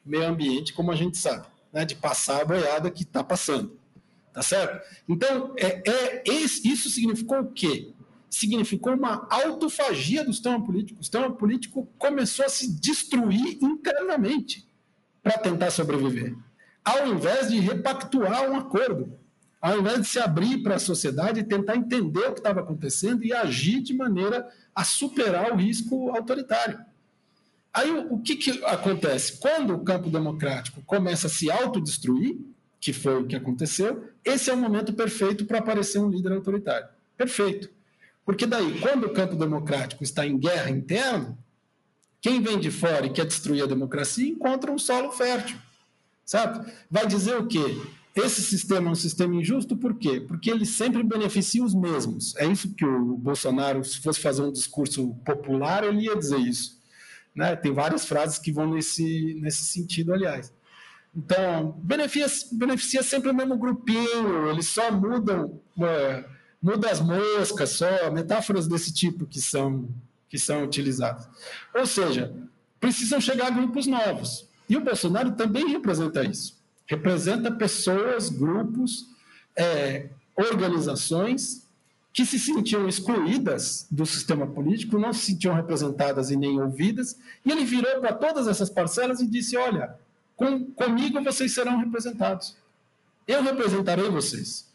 Meio 0.06 0.28
Ambiente, 0.28 0.74
como 0.74 0.92
a 0.92 0.96
gente 0.98 1.18
sabe, 1.18 1.46
né, 1.72 1.86
de 1.86 1.96
passar 1.96 2.42
a 2.42 2.46
boiada 2.46 2.92
que 2.92 3.04
está 3.04 3.24
passando. 3.24 3.80
Tá 4.34 4.42
certo? 4.42 4.86
Então, 5.08 5.54
é, 5.58 5.82
é, 5.90 6.24
isso 6.28 6.90
significou 6.90 7.40
o 7.40 7.52
quê? 7.52 7.94
Significou 8.32 8.94
uma 8.94 9.28
autofagia 9.30 10.24
do 10.24 10.34
sistema 10.34 10.64
político. 10.64 11.02
O 11.02 11.04
sistema 11.04 11.32
político 11.32 11.88
começou 11.98 12.46
a 12.46 12.50
se 12.50 12.72
destruir 12.80 13.58
internamente 13.62 14.68
para 15.22 15.38
tentar 15.38 15.70
sobreviver, 15.70 16.36
ao 16.84 17.08
invés 17.08 17.50
de 17.50 17.60
repactuar 17.60 18.50
um 18.50 18.56
acordo, 18.56 19.20
ao 19.62 19.80
invés 19.80 20.02
de 20.02 20.08
se 20.08 20.20
abrir 20.20 20.64
para 20.64 20.76
a 20.76 20.80
sociedade 20.80 21.42
e 21.42 21.44
tentar 21.44 21.76
entender 21.76 22.28
o 22.28 22.34
que 22.34 22.40
estava 22.40 22.62
acontecendo 22.62 23.24
e 23.24 23.32
agir 23.32 23.82
de 23.82 23.94
maneira 23.94 24.50
a 24.74 24.84
superar 24.84 25.52
o 25.52 25.58
risco 25.58 26.10
autoritário. 26.10 26.80
Aí 27.74 27.92
o 27.92 28.18
que, 28.18 28.36
que 28.36 28.66
acontece? 28.66 29.40
Quando 29.40 29.76
o 29.76 29.84
campo 29.84 30.10
democrático 30.10 30.82
começa 30.82 31.28
a 31.28 31.30
se 31.30 31.52
autodestruir, 31.52 32.38
que 32.80 32.92
foi 32.92 33.22
o 33.22 33.28
que 33.28 33.36
aconteceu, 33.36 34.10
esse 34.26 34.50
é 34.50 34.54
o 34.54 34.58
momento 34.58 34.94
perfeito 34.94 35.46
para 35.46 35.60
aparecer 35.60 36.00
um 36.00 36.10
líder 36.10 36.32
autoritário. 36.32 36.88
Perfeito. 37.16 37.70
Porque 38.32 38.46
daí, 38.46 38.80
quando 38.80 39.08
o 39.08 39.10
campo 39.10 39.36
democrático 39.36 40.06
está 40.06 40.26
em 40.26 40.38
guerra 40.38 40.70
interna, 40.70 41.38
quem 42.22 42.42
vem 42.42 42.58
de 42.58 42.72
fora 42.72 43.06
e 43.06 43.10
quer 43.10 43.26
destruir 43.26 43.62
a 43.62 43.68
democracia 43.68 44.26
encontra 44.26 44.72
um 44.72 44.78
solo 44.78 45.12
fértil. 45.12 45.58
Sabe? 46.24 46.72
Vai 46.90 47.06
dizer 47.06 47.36
o 47.36 47.46
quê? 47.46 47.60
Esse 48.16 48.42
sistema 48.42 48.88
é 48.88 48.92
um 48.94 48.96
sistema 48.96 49.36
injusto 49.36 49.76
por 49.76 49.96
quê? 49.96 50.22
Porque 50.22 50.50
ele 50.50 50.66
sempre 50.66 51.04
beneficia 51.04 51.62
os 51.62 51.76
mesmos. 51.76 52.34
É 52.38 52.46
isso 52.46 52.74
que 52.74 52.86
o 52.86 53.18
Bolsonaro, 53.18 53.84
se 53.84 54.00
fosse 54.00 54.22
fazer 54.22 54.44
um 54.44 54.52
discurso 54.54 55.14
popular, 55.26 55.84
ele 55.84 56.06
ia 56.06 56.16
dizer 56.16 56.40
isso. 56.40 56.80
Né? 57.36 57.54
Tem 57.58 57.74
várias 57.74 58.06
frases 58.06 58.40
que 58.40 58.50
vão 58.50 58.74
nesse, 58.74 59.38
nesse 59.42 59.66
sentido, 59.66 60.14
aliás. 60.14 60.54
Então, 61.14 61.78
beneficia, 61.84 62.48
beneficia 62.54 63.04
sempre 63.04 63.30
o 63.30 63.36
mesmo 63.36 63.58
grupinho, 63.58 64.50
eles 64.50 64.68
só 64.68 64.90
mudam. 64.90 65.60
Uma, 65.76 66.40
muda 66.62 66.90
as 66.90 67.00
moscas 67.00 67.72
só, 67.72 68.12
metáforas 68.12 68.68
desse 68.68 68.94
tipo 68.94 69.26
que 69.26 69.42
são 69.42 69.90
que 70.30 70.40
são 70.40 70.64
utilizadas. 70.64 71.28
Ou 71.76 71.86
seja, 71.86 72.34
precisam 72.80 73.20
chegar 73.20 73.52
grupos 73.52 73.86
novos. 73.86 74.48
E 74.70 74.78
o 74.78 74.82
Bolsonaro 74.82 75.34
também 75.34 75.68
representa 75.68 76.24
isso. 76.24 76.58
Representa 76.88 77.52
pessoas, 77.52 78.30
grupos, 78.30 79.10
é, 79.58 80.08
organizações 80.34 81.68
que 82.14 82.26
se 82.26 82.40
sentiam 82.40 82.88
excluídas 82.88 83.86
do 83.92 84.06
sistema 84.06 84.48
político, 84.48 84.98
não 84.98 85.12
se 85.12 85.26
sentiam 85.28 85.54
representadas 85.54 86.32
e 86.32 86.38
nem 86.38 86.62
ouvidas, 86.62 87.18
e 87.46 87.52
ele 87.52 87.66
virou 87.66 88.00
para 88.00 88.14
todas 88.14 88.48
essas 88.48 88.70
parcelas 88.70 89.20
e 89.20 89.28
disse: 89.28 89.58
Olha, 89.58 89.96
com, 90.38 90.66
comigo 90.72 91.22
vocês 91.22 91.54
serão 91.54 91.78
representados. 91.78 92.56
Eu 93.28 93.44
representarei 93.44 94.10
vocês. 94.10 94.71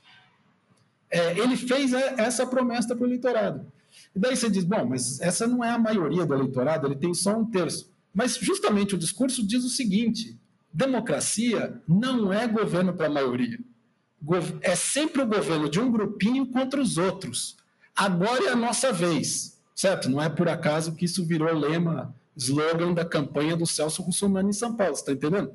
É, 1.10 1.38
ele 1.38 1.56
fez 1.56 1.92
essa 1.92 2.46
promessa 2.46 2.94
para 2.94 3.04
o 3.04 3.06
eleitorado. 3.06 3.66
E 4.14 4.18
daí 4.18 4.36
você 4.36 4.50
diz: 4.50 4.64
bom, 4.64 4.86
mas 4.86 5.20
essa 5.20 5.46
não 5.46 5.62
é 5.62 5.70
a 5.70 5.78
maioria 5.78 6.26
do 6.26 6.34
eleitorado, 6.34 6.86
ele 6.86 6.96
tem 6.96 7.14
só 7.14 7.36
um 7.36 7.44
terço. 7.44 7.90
Mas 8.12 8.36
justamente 8.36 8.94
o 8.94 8.98
discurso 8.98 9.46
diz 9.46 9.64
o 9.64 9.68
seguinte: 9.68 10.36
democracia 10.72 11.80
não 11.86 12.32
é 12.32 12.46
governo 12.46 12.94
para 12.94 13.06
a 13.06 13.10
maioria 13.10 13.58
é 14.62 14.74
sempre 14.74 15.22
o 15.22 15.26
governo 15.26 15.68
de 15.68 15.78
um 15.78 15.90
grupinho 15.90 16.46
contra 16.46 16.80
os 16.80 16.98
outros. 16.98 17.56
Agora 17.94 18.44
é 18.46 18.50
a 18.50 18.56
nossa 18.56 18.92
vez, 18.92 19.58
certo? 19.74 20.08
Não 20.08 20.20
é 20.20 20.28
por 20.28 20.48
acaso 20.48 20.94
que 20.94 21.04
isso 21.04 21.24
virou 21.24 21.52
lema, 21.54 22.14
slogan 22.36 22.92
da 22.92 23.04
campanha 23.04 23.56
do 23.56 23.66
Celso 23.66 24.02
Russomano 24.02 24.50
em 24.50 24.52
São 24.52 24.74
Paulo, 24.74 24.94
está 24.94 25.12
entendendo? 25.12 25.52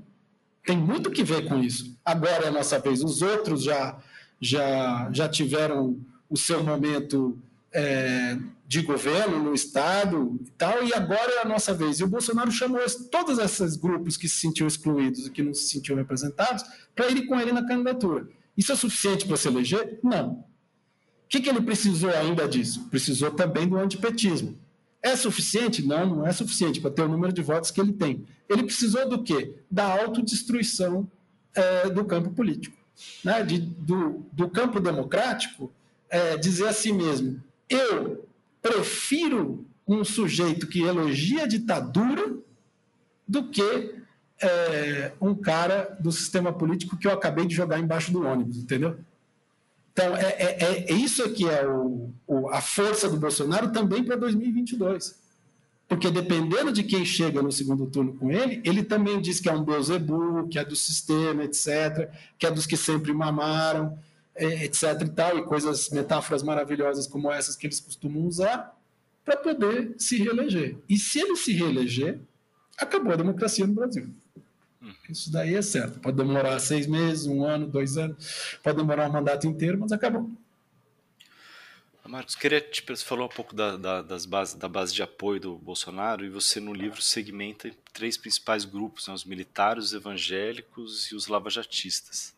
Tem 0.65 0.77
muito 0.77 1.11
que 1.11 1.23
ver 1.23 1.47
com 1.47 1.59
isso. 1.59 1.97
Agora 2.05 2.45
é 2.45 2.47
a 2.47 2.51
nossa 2.51 2.79
vez. 2.79 3.03
Os 3.03 3.21
outros 3.21 3.63
já, 3.63 3.97
já, 4.41 5.09
já 5.13 5.29
tiveram 5.29 5.99
o 6.29 6.35
seu 6.35 6.63
momento 6.63 7.37
é, 7.71 8.37
de 8.67 8.81
governo 8.81 9.41
no 9.41 9.53
Estado 9.53 10.39
e 10.41 10.51
tal, 10.51 10.83
e 10.83 10.93
agora 10.93 11.31
é 11.33 11.41
a 11.41 11.45
nossa 11.45 11.73
vez. 11.73 11.99
E 11.99 12.03
o 12.03 12.07
Bolsonaro 12.07 12.51
chamou 12.51 12.79
todos 13.11 13.37
esses 13.37 13.75
grupos 13.75 14.17
que 14.17 14.27
se 14.27 14.39
sentiam 14.39 14.67
excluídos 14.67 15.27
e 15.27 15.29
que 15.29 15.43
não 15.43 15.53
se 15.53 15.69
sentiam 15.69 15.95
representados 15.95 16.63
para 16.95 17.09
irem 17.09 17.27
com 17.27 17.39
ele 17.39 17.51
na 17.51 17.65
candidatura. 17.65 18.27
Isso 18.57 18.71
é 18.71 18.75
suficiente 18.75 19.25
para 19.25 19.37
se 19.37 19.47
eleger? 19.47 19.99
Não. 20.03 20.31
O 20.31 20.45
que, 21.29 21.39
que 21.39 21.49
ele 21.49 21.61
precisou 21.61 22.09
ainda 22.09 22.47
disso? 22.47 22.87
Precisou 22.89 23.31
também 23.31 23.67
do 23.67 23.77
antipetismo. 23.77 24.57
É 25.01 25.15
suficiente? 25.15 25.81
Não, 25.81 26.05
não 26.05 26.27
é 26.27 26.31
suficiente 26.31 26.79
para 26.79 26.91
ter 26.91 27.03
o 27.03 27.07
número 27.07 27.31
de 27.31 27.41
votos 27.41 27.71
que 27.71 27.79
ele 27.79 27.93
tem. 27.93 28.25
Ele 28.49 28.63
precisou 28.63 29.07
do 29.07 29.23
quê? 29.23 29.63
Da 29.69 29.85
autodestruição 30.01 31.09
é, 31.55 31.89
do 31.89 32.03
campo 32.05 32.31
político. 32.31 32.77
Né? 33.23 33.43
De, 33.43 33.59
do, 33.59 34.25
do 34.31 34.49
campo 34.49 34.79
democrático, 34.79 35.71
é, 36.09 36.37
dizer 36.37 36.67
a 36.67 36.73
si 36.73 36.91
mesmo: 36.91 37.41
eu 37.69 38.27
prefiro 38.61 39.65
um 39.87 40.03
sujeito 40.03 40.67
que 40.67 40.81
elogia 40.81 41.43
a 41.43 41.47
ditadura 41.47 42.35
do 43.27 43.49
que 43.49 43.95
é, 44.41 45.13
um 45.21 45.35
cara 45.35 45.97
do 45.99 46.11
sistema 46.11 46.51
político 46.51 46.97
que 46.97 47.07
eu 47.07 47.11
acabei 47.11 47.45
de 47.45 47.55
jogar 47.55 47.79
embaixo 47.79 48.11
do 48.11 48.25
ônibus, 48.25 48.57
entendeu? 48.57 48.97
Então, 49.93 50.15
é, 50.15 50.29
é, 50.29 50.63
é, 50.63 50.91
é 50.91 50.93
isso 50.93 51.29
que 51.33 51.47
é 51.47 51.67
o, 51.67 52.11
o, 52.25 52.49
a 52.49 52.61
força 52.61 53.09
do 53.09 53.17
Bolsonaro 53.17 53.71
também 53.71 54.03
para 54.03 54.15
2022. 54.15 55.20
Porque 55.91 56.09
dependendo 56.09 56.71
de 56.71 56.83
quem 56.83 57.03
chega 57.03 57.41
no 57.41 57.51
segundo 57.51 57.85
turno 57.85 58.13
com 58.13 58.31
ele, 58.31 58.61
ele 58.63 58.81
também 58.81 59.19
diz 59.19 59.41
que 59.41 59.49
é 59.49 59.51
um 59.51 59.61
Beuzebu, 59.61 60.47
que 60.47 60.57
é 60.57 60.63
do 60.63 60.73
sistema, 60.73 61.43
etc., 61.43 62.09
que 62.39 62.47
é 62.47 62.49
dos 62.49 62.65
que 62.65 62.77
sempre 62.77 63.11
mamaram, 63.11 63.99
é, 64.33 64.63
etc. 64.63 65.01
e 65.01 65.09
tal, 65.09 65.37
e 65.37 65.43
coisas, 65.43 65.89
metáforas 65.89 66.43
maravilhosas 66.43 67.07
como 67.07 67.29
essas 67.29 67.57
que 67.57 67.67
eles 67.67 67.81
costumam 67.81 68.25
usar, 68.25 68.73
para 69.25 69.35
poder 69.35 69.93
se 69.97 70.15
reeleger. 70.15 70.77
E 70.87 70.97
se 70.97 71.19
ele 71.19 71.35
se 71.35 71.51
reeleger, 71.51 72.21
acabou 72.77 73.11
a 73.11 73.17
democracia 73.17 73.67
no 73.67 73.73
Brasil. 73.73 74.07
Isso 75.09 75.29
daí 75.29 75.55
é 75.55 75.61
certo. 75.61 75.99
Pode 75.99 76.15
demorar 76.15 76.57
seis 76.59 76.87
meses, 76.87 77.25
um 77.25 77.43
ano, 77.43 77.67
dois 77.67 77.97
anos, 77.97 78.57
pode 78.63 78.77
demorar 78.77 79.09
um 79.09 79.11
mandato 79.11 79.45
inteiro, 79.45 79.77
mas 79.77 79.91
acabou. 79.91 80.31
Marcos, 82.09 82.35
queria 82.35 82.59
te 82.59 82.83
você 82.85 83.05
falou 83.05 83.27
um 83.27 83.29
pouco 83.29 83.55
da, 83.55 83.77
da, 83.77 84.01
das 84.01 84.25
bases, 84.25 84.55
da 84.55 84.67
base 84.67 84.93
de 84.93 85.03
apoio 85.03 85.39
do 85.39 85.55
Bolsonaro 85.55 86.25
e 86.25 86.29
você 86.29 86.59
no 86.59 86.73
livro 86.73 87.01
segmenta 87.01 87.71
três 87.93 88.17
principais 88.17 88.65
grupos, 88.65 89.07
né, 89.07 89.13
os 89.13 89.23
militares, 89.23 89.85
os 89.85 89.93
evangélicos 89.93 91.11
e 91.11 91.15
os 91.15 91.27
lavajatistas. 91.27 92.33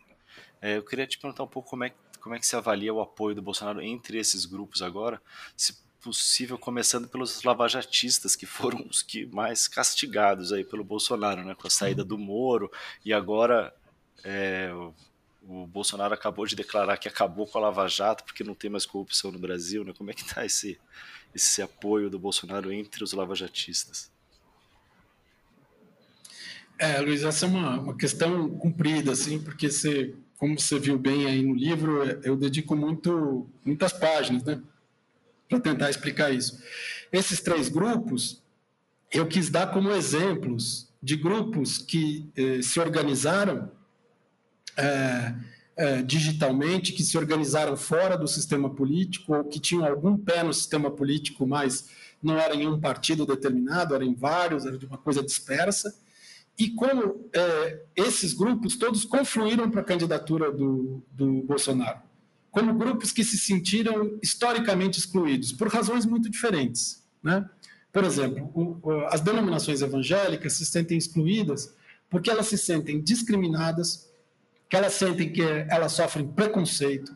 É, 0.62 0.78
eu 0.78 0.84
queria 0.84 1.08
te 1.08 1.18
perguntar 1.18 1.44
um 1.44 1.48
pouco 1.48 1.70
como 1.70 1.86
é, 1.86 1.94
como 2.20 2.36
é 2.36 2.40
que 2.40 2.46
se 2.46 2.56
avalia 2.56 2.94
o 2.94 3.02
apoio 3.02 3.36
do 3.36 3.42
Bolsonaro 3.42 3.82
entre 3.82 4.18
esses 4.18 4.46
grupos 4.46 4.82
agora, 4.82 5.22
se 5.56 5.82
possível, 6.02 6.58
começando 6.58 7.08
pelos 7.08 7.44
lavajatistas, 7.44 8.36
que 8.36 8.46
foram 8.46 8.86
os 8.90 9.02
que 9.02 9.26
mais 9.28 9.70
castigados 9.70 10.52
aí 10.52 10.66
pelo 10.66 10.84
Bolsonaro, 10.84 11.44
né, 11.46 11.56
com 11.56 11.66
a 11.66 11.72
saída 11.72 12.04
do 12.04 12.18
Moro, 12.18 12.70
e 13.06 13.14
agora 13.14 13.74
é, 14.24 14.70
o, 15.48 15.68
Bolsonaro 15.68 16.14
acabou 16.14 16.46
de 16.46 16.56
declarar 16.56 16.98
que 16.98 17.08
acabou 17.08 17.48
com 17.48 17.58
a 17.58 17.62
Lava 17.62 17.88
Jato, 17.88 18.24
porque 18.24 18.44
não 18.44 18.56
tem 18.56 18.70
mais 18.70 18.86
corrupção 18.86 19.32
no 19.32 19.40
Brasil, 19.40 19.84
né, 19.84 19.94
como 19.98 20.12
é 20.12 20.14
que 20.14 20.22
está 20.22 20.46
esse, 20.46 20.80
esse 21.34 21.62
apoio 21.62 22.10
do 22.10 22.20
Bolsonaro 22.20 22.72
entre 22.72 23.04
os 23.04 23.14
lavajatistas? 23.14 24.12
É, 26.78 27.00
Luiz, 27.00 27.24
essa 27.24 27.46
é 27.46 27.50
uma, 27.50 27.80
uma 27.80 27.98
questão 27.98 28.50
comprida, 28.58 29.12
assim, 29.12 29.40
porque 29.40 29.70
você, 29.70 30.16
como 30.38 30.60
você 30.60 30.80
viu 30.80 30.98
bem 30.98 31.26
aí 31.28 31.42
no 31.42 31.54
livro, 31.54 32.04
eu 32.24 32.36
dedico 32.36 32.76
muito, 32.76 33.48
muitas 33.64 33.94
páginas, 33.94 34.44
né, 34.44 34.62
para 35.48 35.60
tentar 35.60 35.90
explicar 35.90 36.34
isso. 36.34 36.62
Esses 37.12 37.40
três 37.40 37.70
grupos, 37.70 38.42
eu 39.12 39.28
quis 39.28 39.50
dar 39.50 39.68
como 39.68 39.92
exemplos 39.92 40.90
de 41.02 41.16
grupos 41.16 41.78
que 41.78 42.28
eh, 42.36 42.62
se 42.62 42.80
organizaram 42.80 43.70
eh, 44.78 45.36
eh, 45.76 46.02
digitalmente, 46.04 46.94
que 46.94 47.04
se 47.04 47.18
organizaram 47.18 47.76
fora 47.76 48.18
do 48.18 48.28
sistema 48.28 48.70
político, 48.70 49.36
ou 49.36 49.44
que 49.44 49.60
tinham 49.60 49.86
algum 49.86 50.18
pé 50.18 50.44
no 50.44 50.54
sistema 50.54 50.92
político, 50.92 51.46
mas 51.48 51.90
não 52.22 52.38
era 52.38 52.56
em 52.56 52.68
um 52.68 52.80
partido 52.80 53.26
determinado, 53.26 53.96
era 53.96 54.06
em 54.06 54.14
vários, 54.14 54.66
era 54.66 54.78
de 54.78 54.86
uma 54.86 54.98
coisa 54.98 55.24
dispersa. 55.24 55.94
E 56.58 56.70
como 56.70 57.30
esses 57.96 58.32
grupos 58.34 58.76
todos 58.76 59.04
confluíram 59.04 59.72
para 59.72 59.82
a 59.82 59.84
candidatura 59.84 60.52
do, 60.52 61.04
do 61.12 61.42
Bolsonaro 61.42 62.00
como 62.54 62.72
grupos 62.76 63.12
que 63.12 63.24
se 63.24 63.36
sentiram 63.36 64.20
historicamente 64.22 65.00
excluídos, 65.00 65.52
por 65.52 65.68
razões 65.70 66.06
muito 66.06 66.30
diferentes. 66.30 67.04
Né? 67.22 67.50
Por 67.92 68.04
exemplo, 68.04 68.52
o, 68.54 68.92
as 69.08 69.22
denominações 69.22 69.82
evangélicas 69.82 70.54
se 70.54 70.66
sentem 70.68 70.96
excluídas 70.96 71.74
porque 72.12 72.30
elas 72.30 72.46
se 72.46 72.60
sentem 72.60 73.02
discriminadas, 73.02 74.08
que 74.74 74.78
elas 74.78 74.94
sentem 74.94 75.32
que 75.32 75.44
elas 75.70 75.92
sofrem 75.92 76.26
preconceito, 76.26 77.16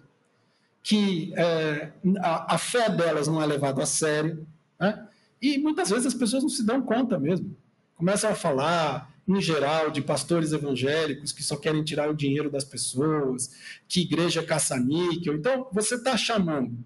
que 0.84 1.34
é, 1.36 1.92
a, 2.20 2.54
a, 2.54 2.58
fé 2.60 2.88
delas 2.88 3.28
não 3.28 3.42
é 3.42 3.48
levada 3.48 3.82
a 3.82 3.86
sério, 3.88 4.46
né? 4.80 5.08
e 5.42 5.58
muitas 5.58 5.90
vezes 5.90 6.06
as 6.06 6.14
pessoas 6.14 6.44
não 6.44 6.52
se 6.52 6.64
dão 6.64 6.84
conta 6.84 7.18
mesmo. 7.18 7.58
Começam 7.96 8.30
a 8.30 8.36
falar 8.36 9.12
em 9.28 9.42
geral, 9.42 9.90
de 9.90 10.04
pastores 10.04 10.52
evangélicos 10.52 11.32
que 11.32 11.42
só 11.42 11.58
querem 11.58 11.84
tirar 11.84 12.08
o 12.12 12.14
dinheiro 12.14 12.52
das 12.52 12.64
pessoas, 12.64 13.50
que 13.88 14.02
igreja 14.02 14.44
caça-níquel. 14.44 15.34
Então, 15.34 15.68
você 15.72 15.96
está 15.96 16.16
chamando 16.16 16.78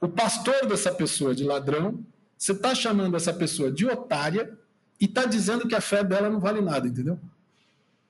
o 0.00 0.08
pastor 0.08 0.66
dessa 0.66 0.92
pessoa 0.92 1.32
de 1.32 1.44
ladrão, 1.44 2.04
você 2.36 2.50
está 2.50 2.74
chamando 2.74 3.16
essa 3.16 3.32
pessoa 3.32 3.70
de 3.70 3.86
otária 3.86 4.52
e 5.00 5.04
está 5.04 5.24
dizendo 5.24 5.68
que 5.68 5.76
a 5.76 5.80
fé 5.80 6.02
dela 6.02 6.28
não 6.28 6.40
vale 6.40 6.60
nada, 6.60 6.88
entendeu? 6.88 7.20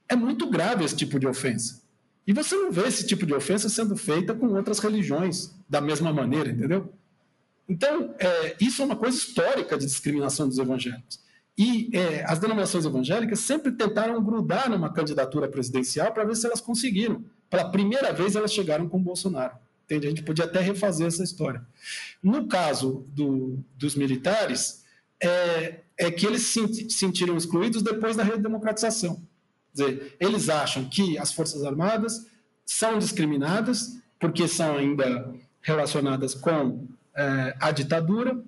É 0.09 0.17
muito 0.17 0.49
grave 0.49 0.87
esse 0.87 0.97
tipo 0.97 1.19
de 1.21 1.27
ofensa. 1.27 1.87
E 2.29 2.33
você 2.35 2.55
não 2.55 2.70
vê 2.70 2.87
esse 2.87 3.07
tipo 3.07 3.24
de 3.24 3.33
ofensa 3.33 3.70
sendo 3.70 3.97
feita 3.97 4.35
com 4.35 4.49
outras 4.49 4.81
religiões 4.81 5.51
da 5.66 5.81
mesma 5.81 6.12
maneira, 6.12 6.51
entendeu? 6.51 6.93
Então, 7.66 8.14
é, 8.18 8.55
isso 8.61 8.83
é 8.83 8.85
uma 8.85 8.97
coisa 8.97 9.16
histórica 9.16 9.79
de 9.79 9.87
discriminação 9.87 10.47
dos 10.47 10.59
evangélicos. 10.59 11.20
E 11.57 11.89
é, 11.97 12.22
as 12.26 12.39
denominações 12.39 12.85
evangélicas 12.85 13.41
sempre 13.41 13.72
tentaram 13.72 14.22
grudar 14.22 14.68
numa 14.68 14.93
candidatura 14.93 15.49
presidencial 15.49 16.12
para 16.12 16.24
ver 16.24 16.37
se 16.37 16.45
elas 16.45 16.61
conseguiram. 16.61 17.24
Pela 17.49 17.70
primeira 17.70 18.12
vez, 18.12 18.37
elas 18.37 18.53
chegaram 18.53 18.87
com 18.91 19.03
Bolsonaro. 19.03 19.57
Entende? 19.87 20.07
A 20.07 20.11
gente 20.11 20.22
podia 20.22 20.45
até 20.45 20.61
refazer 20.61 21.07
essa 21.07 21.24
história. 21.24 21.62
No 22.22 22.47
caso 22.47 23.07
do, 23.09 23.59
dos 23.74 23.95
militares, 23.95 24.85
é, 25.18 25.81
é, 25.97 26.11
que 26.11 26.26
eles 26.26 26.43
se 26.43 26.91
sentiram 26.91 27.39
excluídos 27.39 27.81
depois 27.81 28.16
da 28.16 28.22
redemocratização. 28.22 29.26
Dizer, 29.79 30.16
eles 30.18 30.49
acham 30.49 30.85
que 30.85 31.16
as 31.16 31.33
Forças 31.33 31.64
Armadas 31.64 32.26
são 32.66 32.99
discriminadas 32.99 33.97
porque 34.18 34.49
são 34.49 34.76
ainda 34.76 35.33
relacionadas 35.62 36.35
com 36.35 36.87
é, 37.14 37.57
a 37.61 37.70
ditadura 37.70 38.43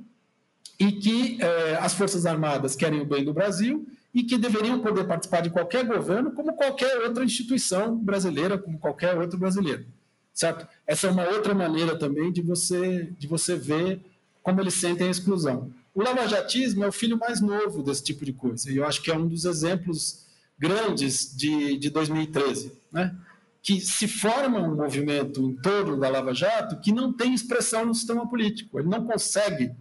e 0.81 0.93
que 0.93 1.39
eh, 1.43 1.79
as 1.79 1.93
Forças 1.93 2.25
Armadas 2.25 2.75
querem 2.75 3.03
o 3.03 3.05
bem 3.05 3.23
do 3.23 3.35
Brasil 3.35 3.87
e 4.15 4.23
que 4.23 4.39
deveriam 4.39 4.81
poder 4.81 5.05
participar 5.07 5.43
de 5.43 5.51
qualquer 5.51 5.85
governo 5.85 6.33
como 6.33 6.55
qualquer 6.55 6.97
outra 7.03 7.23
instituição 7.23 7.99
brasileira, 7.99 8.57
como 8.57 8.79
qualquer 8.79 9.15
outro 9.19 9.39
brasileiro, 9.39 9.85
certo? 10.33 10.67
Essa 10.87 11.09
é 11.09 11.11
uma 11.11 11.29
outra 11.29 11.55
maneira 11.55 11.99
também 11.99 12.33
de 12.33 12.41
você 12.41 13.13
de 13.19 13.27
você 13.27 13.57
ver 13.57 14.01
como 14.43 14.59
eles 14.59 14.73
sentem 14.73 15.09
a 15.09 15.11
exclusão. 15.11 15.71
O 15.95 16.03
lavajatismo 16.03 16.83
é 16.83 16.89
o 16.89 16.93
filho 16.93 17.19
mais 17.19 17.43
novo 17.43 17.83
desse 17.83 18.03
tipo 18.03 18.25
de 18.25 18.33
coisa, 18.33 18.71
e 18.73 18.79
eu 18.79 18.87
acho 18.87 19.03
que 19.03 19.11
é 19.11 19.15
um 19.15 19.29
dos 19.29 19.45
exemplos 19.45 20.25
grandes 20.61 21.35
de, 21.35 21.79
de 21.79 21.89
2013, 21.89 22.73
né? 22.93 23.17
que 23.63 23.81
se 23.81 24.07
forma 24.07 24.59
um 24.59 24.77
movimento 24.77 25.41
em 25.41 25.57
torno 25.57 25.99
da 25.99 26.09
Lava 26.09 26.35
Jato 26.35 26.81
que 26.81 26.93
não 26.93 27.13
tem 27.13 27.35
expressão 27.35 27.87
no 27.87 27.95
sistema 27.95 28.29
político, 28.29 28.79
ele 28.79 28.89
não 28.89 29.05
consegue 29.05 29.73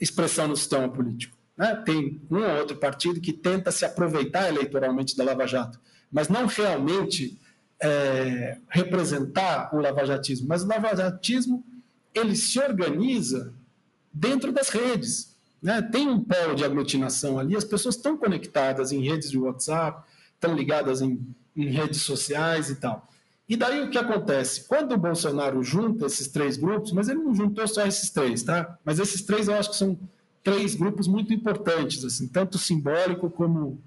expressão 0.00 0.48
no 0.48 0.56
sistema 0.56 0.88
político. 0.88 1.36
Né? 1.56 1.74
Tem 1.86 2.20
um 2.30 2.38
ou 2.38 2.58
outro 2.58 2.76
partido 2.76 3.20
que 3.20 3.32
tenta 3.32 3.70
se 3.70 3.84
aproveitar 3.84 4.48
eleitoralmente 4.48 5.16
da 5.16 5.24
Lava 5.24 5.46
Jato, 5.46 5.80
mas 6.10 6.28
não 6.28 6.46
realmente 6.46 7.38
é, 7.80 8.58
representar 8.68 9.74
o 9.74 9.78
lavajatismo. 9.78 10.48
Mas 10.48 10.64
o 10.64 10.66
lavajatismo 10.66 11.64
ele 12.12 12.34
se 12.34 12.58
organiza 12.58 13.52
dentro 14.12 14.52
das 14.52 14.68
redes. 14.68 15.36
Né? 15.62 15.82
Tem 15.82 16.08
um 16.08 16.20
polo 16.20 16.54
de 16.54 16.64
aglutinação 16.64 17.38
ali, 17.38 17.56
as 17.56 17.64
pessoas 17.64 17.96
estão 17.96 18.16
conectadas 18.16 18.92
em 18.92 19.00
redes 19.00 19.30
de 19.30 19.38
WhatsApp, 19.38 20.02
estão 20.44 20.54
ligadas 20.54 21.00
em, 21.00 21.26
em 21.56 21.70
redes 21.70 22.02
sociais 22.02 22.68
e 22.68 22.76
tal. 22.76 23.08
E 23.48 23.56
daí 23.56 23.82
o 23.82 23.90
que 23.90 23.98
acontece? 23.98 24.66
Quando 24.66 24.92
o 24.92 24.98
Bolsonaro 24.98 25.62
junta 25.62 26.06
esses 26.06 26.28
três 26.28 26.56
grupos, 26.56 26.92
mas 26.92 27.08
ele 27.08 27.20
não 27.20 27.34
juntou 27.34 27.66
só 27.66 27.86
esses 27.86 28.10
três, 28.10 28.42
tá? 28.42 28.78
Mas 28.84 28.98
esses 28.98 29.22
três 29.22 29.48
eu 29.48 29.54
acho 29.54 29.70
que 29.70 29.76
são 29.76 29.98
três 30.42 30.74
grupos 30.74 31.06
muito 31.06 31.32
importantes, 31.32 32.04
assim, 32.04 32.28
tanto 32.28 32.58
simbólico 32.58 33.30
como, 33.30 33.82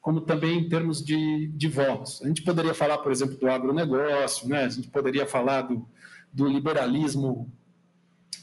como 0.00 0.20
também 0.20 0.58
em 0.58 0.68
termos 0.68 1.04
de, 1.04 1.48
de 1.48 1.68
votos. 1.68 2.20
A 2.22 2.28
gente 2.28 2.42
poderia 2.42 2.74
falar, 2.74 2.98
por 2.98 3.10
exemplo, 3.10 3.36
do 3.36 3.48
agronegócio, 3.48 4.48
né? 4.48 4.64
a 4.64 4.68
gente 4.68 4.88
poderia 4.88 5.26
falar 5.26 5.62
do, 5.62 5.84
do 6.32 6.46
liberalismo, 6.46 7.50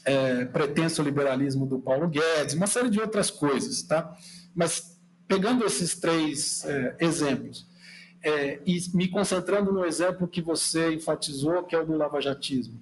é, 0.04 0.44
pretenso 0.46 1.02
liberalismo 1.02 1.66
do 1.66 1.78
Paulo 1.78 2.08
Guedes, 2.08 2.54
uma 2.54 2.66
série 2.66 2.90
de 2.90 3.00
outras 3.00 3.30
coisas, 3.30 3.82
tá? 3.82 4.14
Mas 4.54 4.97
pegando 5.28 5.64
esses 5.64 5.94
três 5.94 6.64
é, 6.64 6.96
exemplos 7.00 7.68
é, 8.22 8.60
e 8.66 8.78
me 8.94 9.08
concentrando 9.08 9.72
no 9.72 9.84
exemplo 9.84 10.26
que 10.26 10.42
você 10.42 10.94
enfatizou, 10.94 11.62
que 11.64 11.76
é 11.76 11.80
o 11.80 11.86
do 11.86 11.96
lavajatismo. 11.96 12.80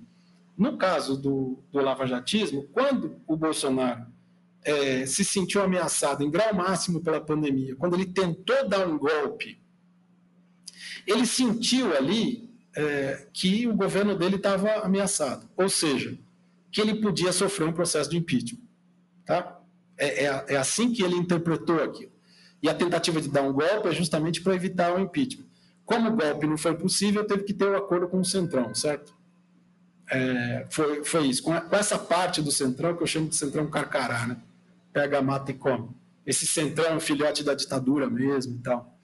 No 0.56 0.78
caso 0.78 1.16
do, 1.16 1.58
do 1.70 1.80
lavajatismo, 1.80 2.66
quando 2.72 3.20
o 3.26 3.36
Bolsonaro 3.36 4.06
é, 4.64 5.04
se 5.04 5.24
sentiu 5.24 5.62
ameaçado 5.62 6.24
em 6.24 6.30
grau 6.30 6.54
máximo 6.54 7.02
pela 7.02 7.20
pandemia, 7.20 7.76
quando 7.76 7.94
ele 7.94 8.06
tentou 8.06 8.66
dar 8.66 8.88
um 8.88 8.98
golpe, 8.98 9.60
ele 11.06 11.26
sentiu 11.26 11.94
ali 11.94 12.50
é, 12.74 13.28
que 13.32 13.66
o 13.66 13.76
governo 13.76 14.16
dele 14.16 14.36
estava 14.36 14.70
ameaçado, 14.76 15.48
ou 15.56 15.68
seja, 15.68 16.18
que 16.72 16.80
ele 16.80 16.96
podia 17.00 17.32
sofrer 17.32 17.68
um 17.68 17.72
processo 17.72 18.10
de 18.10 18.16
impeachment. 18.16 18.62
Tá? 19.24 19.60
É, 19.98 20.24
é, 20.24 20.44
é 20.48 20.56
assim 20.56 20.92
que 20.92 21.02
ele 21.02 21.14
interpretou 21.14 21.82
aquilo. 21.82 22.15
E 22.66 22.68
a 22.68 22.74
tentativa 22.74 23.20
de 23.20 23.28
dar 23.28 23.42
um 23.42 23.52
golpe 23.52 23.86
é 23.86 23.92
justamente 23.92 24.40
para 24.40 24.52
evitar 24.52 24.92
o 24.92 24.98
impeachment. 24.98 25.46
Como 25.84 26.10
o 26.10 26.16
golpe 26.16 26.48
não 26.48 26.58
foi 26.58 26.74
possível, 26.74 27.24
teve 27.24 27.44
que 27.44 27.54
ter 27.54 27.64
o 27.64 27.74
um 27.74 27.76
acordo 27.76 28.08
com 28.08 28.18
o 28.18 28.24
Centrão, 28.24 28.74
certo? 28.74 29.14
É, 30.10 30.66
foi, 30.68 31.04
foi 31.04 31.28
isso. 31.28 31.44
Com, 31.44 31.54
essa 31.54 31.96
parte 31.96 32.42
do 32.42 32.50
Centrão, 32.50 32.96
que 32.96 33.04
eu 33.04 33.06
chamo 33.06 33.28
de 33.28 33.36
Centrão 33.36 33.70
Carcará, 33.70 34.26
né? 34.26 34.36
pega, 34.92 35.22
mata 35.22 35.52
e 35.52 35.54
come. 35.54 35.90
Esse 36.26 36.44
centrão 36.44 36.86
é 36.86 36.94
um 36.96 37.00
filhote 37.00 37.44
da 37.44 37.54
ditadura 37.54 38.10
mesmo 38.10 38.56
e 38.56 38.58
tal. 38.58 38.98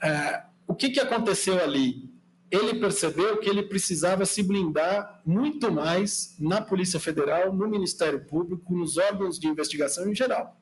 É, 0.00 0.44
o 0.68 0.74
que, 0.74 0.90
que 0.90 1.00
aconteceu 1.00 1.60
ali? 1.60 2.08
Ele 2.48 2.78
percebeu 2.78 3.38
que 3.38 3.48
ele 3.48 3.64
precisava 3.64 4.24
se 4.24 4.40
blindar 4.40 5.20
muito 5.26 5.72
mais 5.72 6.36
na 6.38 6.60
Polícia 6.60 7.00
Federal, 7.00 7.52
no 7.52 7.66
Ministério 7.66 8.24
Público, 8.24 8.72
nos 8.72 8.98
órgãos 8.98 9.36
de 9.36 9.48
investigação 9.48 10.08
em 10.08 10.14
geral. 10.14 10.59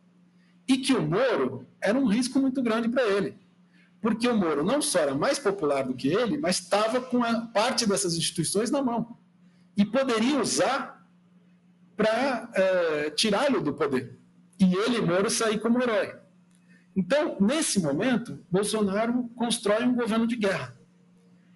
E 0.69 0.77
que 0.77 0.93
o 0.93 1.03
Moro 1.03 1.67
era 1.81 1.99
um 1.99 2.07
risco 2.07 2.39
muito 2.39 2.63
grande 2.63 2.89
para 2.89 3.03
ele. 3.03 3.37
Porque 4.01 4.29
o 4.29 4.37
Moro 4.37 4.63
não 4.63 4.81
só 4.81 5.01
era 5.01 5.15
mais 5.15 5.39
popular 5.39 5.83
do 5.83 5.95
que 5.95 6.09
ele, 6.09 6.39
mas 6.39 6.61
estava 6.61 7.01
com 7.01 7.21
parte 7.49 7.89
dessas 7.89 8.15
instituições 8.15 8.71
na 8.71 8.83
mão. 8.83 9.17
E 9.77 9.85
poderia 9.85 10.41
usar 10.41 11.05
para 11.97 12.51
é, 12.55 13.11
tirá-lo 13.11 13.61
do 13.61 13.73
poder 13.73 14.19
e 14.59 14.75
ele, 14.75 15.01
Moro, 15.01 15.31
sair 15.31 15.61
como 15.61 15.81
herói. 15.81 16.15
Então, 16.97 17.37
nesse 17.41 17.81
momento, 17.81 18.45
Bolsonaro 18.51 19.31
constrói 19.37 19.85
um 19.85 19.95
governo 19.95 20.27
de 20.27 20.35
guerra. 20.35 20.77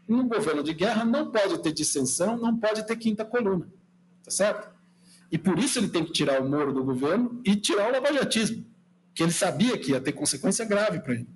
E 0.08 0.14
um 0.14 0.28
governo 0.28 0.62
de 0.62 0.72
guerra 0.72 1.04
não 1.04 1.32
pode 1.32 1.60
ter 1.62 1.72
dissensão, 1.72 2.36
não 2.36 2.56
pode 2.56 2.86
ter 2.86 2.96
quinta 2.96 3.24
coluna. 3.24 3.66
Tá 4.24 4.30
certo? 4.30 4.70
E 5.32 5.38
por 5.38 5.58
isso 5.58 5.78
ele 5.78 5.88
tem 5.88 6.04
que 6.04 6.12
tirar 6.12 6.40
o 6.40 6.48
Moro 6.48 6.72
do 6.72 6.84
governo 6.84 7.40
e 7.44 7.56
tirar 7.56 7.88
o 7.88 7.92
lavajatismo, 7.92 8.64
que 9.14 9.22
ele 9.22 9.32
sabia 9.32 9.78
que 9.78 9.92
ia 9.92 10.00
ter 10.00 10.12
consequência 10.12 10.64
grave 10.64 11.00
para 11.00 11.14
ele. 11.14 11.28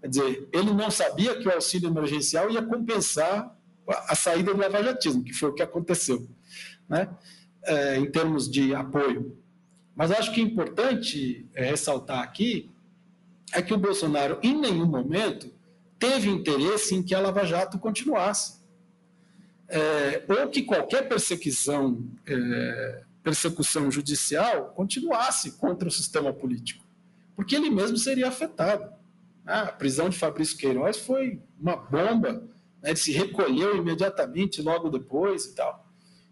Quer 0.00 0.08
dizer, 0.08 0.48
ele 0.52 0.72
não 0.72 0.90
sabia 0.90 1.38
que 1.38 1.48
o 1.48 1.52
auxílio 1.52 1.88
emergencial 1.88 2.50
ia 2.50 2.62
compensar 2.62 3.56
a 3.88 4.14
saída 4.14 4.52
do 4.52 4.60
lavajatismo, 4.60 5.22
que 5.22 5.32
foi 5.32 5.50
o 5.50 5.54
que 5.54 5.62
aconteceu, 5.62 6.28
né? 6.88 7.08
É, 7.62 7.96
em 7.96 8.10
termos 8.10 8.50
de 8.50 8.74
apoio. 8.74 9.36
Mas 9.94 10.10
acho 10.10 10.32
que 10.32 10.40
é 10.40 10.44
importante 10.44 11.46
é, 11.54 11.64
ressaltar 11.64 12.20
aqui 12.20 12.70
é 13.52 13.62
que 13.62 13.72
o 13.72 13.78
Bolsonaro, 13.78 14.38
em 14.42 14.58
nenhum 14.58 14.86
momento, 14.86 15.52
teve 15.98 16.28
interesse 16.28 16.94
em 16.94 17.02
que 17.02 17.14
a 17.14 17.20
Lava 17.20 17.44
Jato 17.44 17.78
continuasse. 17.78 18.56
É, 19.68 20.22
ou 20.28 20.48
que 20.48 20.62
qualquer 20.62 21.08
perseguição, 21.08 22.04
é, 22.26 23.02
persecução 23.22 23.90
judicial 23.90 24.66
continuasse 24.76 25.52
contra 25.52 25.88
o 25.88 25.90
sistema 25.90 26.32
político, 26.32 26.84
porque 27.36 27.54
ele 27.54 27.70
mesmo 27.70 27.98
seria 27.98 28.28
afetado. 28.28 28.90
Ah, 29.46 29.62
a 29.62 29.72
prisão 29.72 30.08
de 30.08 30.18
Fabrício 30.18 30.56
Queiroz 30.56 30.96
foi 30.96 31.40
uma 31.60 31.76
bomba, 31.76 32.32
né, 32.82 32.90
ele 32.90 32.96
se 32.96 33.12
recolheu 33.12 33.76
imediatamente 33.76 34.60
logo 34.62 34.88
depois 34.88 35.44
e 35.44 35.54
tal. 35.54 35.86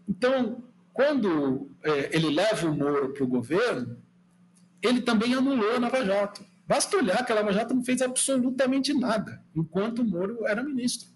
Então, 0.09 0.63
quando 0.91 1.69
é, 1.83 2.15
ele 2.15 2.29
leva 2.29 2.67
o 2.67 2.75
Moro 2.75 3.13
para 3.13 3.23
o 3.23 3.27
governo, 3.27 3.97
ele 4.81 5.01
também 5.01 5.33
anulou 5.33 5.75
a 5.75 5.79
Lava 5.79 6.03
Jato. 6.03 6.43
Basta 6.67 6.97
olhar 6.97 7.23
que 7.25 7.31
a 7.31 7.35
Lava 7.35 7.53
Jato 7.53 7.73
não 7.73 7.83
fez 7.83 8.01
absolutamente 8.01 8.93
nada, 8.93 9.41
enquanto 9.55 9.99
o 9.99 10.05
Moro 10.05 10.45
era 10.45 10.63
ministro. 10.63 11.07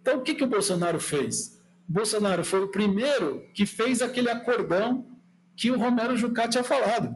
Então, 0.00 0.18
o 0.18 0.22
que, 0.22 0.34
que 0.34 0.44
o 0.44 0.46
Bolsonaro 0.46 1.00
fez? 1.00 1.60
O 1.88 1.92
Bolsonaro 1.92 2.44
foi 2.44 2.62
o 2.62 2.68
primeiro 2.68 3.44
que 3.52 3.66
fez 3.66 4.00
aquele 4.00 4.30
acordão 4.30 5.06
que 5.56 5.70
o 5.70 5.78
Romero 5.78 6.16
Jucá 6.16 6.48
tinha 6.48 6.64
falado, 6.64 7.14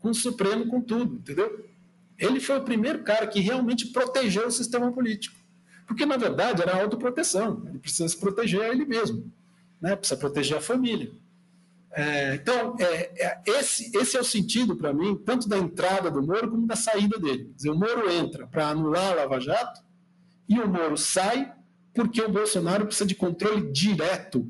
com 0.00 0.10
o 0.10 0.14
Supremo, 0.14 0.66
com 0.66 0.80
tudo, 0.80 1.16
entendeu? 1.16 1.66
Ele 2.18 2.40
foi 2.40 2.58
o 2.58 2.64
primeiro 2.64 3.02
cara 3.02 3.26
que 3.26 3.40
realmente 3.40 3.86
protegeu 3.86 4.46
o 4.46 4.50
sistema 4.50 4.90
político. 4.92 5.36
Porque, 5.86 6.04
na 6.04 6.16
verdade, 6.16 6.62
era 6.62 6.80
autoproteção. 6.80 7.62
Ele 7.68 7.78
precisa 7.78 8.08
se 8.08 8.16
proteger 8.16 8.62
a 8.62 8.68
ele 8.68 8.84
mesmo 8.84 9.24
né? 9.80 9.96
precisa 9.96 10.18
proteger 10.18 10.58
a 10.58 10.60
família. 10.60 11.10
É, 11.90 12.34
então, 12.34 12.76
é, 12.78 13.10
é, 13.16 13.42
esse, 13.46 13.96
esse 13.96 14.16
é 14.16 14.20
o 14.20 14.24
sentido 14.24 14.76
para 14.76 14.92
mim, 14.92 15.16
tanto 15.16 15.48
da 15.48 15.56
entrada 15.56 16.10
do 16.10 16.22
Moro 16.22 16.50
como 16.50 16.66
da 16.66 16.76
saída 16.76 17.18
dele. 17.18 17.46
Quer 17.46 17.54
dizer, 17.54 17.70
o 17.70 17.78
Moro 17.78 18.10
entra 18.10 18.46
para 18.46 18.68
anular 18.68 19.12
a 19.12 19.14
Lava 19.14 19.40
Jato 19.40 19.80
e 20.48 20.58
o 20.58 20.68
Moro 20.68 20.96
sai 20.96 21.52
porque 21.94 22.20
o 22.20 22.30
Bolsonaro 22.30 22.86
precisa 22.86 23.06
de 23.06 23.14
controle 23.14 23.72
direto 23.72 24.48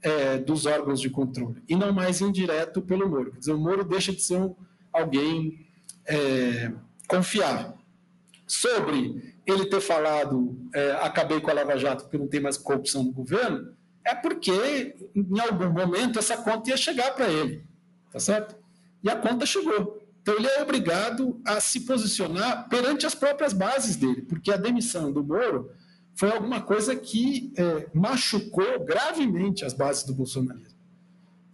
é, 0.00 0.38
dos 0.38 0.64
órgãos 0.64 1.00
de 1.00 1.10
controle 1.10 1.62
e 1.68 1.74
não 1.74 1.92
mais 1.92 2.20
indireto 2.20 2.80
pelo 2.80 3.08
Moro. 3.08 3.32
Quer 3.32 3.38
dizer, 3.40 3.52
o 3.52 3.58
Moro 3.58 3.84
deixa 3.84 4.12
de 4.12 4.22
ser 4.22 4.36
um, 4.36 4.54
alguém 4.96 5.66
é, 6.06 6.72
confiável. 7.08 7.74
Sobre 8.46 9.34
ele 9.46 9.66
ter 9.66 9.80
falado, 9.80 10.56
é, 10.74 10.92
acabei 11.02 11.40
com 11.40 11.50
a 11.50 11.54
Lava 11.54 11.76
Jato 11.76 12.04
porque 12.04 12.18
não 12.18 12.28
tem 12.28 12.40
mais 12.40 12.56
corrupção 12.56 13.02
no 13.02 13.12
governo, 13.12 13.74
é 14.04 14.14
porque 14.14 14.94
em 15.14 15.40
algum 15.40 15.70
momento 15.70 16.18
essa 16.18 16.36
conta 16.36 16.70
ia 16.70 16.76
chegar 16.76 17.14
para 17.14 17.28
ele, 17.28 17.64
tá 18.12 18.20
certo? 18.20 18.56
E 19.02 19.10
a 19.10 19.16
conta 19.16 19.44
chegou. 19.44 20.00
Então 20.22 20.34
ele 20.34 20.46
é 20.46 20.62
obrigado 20.62 21.40
a 21.44 21.60
se 21.60 21.80
posicionar 21.80 22.68
perante 22.68 23.06
as 23.06 23.14
próprias 23.14 23.52
bases 23.52 23.96
dele, 23.96 24.22
porque 24.22 24.52
a 24.52 24.56
demissão 24.56 25.12
do 25.12 25.22
Moro 25.22 25.70
foi 26.16 26.30
alguma 26.30 26.60
coisa 26.62 26.96
que 26.96 27.52
é, 27.56 27.88
machucou 27.92 28.84
gravemente 28.84 29.64
as 29.64 29.72
bases 29.72 30.04
do 30.04 30.14
bolsonarismo, 30.14 30.78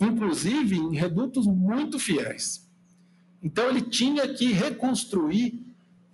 inclusive 0.00 0.76
em 0.76 0.94
redutos 0.94 1.46
muito 1.46 1.98
fiéis. 1.98 2.70
Então 3.42 3.68
ele 3.68 3.82
tinha 3.82 4.28
que 4.32 4.52
reconstruir 4.52 5.60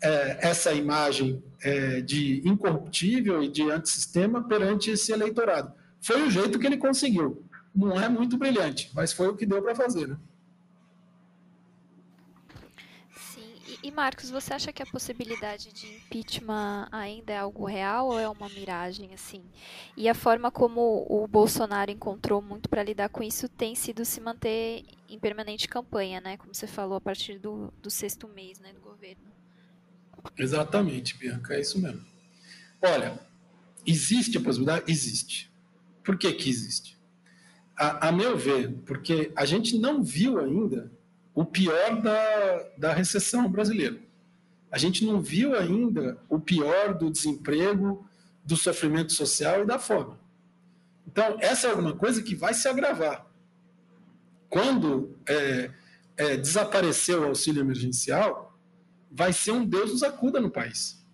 é, 0.02 0.38
essa 0.48 0.72
imagem 0.72 1.42
é, 1.62 2.00
de 2.00 2.40
incorruptível 2.48 3.42
e 3.42 3.48
de 3.48 3.68
antissistema 3.70 4.42
perante 4.42 4.90
esse 4.90 5.12
eleitorado. 5.12 5.72
Foi 6.00 6.22
o 6.22 6.30
jeito 6.30 6.58
que 6.58 6.66
ele 6.66 6.76
conseguiu. 6.76 7.44
Não 7.74 8.00
é 8.00 8.08
muito 8.08 8.36
brilhante, 8.38 8.90
mas 8.94 9.12
foi 9.12 9.28
o 9.28 9.36
que 9.36 9.44
deu 9.44 9.62
para 9.62 9.74
fazer, 9.74 10.08
né? 10.08 10.16
Sim, 13.14 13.54
E, 13.80 13.92
Marcos, 13.92 14.28
você 14.28 14.52
acha 14.52 14.72
que 14.72 14.82
a 14.82 14.86
possibilidade 14.86 15.72
de 15.72 15.86
impeachment 15.86 16.88
ainda 16.90 17.32
é 17.32 17.38
algo 17.38 17.64
real 17.64 18.08
ou 18.08 18.18
é 18.18 18.28
uma 18.28 18.48
miragem 18.48 19.14
assim? 19.14 19.42
E 19.96 20.08
a 20.08 20.14
forma 20.14 20.50
como 20.50 21.06
o 21.08 21.28
Bolsonaro 21.28 21.90
encontrou 21.90 22.42
muito 22.42 22.68
para 22.68 22.82
lidar 22.82 23.08
com 23.08 23.22
isso 23.22 23.48
tem 23.48 23.76
sido 23.76 24.04
se 24.04 24.20
manter 24.20 24.84
em 25.08 25.18
permanente 25.18 25.68
campanha, 25.68 26.20
né? 26.20 26.36
Como 26.36 26.52
você 26.52 26.66
falou 26.66 26.96
a 26.96 27.00
partir 27.00 27.38
do, 27.38 27.72
do 27.80 27.88
sexto 27.88 28.26
mês, 28.26 28.58
né, 28.58 28.72
do 28.72 28.80
governo. 28.80 29.22
Exatamente, 30.36 31.16
Bianca, 31.16 31.54
é 31.54 31.60
isso 31.60 31.80
mesmo. 31.80 32.04
Olha, 32.82 33.20
existe 33.86 34.38
a 34.38 34.40
possibilidade? 34.40 34.90
Existe. 34.90 35.52
Por 36.02 36.18
que 36.18 36.32
que 36.32 36.50
existe? 36.50 36.98
A, 37.76 38.08
a 38.08 38.12
meu 38.12 38.36
ver, 38.36 38.72
porque 38.84 39.30
a 39.36 39.44
gente 39.44 39.78
não 39.78 40.02
viu 40.02 40.40
ainda 40.40 40.90
o 41.38 41.44
pior 41.44 42.02
da, 42.02 42.68
da 42.76 42.92
recessão 42.92 43.48
brasileira. 43.48 43.96
A 44.72 44.76
gente 44.76 45.04
não 45.04 45.20
viu 45.22 45.54
ainda 45.54 46.18
o 46.28 46.40
pior 46.40 46.92
do 46.92 47.12
desemprego, 47.12 48.04
do 48.44 48.56
sofrimento 48.56 49.12
social 49.12 49.62
e 49.62 49.64
da 49.64 49.78
fome. 49.78 50.16
Então, 51.06 51.36
essa 51.38 51.68
é 51.68 51.70
alguma 51.70 51.94
coisa 51.94 52.24
que 52.24 52.34
vai 52.34 52.52
se 52.54 52.66
agravar. 52.66 53.24
Quando 54.48 55.16
é, 55.28 55.70
é, 56.16 56.36
desaparecer 56.36 57.16
o 57.16 57.26
auxílio 57.26 57.60
emergencial, 57.60 58.58
vai 59.08 59.32
ser 59.32 59.52
um 59.52 59.64
Deus 59.64 59.92
nos 59.92 60.02
acuda 60.02 60.40
no 60.40 60.50
país. 60.50 61.06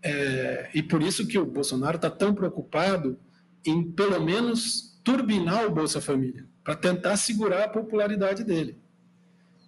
É, 0.00 0.70
e 0.72 0.80
por 0.80 1.02
isso 1.02 1.26
que 1.26 1.36
o 1.36 1.44
Bolsonaro 1.44 1.96
está 1.96 2.08
tão 2.08 2.32
preocupado 2.32 3.18
em, 3.64 3.82
pelo 3.82 4.24
menos, 4.24 4.96
turbinar 5.02 5.66
o 5.66 5.72
Bolsa 5.72 6.00
Família 6.00 6.46
para 6.66 6.74
tentar 6.74 7.16
segurar 7.16 7.62
a 7.62 7.68
popularidade 7.68 8.42
dele. 8.42 8.76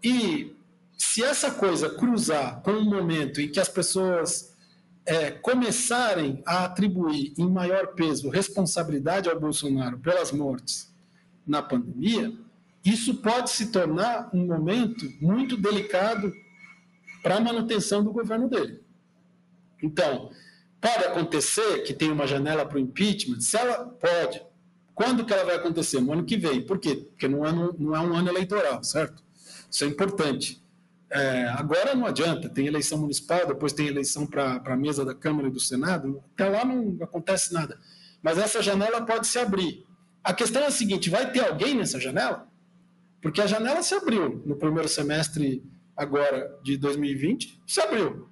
E 0.02 0.52
se 0.98 1.22
essa 1.22 1.52
coisa 1.52 1.88
cruzar 1.88 2.60
com 2.62 2.72
um 2.72 2.84
momento 2.84 3.40
em 3.40 3.48
que 3.48 3.60
as 3.60 3.68
pessoas 3.68 4.52
é, 5.06 5.30
começarem 5.30 6.42
a 6.44 6.64
atribuir 6.64 7.34
em 7.38 7.48
maior 7.48 7.94
peso 7.94 8.28
responsabilidade 8.28 9.30
ao 9.30 9.38
Bolsonaro 9.38 9.96
pelas 10.00 10.32
mortes 10.32 10.92
na 11.46 11.62
pandemia, 11.62 12.36
isso 12.84 13.14
pode 13.18 13.50
se 13.50 13.70
tornar 13.70 14.28
um 14.34 14.44
momento 14.44 15.08
muito 15.20 15.56
delicado 15.56 16.32
para 17.22 17.36
a 17.36 17.40
manutenção 17.40 18.02
do 18.02 18.10
governo 18.10 18.48
dele. 18.48 18.82
Então, 19.80 20.32
pode 20.80 21.04
acontecer 21.04 21.84
que 21.84 21.94
tenha 21.94 22.12
uma 22.12 22.26
janela 22.26 22.66
para 22.66 22.76
o 22.76 22.80
impeachment? 22.80 23.40
Se 23.40 23.56
ela 23.56 23.86
pode, 23.86 24.42
quando 24.98 25.24
que 25.24 25.32
ela 25.32 25.44
vai 25.44 25.54
acontecer? 25.54 26.00
No 26.00 26.12
ano 26.12 26.24
que 26.24 26.36
vem. 26.36 26.60
Por 26.60 26.80
quê? 26.80 26.96
Porque 26.96 27.28
não 27.28 27.46
é, 27.46 27.52
não 27.52 27.94
é 27.94 28.00
um 28.00 28.16
ano 28.16 28.28
eleitoral, 28.28 28.82
certo? 28.82 29.22
Isso 29.70 29.84
é 29.84 29.86
importante. 29.86 30.60
É, 31.08 31.44
agora 31.50 31.94
não 31.94 32.04
adianta, 32.04 32.48
tem 32.48 32.66
eleição 32.66 32.98
municipal, 32.98 33.46
depois 33.46 33.72
tem 33.72 33.86
eleição 33.86 34.26
para 34.26 34.60
a 34.66 34.76
mesa 34.76 35.04
da 35.04 35.14
Câmara 35.14 35.46
e 35.46 35.52
do 35.52 35.60
Senado, 35.60 36.20
até 36.34 36.48
lá 36.48 36.64
não 36.64 36.98
acontece 37.00 37.54
nada. 37.54 37.78
Mas 38.20 38.38
essa 38.38 38.60
janela 38.60 39.00
pode 39.06 39.28
se 39.28 39.38
abrir. 39.38 39.86
A 40.24 40.34
questão 40.34 40.62
é 40.62 40.66
a 40.66 40.70
seguinte: 40.72 41.08
vai 41.08 41.30
ter 41.30 41.46
alguém 41.46 41.76
nessa 41.76 42.00
janela? 42.00 42.48
Porque 43.22 43.40
a 43.40 43.46
janela 43.46 43.80
se 43.84 43.94
abriu 43.94 44.42
no 44.44 44.56
primeiro 44.56 44.88
semestre 44.88 45.62
agora 45.96 46.58
de 46.64 46.76
2020, 46.76 47.62
se 47.68 47.80
abriu. 47.80 48.28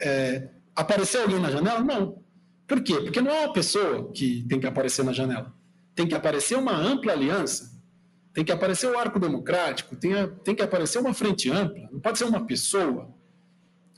É, 0.00 0.48
apareceu 0.74 1.20
alguém 1.20 1.38
na 1.38 1.50
janela? 1.50 1.80
Não. 1.80 2.24
Por 2.66 2.82
quê? 2.82 2.94
Porque 2.94 3.20
não 3.20 3.30
é 3.30 3.44
uma 3.44 3.52
pessoa 3.52 4.10
que 4.10 4.42
tem 4.48 4.58
que 4.58 4.66
aparecer 4.66 5.04
na 5.04 5.12
janela 5.12 5.54
tem 5.96 6.06
que 6.06 6.14
aparecer 6.14 6.56
uma 6.56 6.76
ampla 6.76 7.12
aliança, 7.12 7.74
tem 8.34 8.44
que 8.44 8.52
aparecer 8.52 8.86
o 8.86 8.98
arco 8.98 9.18
democrático, 9.18 9.96
tem, 9.96 10.14
a, 10.14 10.28
tem 10.28 10.54
que 10.54 10.62
aparecer 10.62 10.98
uma 10.98 11.14
frente 11.14 11.50
ampla, 11.50 11.88
não 11.90 11.98
pode 11.98 12.18
ser 12.18 12.24
uma 12.24 12.44
pessoa. 12.46 13.08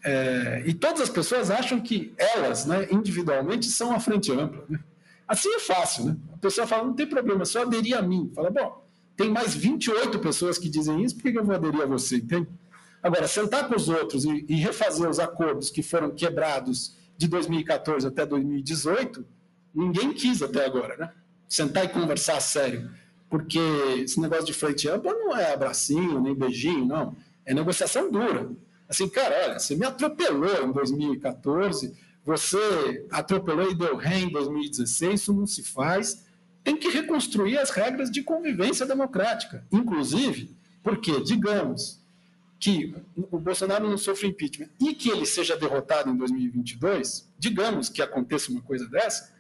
É, 0.05 0.63
e 0.65 0.73
todas 0.73 1.01
as 1.03 1.09
pessoas 1.11 1.51
acham 1.51 1.81
que 1.81 2.15
elas, 2.17 2.65
né, 2.65 2.87
individualmente, 2.93 3.67
são 3.67 3.93
a 3.93 3.99
frente 3.99 4.31
ampla. 4.31 4.65
Né? 4.69 4.79
Assim 5.27 5.53
é 5.53 5.59
fácil, 5.59 6.05
né? 6.05 6.17
A 6.33 6.39
pessoa 6.39 6.69
fala, 6.69 6.85
não 6.85 6.95
tem 6.95 7.07
problema, 7.07 7.45
só 7.45 7.63
aderir 7.63 7.99
a 7.99 8.01
mim. 8.01 8.31
Fala, 8.33 8.49
bom, 8.49 8.87
tem 9.17 9.29
mais 9.29 9.53
28 9.57 10.21
pessoas 10.21 10.57
que 10.57 10.69
dizem 10.69 11.03
isso, 11.03 11.17
por 11.17 11.33
que 11.33 11.37
eu 11.37 11.45
vou 11.45 11.57
aderir 11.57 11.83
a 11.83 11.87
você? 11.87 12.19
Entende? 12.19 12.49
Agora, 13.03 13.27
sentar 13.27 13.69
com 13.69 13.75
os 13.75 13.89
outros 13.89 14.25
e, 14.25 14.47
e 14.49 14.55
refazer 14.55 15.11
os 15.11 15.19
acordos 15.19 15.69
que 15.69 15.83
foram 15.83 16.13
quebrados 16.13 16.97
de 17.17 17.27
2014 17.27 18.07
até 18.07 18.25
2018, 18.25 19.27
ninguém 19.75 20.13
quis 20.13 20.41
até 20.41 20.65
agora, 20.65 20.97
né? 20.97 21.13
Sentar 21.49 21.85
e 21.85 21.89
conversar 21.89 22.37
a 22.37 22.41
sério. 22.41 22.91
Porque 23.31 23.59
esse 24.03 24.21
negócio 24.21 24.47
de 24.47 24.53
frente 24.53 24.89
ampla 24.89 25.13
não 25.13 25.37
é 25.37 25.53
abracinho, 25.53 26.21
nem 26.21 26.35
beijinho, 26.35 26.85
não. 26.85 27.17
É 27.45 27.55
negociação 27.55 28.11
dura. 28.11 28.51
Assim, 28.89 29.09
cara, 29.09 29.35
olha, 29.45 29.59
você 29.59 29.75
me 29.75 29.85
atropelou 29.85 30.65
em 30.65 30.73
2014, 30.73 31.95
você 32.25 33.07
atropelou 33.11 33.71
e 33.71 33.75
deu 33.75 33.97
ré 33.97 34.21
em 34.21 34.31
2016, 34.31 35.21
isso 35.21 35.33
não 35.33 35.47
se 35.47 35.63
faz. 35.63 36.27
Tem 36.65 36.77
que 36.77 36.89
reconstruir 36.89 37.59
as 37.59 37.71
regras 37.71 38.11
de 38.11 38.23
convivência 38.23 38.87
democrática. 38.87 39.65
Inclusive, 39.71 40.55
porque, 40.83 41.21
digamos, 41.21 42.01
que 42.59 42.95
o 43.31 43.39
Bolsonaro 43.39 43.89
não 43.89 43.99
sofre 43.99 44.29
impeachment 44.29 44.69
e 44.81 44.95
que 44.95 45.11
ele 45.11 45.27
seja 45.27 45.57
derrotado 45.57 46.11
em 46.11 46.17
2022, 46.17 47.29
digamos 47.39 47.89
que 47.89 48.03
aconteça 48.03 48.51
uma 48.51 48.63
coisa 48.63 48.89
dessa, 48.89 49.33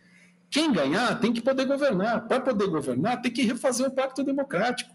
quem 0.50 0.72
ganhar 0.72 1.18
tem 1.20 1.32
que 1.32 1.40
poder 1.40 1.66
governar. 1.66 2.26
Para 2.26 2.40
poder 2.40 2.68
governar, 2.68 3.20
tem 3.20 3.32
que 3.32 3.42
refazer 3.42 3.86
o 3.86 3.90
pacto 3.90 4.24
democrático. 4.24 4.94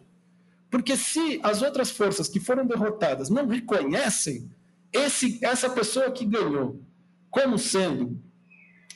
Porque 0.69 0.97
se 0.97 1.39
as 1.43 1.61
outras 1.61 1.91
forças 1.91 2.27
que 2.27 2.39
foram 2.39 2.65
derrotadas 2.65 3.29
não 3.29 3.47
reconhecem 3.47 4.49
esse, 4.91 5.39
essa 5.43 5.69
pessoa 5.69 6.11
que 6.11 6.25
ganhou 6.25 6.81
como 7.29 7.57
sendo 7.57 8.19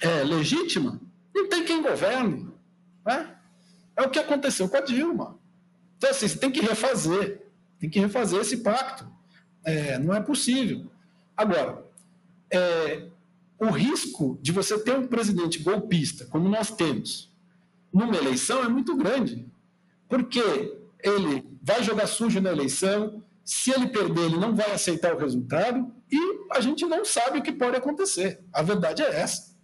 é, 0.02 0.24
legítima, 0.24 1.00
não 1.34 1.48
tem 1.48 1.64
quem 1.64 1.82
governe. 1.82 2.50
Né? 3.06 3.36
É 3.96 4.02
o 4.02 4.10
que 4.10 4.20
aconteceu 4.20 4.68
com 4.68 4.78
a 4.78 4.82
Dilma. 4.82 5.38
Então, 5.98 6.10
assim, 6.10 6.28
você 6.28 6.38
tem 6.38 6.52
que 6.52 6.62
refazer. 6.62 7.42
Tem 7.80 7.90
que 7.90 8.00
refazer 8.00 8.42
esse 8.42 8.58
pacto. 8.58 9.08
É, 9.64 10.00
não 10.00 10.16
é 10.16 10.22
possível. 10.22 10.86
Agora, 11.36 11.84
é, 12.52 13.08
o 13.60 13.68
risco 13.68 14.38
de 14.42 14.52
você 14.52 14.78
ter 14.80 14.98
um 14.98 15.08
presidente 15.08 15.60
golpista, 15.60 16.26
como 16.26 16.48
nós 16.48 16.72
temos, 16.72 17.34
numa 17.92 18.16
eleição 18.16 18.64
é 18.64 18.70
muito 18.70 18.96
grande. 18.96 19.48
Porque 20.08 20.42
ele 21.04 21.44
vai 21.62 21.84
jogar 21.84 22.08
sujo 22.08 22.40
na 22.40 22.52
eleição, 22.52 23.24
se 23.44 23.72
ele 23.72 23.88
perder, 23.88 24.26
ele 24.26 24.38
não 24.38 24.56
vai 24.56 24.72
aceitar 24.72 25.16
o 25.16 25.18
resultado 25.18 25.92
e 26.12 26.20
a 26.52 26.60
gente 26.60 26.86
não 26.86 27.04
sabe 27.04 27.40
o 27.40 27.42
que 27.42 27.52
pode 27.52 27.78
acontecer. 27.78 28.44
A 28.54 28.62
verdade 28.62 29.02
é 29.02 29.22
essa. 29.22 29.56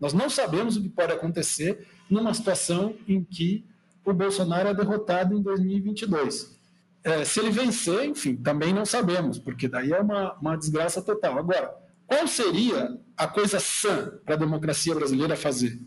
Nós 0.00 0.12
não 0.12 0.28
sabemos 0.28 0.76
o 0.76 0.82
que 0.82 0.88
pode 0.88 1.12
acontecer 1.12 1.86
numa 2.10 2.34
situação 2.34 2.96
em 3.08 3.22
que 3.22 3.64
o 4.04 4.12
Bolsonaro 4.12 4.68
é 4.68 4.74
derrotado 4.74 5.34
em 5.34 5.42
2022. 5.42 6.56
É, 7.02 7.24
se 7.24 7.40
ele 7.40 7.50
vencer, 7.50 8.04
enfim, 8.04 8.36
também 8.36 8.72
não 8.72 8.84
sabemos, 8.84 9.38
porque 9.38 9.68
daí 9.68 9.92
é 9.92 10.00
uma, 10.00 10.34
uma 10.34 10.56
desgraça 10.56 11.00
total. 11.00 11.38
Agora, 11.38 11.74
qual 12.06 12.28
seria 12.28 12.98
a 13.16 13.26
coisa 13.26 13.58
sã 13.58 14.12
para 14.24 14.34
a 14.34 14.38
democracia 14.38 14.94
brasileira 14.94 15.36
fazer? 15.36 15.80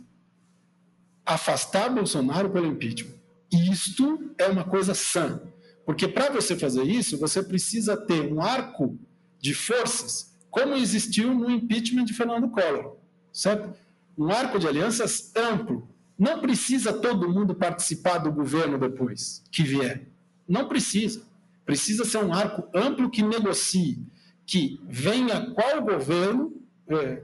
Afastar 1.26 1.90
Bolsonaro 1.90 2.50
pelo 2.50 2.68
impeachment. 2.68 3.16
Isto 3.52 4.34
é 4.38 4.48
uma 4.48 4.64
coisa 4.64 4.94
sã. 4.94 5.42
Porque 5.86 6.08
para 6.08 6.30
você 6.30 6.56
fazer 6.56 6.84
isso, 6.84 7.18
você 7.18 7.42
precisa 7.42 7.96
ter 7.98 8.32
um 8.32 8.42
arco 8.42 9.00
de 9.40 9.54
forças, 9.54 10.38
como 10.52 10.76
existiu 10.76 11.34
no 11.34 11.50
impeachment 11.50 12.06
de 12.06 12.14
Fernando 12.14 12.50
Collor. 12.50 12.98
Certo? 13.32 13.74
Um 14.18 14.30
arco 14.30 14.60
de 14.60 14.68
alianças 14.68 15.32
amplo. 15.36 15.88
Não 16.18 16.42
precisa 16.42 16.92
todo 16.92 17.30
mundo 17.30 17.56
participar 17.56 18.18
do 18.18 18.32
governo 18.32 18.78
depois 18.78 19.42
que 19.52 19.64
vier. 19.64 20.08
Não 20.48 20.68
precisa. 20.68 21.22
Precisa 21.66 22.04
ser 22.04 22.18
um 22.18 22.34
arco 22.34 22.68
amplo 22.76 23.10
que 23.10 23.22
negocie 23.22 24.06
que 24.50 24.82
venha 24.84 25.52
qual 25.52 25.80
governo 25.84 26.52
é, 26.88 27.22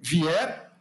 vier, 0.00 0.72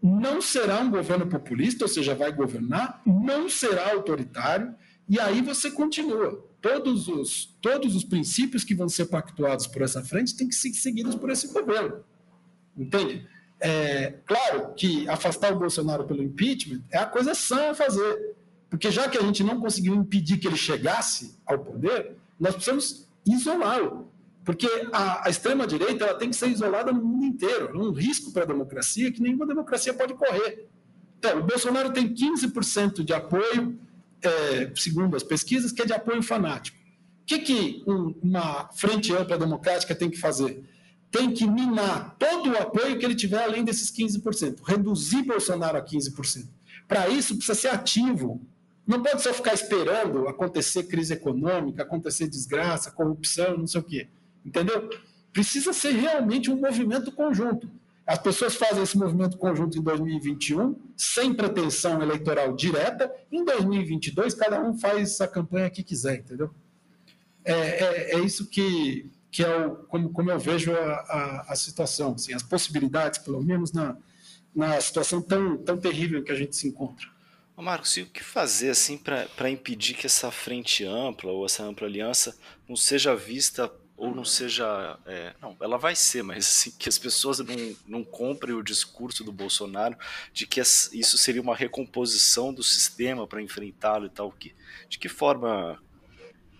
não 0.00 0.40
será 0.40 0.78
um 0.78 0.88
governo 0.88 1.26
populista, 1.26 1.84
ou 1.84 1.88
seja, 1.88 2.14
vai 2.14 2.30
governar, 2.30 3.02
não 3.04 3.48
será 3.48 3.90
autoritário, 3.90 4.72
e 5.08 5.18
aí 5.18 5.42
você 5.42 5.68
continua. 5.68 6.46
Todos 6.62 7.08
os, 7.08 7.56
todos 7.60 7.96
os 7.96 8.04
princípios 8.04 8.62
que 8.62 8.72
vão 8.72 8.88
ser 8.88 9.06
pactuados 9.06 9.66
por 9.66 9.82
essa 9.82 10.00
frente 10.04 10.36
têm 10.36 10.46
que 10.46 10.54
ser 10.54 10.72
seguidos 10.74 11.16
por 11.16 11.28
esse 11.28 11.48
governo. 11.48 12.04
Entende? 12.76 13.26
É, 13.58 14.14
claro 14.24 14.74
que 14.74 15.08
afastar 15.08 15.52
o 15.52 15.58
Bolsonaro 15.58 16.04
pelo 16.04 16.22
impeachment 16.22 16.84
é 16.92 16.98
a 16.98 17.06
coisa 17.06 17.34
sã 17.34 17.70
a 17.70 17.74
fazer. 17.74 18.36
Porque 18.70 18.92
já 18.92 19.08
que 19.08 19.18
a 19.18 19.22
gente 19.22 19.42
não 19.42 19.58
conseguiu 19.58 19.96
impedir 19.96 20.38
que 20.38 20.46
ele 20.46 20.56
chegasse 20.56 21.36
ao 21.44 21.58
poder, 21.58 22.14
nós 22.38 22.54
precisamos 22.54 23.08
isolá-lo. 23.26 24.07
Porque 24.48 24.66
a, 24.94 25.26
a 25.26 25.28
extrema-direita 25.28 26.06
ela 26.06 26.18
tem 26.18 26.30
que 26.30 26.36
ser 26.36 26.48
isolada 26.48 26.90
no 26.90 27.04
mundo 27.04 27.26
inteiro. 27.26 27.68
É 27.68 27.76
um 27.76 27.92
risco 27.92 28.32
para 28.32 28.44
a 28.44 28.46
democracia 28.46 29.12
que 29.12 29.20
nenhuma 29.20 29.46
democracia 29.46 29.92
pode 29.92 30.14
correr. 30.14 30.70
Então, 31.18 31.40
o 31.40 31.42
Bolsonaro 31.42 31.92
tem 31.92 32.14
15% 32.14 33.04
de 33.04 33.12
apoio, 33.12 33.78
é, 34.22 34.72
segundo 34.74 35.14
as 35.14 35.22
pesquisas, 35.22 35.70
que 35.70 35.82
é 35.82 35.84
de 35.84 35.92
apoio 35.92 36.22
fanático. 36.22 36.78
que, 37.26 37.40
que 37.40 37.84
um, 37.86 38.14
uma 38.22 38.70
frente 38.72 39.14
ampla 39.14 39.36
democrática 39.36 39.94
tem 39.94 40.08
que 40.08 40.16
fazer? 40.16 40.64
Tem 41.10 41.30
que 41.30 41.46
minar 41.46 42.16
todo 42.18 42.50
o 42.50 42.56
apoio 42.56 42.98
que 42.98 43.04
ele 43.04 43.14
tiver 43.14 43.44
além 43.44 43.62
desses 43.62 43.92
15%, 43.92 44.60
reduzir 44.64 45.24
Bolsonaro 45.24 45.76
a 45.76 45.84
15%. 45.84 46.46
Para 46.88 47.06
isso, 47.10 47.36
precisa 47.36 47.54
ser 47.54 47.68
ativo. 47.68 48.40
Não 48.86 49.02
pode 49.02 49.20
só 49.20 49.34
ficar 49.34 49.52
esperando 49.52 50.26
acontecer 50.26 50.84
crise 50.84 51.12
econômica, 51.12 51.82
acontecer 51.82 52.26
desgraça, 52.26 52.90
corrupção, 52.90 53.58
não 53.58 53.66
sei 53.66 53.80
o 53.82 53.84
quê. 53.84 54.08
Entendeu? 54.48 54.88
Precisa 55.32 55.72
ser 55.74 55.92
realmente 55.92 56.50
um 56.50 56.56
movimento 56.56 57.12
conjunto. 57.12 57.70
As 58.06 58.18
pessoas 58.18 58.54
fazem 58.54 58.82
esse 58.82 58.96
movimento 58.96 59.36
conjunto 59.36 59.78
em 59.78 59.82
2021, 59.82 60.74
sem 60.96 61.34
pretensão 61.34 62.00
eleitoral 62.00 62.56
direta. 62.56 63.12
Em 63.30 63.44
2022, 63.44 64.32
cada 64.32 64.58
um 64.62 64.78
faz 64.78 65.20
a 65.20 65.28
campanha 65.28 65.68
que 65.68 65.82
quiser, 65.82 66.20
entendeu? 66.20 66.50
É, 67.44 67.52
é, 67.52 68.14
é 68.14 68.20
isso 68.20 68.48
que, 68.48 69.10
que 69.30 69.44
é 69.44 69.66
o, 69.66 69.76
como, 69.84 70.10
como 70.10 70.30
eu 70.30 70.38
vejo 70.38 70.72
a, 70.72 70.94
a, 70.94 71.52
a, 71.52 71.56
situação, 71.56 72.14
assim, 72.14 72.32
as 72.32 72.42
possibilidades, 72.42 73.18
pelo 73.18 73.42
menos 73.42 73.72
na, 73.72 73.94
na 74.54 74.80
situação 74.80 75.20
tão, 75.20 75.58
tão 75.58 75.76
terrível 75.76 76.24
que 76.24 76.32
a 76.32 76.34
gente 76.34 76.56
se 76.56 76.66
encontra. 76.66 77.06
Marcos, 77.54 77.96
e 77.96 78.02
o 78.02 78.06
que 78.06 78.22
fazer 78.22 78.70
assim 78.70 78.96
para 78.96 79.50
impedir 79.50 79.94
que 79.94 80.06
essa 80.06 80.30
frente 80.30 80.84
ampla 80.84 81.32
ou 81.32 81.44
essa 81.44 81.64
ampla 81.64 81.86
aliança 81.86 82.38
não 82.68 82.76
seja 82.76 83.16
vista 83.16 83.70
ou 83.98 84.14
não 84.14 84.24
seja. 84.24 84.96
É, 85.04 85.34
não, 85.42 85.56
ela 85.60 85.76
vai 85.76 85.94
ser, 85.96 86.22
mas 86.22 86.46
assim, 86.46 86.70
que 86.70 86.88
as 86.88 86.96
pessoas 86.96 87.40
não, 87.40 87.76
não 87.86 88.04
comprem 88.04 88.54
o 88.54 88.62
discurso 88.62 89.24
do 89.24 89.32
Bolsonaro 89.32 89.98
de 90.32 90.46
que 90.46 90.60
isso 90.60 91.18
seria 91.18 91.42
uma 91.42 91.56
recomposição 91.56 92.54
do 92.54 92.62
sistema 92.62 93.26
para 93.26 93.42
enfrentá-lo 93.42 94.06
e 94.06 94.10
tal. 94.10 94.30
Que, 94.30 94.54
de 94.88 94.98
que 94.98 95.08
forma. 95.08 95.82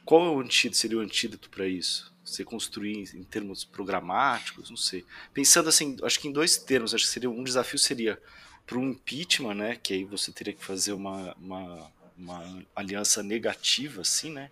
Qual 0.04 0.26
é 0.26 0.30
o 0.30 0.40
antídoto, 0.40 0.76
seria 0.76 0.98
o 0.98 1.00
antídoto 1.00 1.48
para 1.48 1.66
isso? 1.66 2.12
Você 2.24 2.44
construir 2.44 3.14
em 3.14 3.22
termos 3.22 3.64
programáticos, 3.64 4.68
não 4.68 4.76
sei. 4.76 5.04
Pensando 5.32 5.68
assim, 5.68 5.96
acho 6.02 6.18
que 6.18 6.28
em 6.28 6.32
dois 6.32 6.56
termos, 6.58 6.94
acho 6.94 7.04
que 7.04 7.10
seria 7.10 7.30
um 7.30 7.44
desafio 7.44 7.78
seria 7.78 8.20
para 8.66 8.78
um 8.78 8.90
impeachment, 8.90 9.54
né? 9.54 9.76
Que 9.76 9.94
aí 9.94 10.04
você 10.04 10.32
teria 10.32 10.52
que 10.52 10.64
fazer 10.64 10.92
uma, 10.92 11.34
uma, 11.34 11.92
uma 12.16 12.66
aliança 12.74 13.22
negativa, 13.22 14.02
assim, 14.02 14.32
né? 14.32 14.50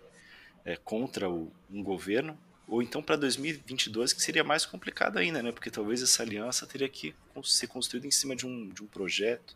É, 0.63 0.75
contra 0.75 1.29
o, 1.29 1.51
um 1.69 1.83
governo 1.83 2.37
ou 2.67 2.81
então 2.81 3.01
para 3.01 3.15
2022, 3.15 4.11
que 4.11 4.21
seria 4.21 4.43
mais 4.43 4.65
complicado 4.65 5.17
ainda, 5.17 5.41
né? 5.41 5.51
Porque 5.51 5.71
talvez 5.71 6.01
essa 6.01 6.21
aliança 6.21 6.67
teria 6.67 6.89
que 6.89 7.15
ser 7.43 7.67
construída 7.67 8.05
em 8.05 8.11
cima 8.11 8.35
de 8.35 8.45
um, 8.45 8.67
de 8.69 8.83
um 8.83 8.87
projeto. 8.87 9.55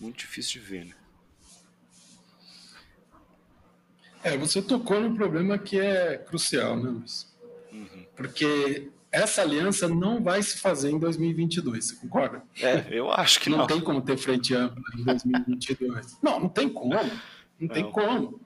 Muito 0.00 0.18
difícil 0.18 0.60
de 0.60 0.66
ver, 0.66 0.84
né? 0.86 0.94
É, 4.24 4.36
você 4.36 4.62
tocou 4.62 5.00
num 5.00 5.14
problema 5.14 5.58
que 5.58 5.78
é 5.78 6.16
crucial, 6.16 6.76
né, 6.76 6.90
Luiz? 6.90 7.30
Uhum. 7.72 8.06
Porque 8.16 8.88
essa 9.10 9.42
aliança 9.42 9.88
não 9.88 10.22
vai 10.22 10.42
se 10.42 10.58
fazer 10.58 10.90
em 10.90 10.98
2022, 10.98 11.84
você 11.84 11.96
concorda? 11.96 12.42
É, 12.60 12.86
eu 12.90 13.10
acho 13.12 13.40
que 13.40 13.50
não. 13.50 13.58
Não 13.58 13.66
tem 13.66 13.80
como 13.80 14.00
ter 14.00 14.16
frente 14.16 14.54
ampla 14.54 14.82
em 14.96 15.04
2022. 15.04 16.18
não, 16.22 16.40
não 16.40 16.48
tem 16.48 16.68
como. 16.68 16.94
Não 17.60 17.68
tem 17.68 17.82
não. 17.82 17.92
como. 17.92 18.40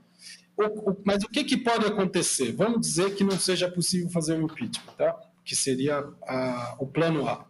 O, 0.56 0.90
o, 0.90 0.96
mas 1.04 1.22
o 1.22 1.28
que, 1.28 1.44
que 1.44 1.56
pode 1.56 1.86
acontecer? 1.86 2.52
Vamos 2.52 2.80
dizer 2.80 3.14
que 3.14 3.22
não 3.22 3.38
seja 3.38 3.70
possível 3.70 4.08
fazer 4.08 4.38
um 4.38 4.44
impeachment, 4.44 4.94
tá? 4.96 5.14
que 5.44 5.54
seria 5.54 6.04
a, 6.22 6.76
o 6.78 6.86
plano 6.86 7.26
A. 7.28 7.46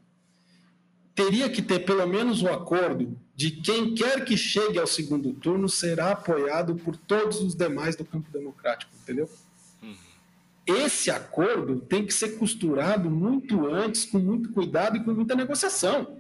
Teria 1.15 1.49
que 1.49 1.63
ter 1.63 1.81
pelo 1.81 2.07
menos 2.07 2.43
o 2.43 2.49
acordo 2.49 3.19
de 3.35 3.51
quem 3.51 3.95
quer 3.95 4.23
que 4.25 4.37
chegue 4.37 4.79
ao 4.79 4.87
segundo 4.87 5.33
turno 5.33 5.67
será 5.67 6.11
apoiado 6.11 6.77
por 6.77 6.95
todos 6.95 7.41
os 7.41 7.55
demais 7.55 7.97
do 7.97 8.05
campo 8.05 8.31
democrático, 8.31 8.93
entendeu? 9.03 9.31
Uhum. 9.83 9.97
Esse 10.67 11.11
acordo 11.11 11.81
tem 11.81 12.05
que 12.05 12.13
ser 12.13 12.39
costurado 12.39 13.11
muito 13.11 13.67
antes, 13.67 14.05
com 14.05 14.19
muito 14.19 14.53
cuidado 14.53 14.99
e 14.99 15.05
com 15.05 15.15
muita 15.15 15.35
negociação. 15.35 16.19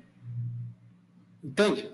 Entende? 1.44 1.90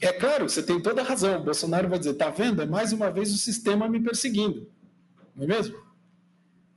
É 0.00 0.12
claro, 0.12 0.48
você 0.48 0.62
tem 0.62 0.80
toda 0.80 1.00
a 1.00 1.04
razão. 1.04 1.40
O 1.40 1.44
Bolsonaro 1.44 1.88
vai 1.88 1.98
dizer: 1.98 2.14
tá 2.14 2.30
vendo? 2.30 2.62
É 2.62 2.66
mais 2.66 2.92
uma 2.92 3.10
vez 3.10 3.32
o 3.32 3.38
sistema 3.38 3.88
me 3.88 4.00
perseguindo. 4.00 4.68
Não 5.34 5.44
é 5.44 5.46
mesmo? 5.46 5.76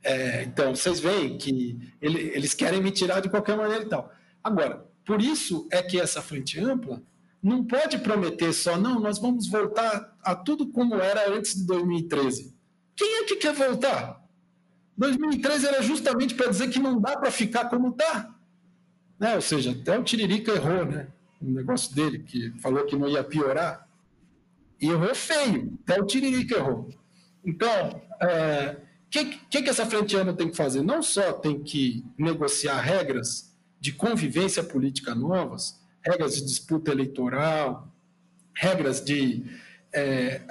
É, 0.02 0.44
então, 0.44 0.74
vocês 0.74 0.98
veem 0.98 1.36
que 1.36 1.78
ele, 2.00 2.18
eles 2.34 2.54
querem 2.54 2.82
me 2.82 2.90
tirar 2.90 3.20
de 3.20 3.28
qualquer 3.28 3.56
maneira 3.56 3.84
e 3.84 3.88
tal. 3.88 4.10
Agora, 4.42 4.86
por 5.04 5.20
isso 5.20 5.68
é 5.70 5.82
que 5.82 6.00
essa 6.00 6.22
frente 6.22 6.58
ampla 6.58 7.02
não 7.42 7.64
pode 7.64 7.98
prometer 7.98 8.52
só, 8.52 8.78
não, 8.78 9.00
nós 9.00 9.18
vamos 9.18 9.48
voltar 9.48 10.16
a 10.22 10.34
tudo 10.34 10.68
como 10.68 10.96
era 10.96 11.30
antes 11.30 11.54
de 11.54 11.66
2013. 11.66 12.54
Quem 12.94 13.20
é 13.20 13.24
que 13.24 13.36
quer 13.36 13.54
voltar? 13.54 14.22
2013 14.96 15.66
era 15.66 15.82
justamente 15.82 16.34
para 16.34 16.50
dizer 16.50 16.68
que 16.68 16.78
não 16.78 17.00
dá 17.00 17.16
para 17.16 17.30
ficar 17.30 17.66
como 17.70 17.88
está. 17.88 18.34
Né? 19.18 19.34
Ou 19.34 19.40
seja, 19.40 19.72
até 19.72 19.98
o 19.98 20.04
Tiririca 20.04 20.52
errou, 20.52 20.84
né? 20.84 21.08
Um 21.40 21.52
negócio 21.52 21.94
dele, 21.94 22.20
que 22.20 22.50
falou 22.60 22.84
que 22.84 22.96
não 22.96 23.08
ia 23.08 23.24
piorar, 23.24 23.88
e 24.80 24.88
errou 24.88 25.14
feio, 25.14 25.78
até 25.82 26.00
o 26.00 26.06
Tiririca 26.06 26.56
errou. 26.56 26.88
Então, 27.44 28.02
o 28.20 28.24
é, 28.24 28.76
que, 29.10 29.24
que, 29.24 29.62
que 29.62 29.70
essa 29.70 29.86
frente 29.86 30.16
ampla 30.16 30.32
tem 30.34 30.50
que 30.50 30.56
fazer? 30.56 30.82
Não 30.82 31.02
só 31.02 31.32
tem 31.32 31.62
que 31.62 32.04
negociar 32.16 32.80
regras 32.80 33.54
de 33.80 33.92
convivência 33.92 34.62
política 34.62 35.14
novas, 35.14 35.80
regras 36.02 36.36
de 36.36 36.44
disputa 36.44 36.90
eleitoral, 36.90 37.92
regras 38.54 39.02
de 39.02 39.44
é, 39.92 40.42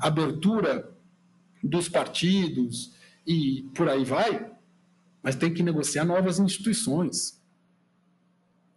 abertura 0.00 0.88
dos 1.62 1.88
partidos 1.88 2.92
e 3.26 3.68
por 3.74 3.88
aí 3.88 4.04
vai, 4.04 4.50
mas 5.22 5.34
tem 5.34 5.52
que 5.52 5.62
negociar 5.62 6.04
novas 6.04 6.38
instituições. 6.38 7.42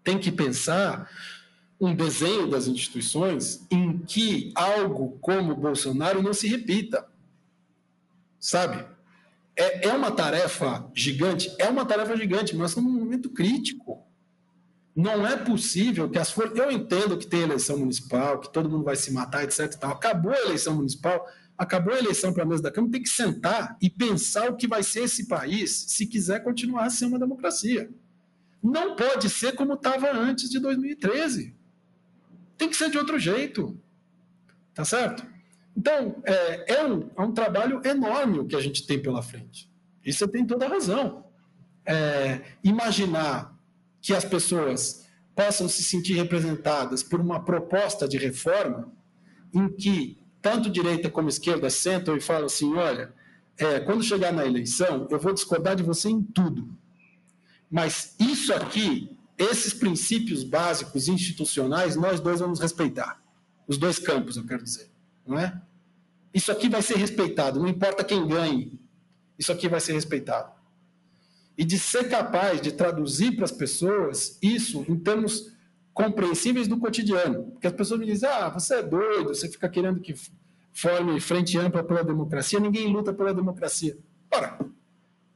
Tem 0.04 0.18
que 0.18 0.32
pensar 0.32 1.10
um 1.80 1.96
desenho 1.96 2.48
das 2.48 2.68
instituições 2.68 3.66
em 3.72 3.98
que 4.00 4.52
algo 4.54 5.18
como 5.22 5.56
Bolsonaro 5.56 6.22
não 6.22 6.34
se 6.34 6.48
repita. 6.48 7.08
Sabe? 8.40 8.86
É, 9.56 9.88
é 9.88 9.94
uma 9.94 10.12
tarefa 10.12 10.90
gigante? 10.94 11.54
É 11.58 11.70
uma 11.70 11.86
tarefa 11.86 12.18
gigante, 12.18 12.56
mas 12.56 12.76
num 12.76 12.82
momento 12.82 13.30
crítico. 13.30 14.04
Não 14.94 15.26
é 15.26 15.38
possível 15.38 16.10
que 16.10 16.20
as 16.20 16.32
forças. 16.32 16.58
Eu 16.58 16.70
entendo 16.70 17.18
que 17.18 17.28
tem 17.28 17.42
eleição 17.42 17.78
municipal, 17.78 18.40
que 18.40 18.52
todo 18.52 18.70
mundo 18.70 18.84
vai 18.84 18.98
se 18.98 19.14
matar, 19.14 19.44
etc. 19.46 19.78
Acabou 19.84 20.34
a 20.34 20.40
eleição 20.40 20.76
municipal, 20.76 21.26
acabou 21.58 21.94
a 21.94 22.00
eleição 22.00 22.34
para 22.34 22.44
a 22.44 22.46
mesa 22.46 22.64
da 22.64 22.72
Câmara, 22.72 22.92
tem 22.92 23.04
que 23.04 23.10
sentar 23.10 23.78
e 23.82 23.90
pensar 23.90 24.50
o 24.50 24.58
que 24.58 24.68
vai 24.68 24.84
ser 24.84 25.04
esse 25.04 25.28
país 25.28 25.86
se 25.88 26.06
quiser 26.06 26.44
continuar 26.44 26.86
a 26.86 26.90
ser 26.90 27.06
uma 27.06 27.20
democracia. 27.20 27.90
Não 28.62 28.98
pode 28.98 29.30
ser 29.30 29.54
como 29.54 29.76
estava 29.76 30.12
antes 30.12 30.50
de 30.50 30.60
2013 30.60 31.59
tem 32.60 32.70
que 32.70 32.76
ser 32.76 32.92
de 32.92 32.98
outro 32.98 33.18
jeito. 33.18 33.80
Tá 34.76 34.86
certo? 34.86 35.26
Então, 35.76 36.22
é, 36.26 36.76
é, 36.76 36.86
um, 36.86 37.10
é 37.18 37.22
um 37.22 37.32
trabalho 37.32 37.82
enorme 37.86 38.40
o 38.40 38.46
que 38.46 38.56
a 38.56 38.62
gente 38.62 38.86
tem 38.86 39.02
pela 39.02 39.24
frente. 39.24 39.72
E 40.06 40.12
você 40.12 40.28
tem 40.28 40.46
toda 40.46 40.66
a 40.66 40.70
razão. 40.70 41.26
É, 41.86 42.42
imaginar 42.64 43.58
que 44.02 44.14
as 44.14 44.26
pessoas 44.26 45.08
possam 45.34 45.70
se 45.70 45.82
sentir 45.84 46.14
representadas 46.14 47.02
por 47.02 47.22
uma 47.22 47.44
proposta 47.44 48.08
de 48.08 48.18
reforma 48.18 48.92
em 49.54 49.70
que 49.70 50.22
tanto 50.42 50.70
direita 50.70 51.10
como 51.10 51.30
esquerda 51.30 51.70
sentam 51.70 52.16
e 52.16 52.22
falam 52.22 52.46
assim: 52.46 52.76
olha, 52.76 53.14
é, 53.58 53.80
quando 53.80 54.04
chegar 54.04 54.34
na 54.34 54.46
eleição, 54.46 55.08
eu 55.10 55.20
vou 55.20 55.34
discordar 55.34 55.76
de 55.78 55.84
você 55.84 56.10
em 56.10 56.22
tudo. 56.22 56.78
Mas 57.72 58.16
isso 58.20 58.54
aqui 58.54 59.18
esses 59.40 59.74
princípios 59.74 60.44
básicos 60.44 61.08
institucionais 61.08 61.96
nós 61.96 62.20
dois 62.20 62.42
vamos 62.42 62.60
respeitar. 62.60 63.24
Os 63.66 63.78
dois 63.78 63.98
campos, 63.98 64.36
eu 64.36 64.46
quero 64.46 64.62
dizer. 64.62 64.92
Não 65.26 65.40
é? 65.40 65.62
Isso 66.34 66.52
aqui 66.52 66.68
vai 66.68 66.82
ser 66.82 66.98
respeitado, 66.98 67.60
não 67.60 67.68
importa 67.68 68.04
quem 68.04 68.28
ganhe. 68.28 68.80
Isso 69.38 69.52
aqui 69.52 69.70
vai 69.70 69.80
ser 69.80 69.94
respeitado. 69.94 70.52
E 71.58 71.64
de 71.64 71.80
ser 71.80 72.10
capaz 72.10 72.62
de 72.62 72.74
traduzir 72.74 73.36
para 73.36 73.46
as 73.46 73.52
pessoas 73.52 74.38
isso 74.42 74.86
em 74.90 74.98
termos 74.98 75.54
compreensíveis 75.94 76.68
do 76.68 76.78
cotidiano. 76.78 77.52
Porque 77.52 77.68
as 77.68 77.74
pessoas 77.74 78.00
me 78.00 78.06
dizem: 78.06 78.30
ah, 78.30 78.50
você 78.50 78.76
é 78.76 78.84
doido, 78.84 79.30
você 79.30 79.48
fica 79.48 79.70
querendo 79.70 80.02
que 80.02 80.14
forme 80.74 81.20
frente 81.20 81.58
ampla 81.58 81.84
pela 81.84 82.04
democracia, 82.04 82.60
ninguém 82.60 82.92
luta 82.92 83.14
pela 83.14 83.34
democracia. 83.34 83.98
Ora, 84.32 84.60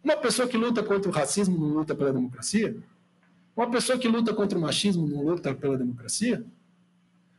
uma 0.04 0.18
pessoa 0.18 0.48
que 0.48 0.58
luta 0.58 0.84
contra 0.84 1.10
o 1.10 1.14
racismo 1.14 1.58
não 1.58 1.74
luta 1.74 1.96
pela 1.96 2.12
democracia? 2.12 2.78
Uma 3.56 3.70
pessoa 3.70 3.98
que 3.98 4.08
luta 4.08 4.34
contra 4.34 4.58
o 4.58 4.62
machismo 4.62 5.08
não 5.08 5.24
luta 5.24 5.54
pela 5.54 5.78
democracia? 5.78 6.46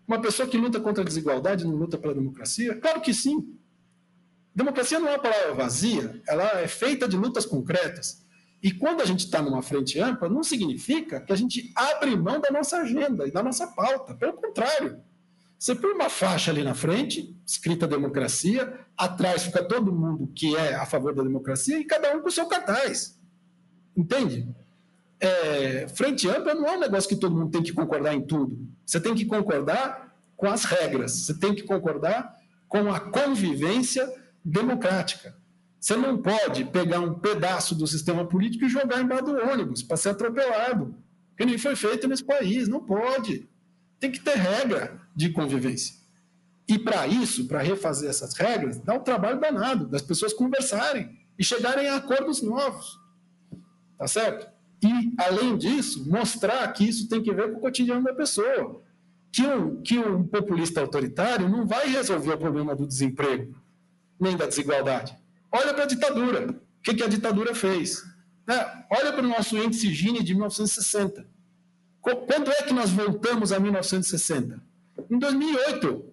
Uma 0.06 0.20
pessoa 0.20 0.48
que 0.48 0.56
luta 0.56 0.80
contra 0.80 1.02
a 1.02 1.06
desigualdade 1.06 1.64
não 1.64 1.74
luta 1.74 1.98
pela 1.98 2.14
democracia? 2.14 2.76
Claro 2.78 3.00
que 3.00 3.12
sim. 3.12 3.56
Democracia 4.54 5.00
não 5.00 5.08
é 5.08 5.12
uma 5.12 5.18
palavra 5.18 5.54
vazia, 5.54 6.22
ela 6.28 6.60
é 6.60 6.68
feita 6.68 7.08
de 7.08 7.16
lutas 7.16 7.44
concretas. 7.44 8.24
E 8.62 8.70
quando 8.70 9.00
a 9.00 9.04
gente 9.04 9.24
está 9.24 9.42
numa 9.42 9.60
frente 9.60 9.98
ampla, 9.98 10.28
não 10.28 10.42
significa 10.44 11.20
que 11.20 11.32
a 11.32 11.36
gente 11.36 11.72
abre 11.74 12.16
mão 12.16 12.40
da 12.40 12.50
nossa 12.50 12.78
agenda 12.78 13.26
e 13.26 13.32
da 13.32 13.42
nossa 13.42 13.66
pauta. 13.66 14.14
Pelo 14.14 14.34
contrário, 14.34 15.02
Você 15.58 15.74
põe 15.74 15.92
uma 15.92 16.10
faixa 16.10 16.50
ali 16.50 16.62
na 16.62 16.74
frente, 16.74 17.34
escrita 17.46 17.86
democracia, 17.86 18.80
atrás 18.96 19.44
fica 19.44 19.64
todo 19.64 19.92
mundo 19.92 20.30
que 20.34 20.54
é 20.54 20.74
a 20.74 20.84
favor 20.84 21.14
da 21.14 21.22
democracia 21.22 21.78
e 21.78 21.84
cada 21.84 22.14
um 22.14 22.20
com 22.20 22.28
o 22.28 22.30
seu 22.30 22.46
cartaz. 22.46 23.18
Entende? 23.96 24.46
É, 25.20 25.88
frente 25.88 26.28
ampla 26.28 26.54
não 26.54 26.66
é 26.66 26.76
um 26.76 26.80
negócio 26.80 27.08
que 27.08 27.16
todo 27.16 27.36
mundo 27.36 27.50
tem 27.50 27.62
que 27.62 27.72
concordar 27.72 28.14
em 28.14 28.22
tudo. 28.22 28.58
Você 28.84 29.00
tem 29.00 29.14
que 29.14 29.24
concordar 29.24 30.14
com 30.36 30.46
as 30.46 30.64
regras, 30.64 31.12
você 31.12 31.38
tem 31.38 31.54
que 31.54 31.62
concordar 31.62 32.34
com 32.68 32.92
a 32.92 33.00
convivência 33.00 34.10
democrática. 34.44 35.34
Você 35.80 35.96
não 35.96 36.20
pode 36.20 36.64
pegar 36.64 37.00
um 37.00 37.14
pedaço 37.14 37.74
do 37.74 37.86
sistema 37.86 38.26
político 38.26 38.64
e 38.64 38.68
jogar 38.68 39.00
embaixo 39.00 39.26
do 39.26 39.36
ônibus 39.36 39.82
para 39.82 39.96
ser 39.96 40.10
atropelado, 40.10 40.94
que 41.36 41.44
nem 41.44 41.58
foi 41.58 41.76
feito 41.76 42.08
nesse 42.08 42.24
país. 42.24 42.68
Não 42.68 42.80
pode. 42.80 43.48
Tem 44.00 44.10
que 44.10 44.20
ter 44.20 44.36
regra 44.36 45.00
de 45.14 45.30
convivência. 45.30 45.94
E 46.66 46.78
para 46.78 47.06
isso, 47.06 47.46
para 47.46 47.60
refazer 47.60 48.08
essas 48.08 48.34
regras, 48.34 48.78
dá 48.78 48.94
um 48.94 49.00
trabalho 49.00 49.38
danado 49.38 49.86
das 49.86 50.00
pessoas 50.00 50.32
conversarem 50.32 51.18
e 51.38 51.44
chegarem 51.44 51.86
a 51.88 51.96
acordos 51.96 52.40
novos. 52.40 52.98
Tá 53.98 54.08
certo? 54.08 54.53
E, 54.84 55.14
além 55.16 55.56
disso, 55.56 56.06
mostrar 56.06 56.70
que 56.72 56.86
isso 56.86 57.08
tem 57.08 57.22
que 57.22 57.32
ver 57.32 57.50
com 57.50 57.58
o 57.58 57.60
cotidiano 57.60 58.04
da 58.04 58.12
pessoa. 58.12 58.82
Que 59.32 59.42
um, 59.46 59.80
que 59.82 59.98
um 59.98 60.22
populista 60.22 60.80
autoritário 60.80 61.48
não 61.48 61.66
vai 61.66 61.88
resolver 61.88 62.34
o 62.34 62.38
problema 62.38 62.76
do 62.76 62.86
desemprego, 62.86 63.56
nem 64.20 64.36
da 64.36 64.46
desigualdade. 64.46 65.16
Olha 65.50 65.72
para 65.72 65.84
a 65.84 65.86
ditadura. 65.86 66.50
O 66.50 66.82
que, 66.82 66.94
que 66.94 67.02
a 67.02 67.08
ditadura 67.08 67.54
fez? 67.54 68.04
É, 68.46 68.84
olha 68.90 69.12
para 69.12 69.24
o 69.24 69.28
nosso 69.28 69.56
índice 69.56 69.92
Gini 69.92 70.22
de 70.22 70.34
1960. 70.34 71.26
Quando 72.02 72.50
é 72.50 72.62
que 72.62 72.74
nós 72.74 72.90
voltamos 72.90 73.50
a 73.50 73.58
1960? 73.58 74.62
Em 75.10 75.18
2008. 75.18 76.04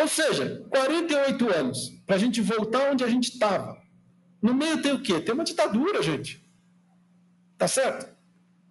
Ou 0.00 0.08
seja, 0.08 0.64
48 0.70 1.54
anos 1.54 1.90
para 2.06 2.16
a 2.16 2.18
gente 2.18 2.40
voltar 2.40 2.90
onde 2.90 3.04
a 3.04 3.08
gente 3.08 3.32
estava. 3.32 3.78
No 4.40 4.54
meio 4.54 4.80
tem 4.80 4.94
o 4.94 5.02
quê? 5.02 5.20
Tem 5.20 5.34
uma 5.34 5.44
ditadura, 5.44 6.02
gente. 6.02 6.42
Tá 7.60 7.68
certo? 7.68 8.10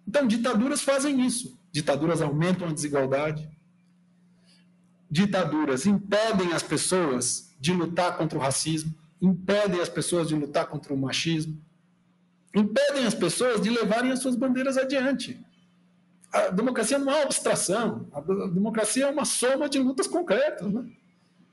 Então, 0.04 0.26
ditaduras 0.26 0.82
fazem 0.82 1.24
isso. 1.24 1.56
Ditaduras 1.70 2.20
aumentam 2.20 2.66
a 2.66 2.72
desigualdade. 2.72 3.48
Ditaduras 5.08 5.86
impedem 5.86 6.52
as 6.52 6.64
pessoas 6.64 7.54
de 7.60 7.72
lutar 7.72 8.18
contra 8.18 8.36
o 8.36 8.42
racismo, 8.42 8.92
impedem 9.22 9.80
as 9.80 9.88
pessoas 9.88 10.26
de 10.26 10.34
lutar 10.34 10.66
contra 10.66 10.92
o 10.92 10.96
machismo, 10.96 11.56
impedem 12.52 13.06
as 13.06 13.14
pessoas 13.14 13.60
de 13.60 13.70
levarem 13.70 14.10
as 14.10 14.18
suas 14.18 14.34
bandeiras 14.34 14.76
adiante. 14.76 15.40
A 16.32 16.48
democracia 16.48 16.98
não 16.98 17.12
é 17.12 17.22
abstração, 17.22 18.08
a 18.12 18.20
democracia 18.20 19.04
é 19.04 19.10
uma 19.10 19.24
soma 19.24 19.68
de 19.68 19.78
lutas 19.78 20.08
concretas. 20.08 20.66
Né? 20.72 20.90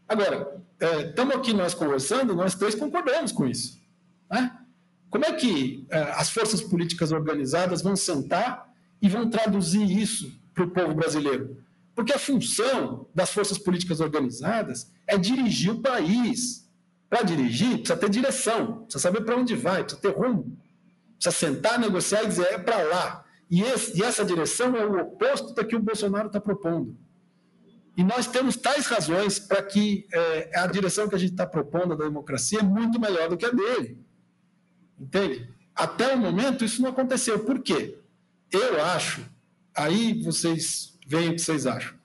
Agora, 0.10 0.60
estamos 1.08 1.36
é, 1.36 1.38
aqui 1.38 1.54
nós 1.54 1.76
conversando, 1.76 2.34
nós 2.34 2.56
três 2.56 2.74
concordamos 2.74 3.32
com 3.32 3.46
isso. 3.46 3.80
Né? 4.28 4.57
Como 5.10 5.26
é 5.26 5.34
que 5.34 5.86
é, 5.90 6.00
as 6.12 6.30
forças 6.30 6.62
políticas 6.62 7.12
organizadas 7.12 7.82
vão 7.82 7.96
sentar 7.96 8.68
e 9.02 9.08
vão 9.08 9.30
traduzir 9.30 9.90
isso 9.90 10.40
para 10.54 10.66
o 10.66 10.72
povo 10.72 10.94
brasileiro? 10.94 11.64
Porque 11.96 12.14
a 12.14 12.20
função 12.20 13.08
das 13.16 13.32
forças 13.32 13.58
políticas 13.58 14.00
organizadas 14.00 14.92
é 15.08 15.18
dirigir 15.18 15.72
o 15.72 15.82
país. 15.82 16.70
Para 17.10 17.24
dirigir, 17.24 17.78
precisa 17.78 17.98
ter 17.98 18.10
direção, 18.10 18.84
precisa 18.84 19.00
saber 19.00 19.22
para 19.22 19.38
onde 19.38 19.56
vai, 19.56 19.84
precisa 19.84 20.02
ter 20.02 20.16
rumo. 20.16 20.58
Precisa 21.18 21.32
sentar, 21.32 21.80
negociar 21.80 22.24
e 22.24 22.28
dizer 22.28 22.48
é 22.48 22.58
para 22.58 22.84
lá. 22.84 23.26
E, 23.50 23.62
esse, 23.62 23.98
e, 23.98 24.04
essa 24.04 24.26
direção 24.26 24.76
é 24.76 24.86
o 24.86 25.00
oposto 25.00 25.54
da 25.54 25.64
que 25.64 25.76
o 25.76 25.80
Bolsonaro 25.80 26.28
está 26.28 26.40
propondo. 26.40 26.98
E 27.96 28.04
nós 28.04 28.28
temos 28.28 28.56
tais 28.56 28.86
razões 28.86 29.40
para 29.40 29.64
que 29.64 30.06
é, 30.14 30.60
a 30.60 30.68
direção 30.68 31.08
que 31.10 31.16
a 31.16 31.18
gente 31.18 31.32
está 31.32 31.48
propondo 31.48 31.96
da 31.96 32.04
democracia 32.04 32.60
é 32.60 32.64
muito 32.64 33.00
melhor 33.00 33.30
do 33.30 33.38
que 33.38 33.46
a 33.46 33.50
dele. 33.50 34.06
Entende? 35.00 35.50
Até 35.76 36.14
o 36.14 36.18
momento 36.18 36.66
isso 36.66 36.82
não 36.82 36.90
aconteceu. 36.90 37.40
Por 37.46 37.62
quê? 37.62 38.00
Eu 38.52 38.84
acho, 38.84 39.26
aí 39.76 40.22
vocês 40.22 40.98
veem 41.06 41.30
o 41.30 41.36
que 41.36 41.42
vocês 41.42 41.66
acham, 41.66 41.96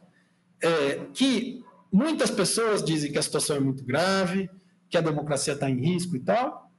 é, 0.60 1.06
que 1.12 1.64
muitas 1.92 2.30
pessoas 2.30 2.84
dizem 2.84 3.10
que 3.10 3.18
a 3.18 3.22
situação 3.22 3.56
é 3.56 3.60
muito 3.60 3.84
grave, 3.84 4.50
que 4.88 4.96
a 4.96 5.00
democracia 5.00 5.54
está 5.54 5.70
em 5.70 5.80
risco 5.80 6.16
e 6.16 6.20
tal, 6.20 6.70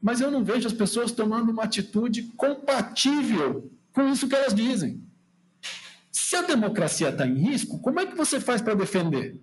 mas 0.00 0.20
eu 0.20 0.30
não 0.30 0.44
vejo 0.44 0.66
as 0.66 0.72
pessoas 0.72 1.12
tomando 1.12 1.50
uma 1.50 1.64
atitude 1.64 2.22
compatível 2.36 3.70
com 3.92 4.08
isso 4.08 4.28
que 4.28 4.34
elas 4.34 4.54
dizem. 4.54 5.02
Se 6.12 6.36
a 6.36 6.42
democracia 6.42 7.08
está 7.08 7.26
em 7.26 7.34
risco, 7.34 7.80
como 7.80 8.00
é 8.00 8.06
que 8.06 8.14
você 8.14 8.38
faz 8.38 8.62
para 8.62 8.74
defender? 8.74 9.40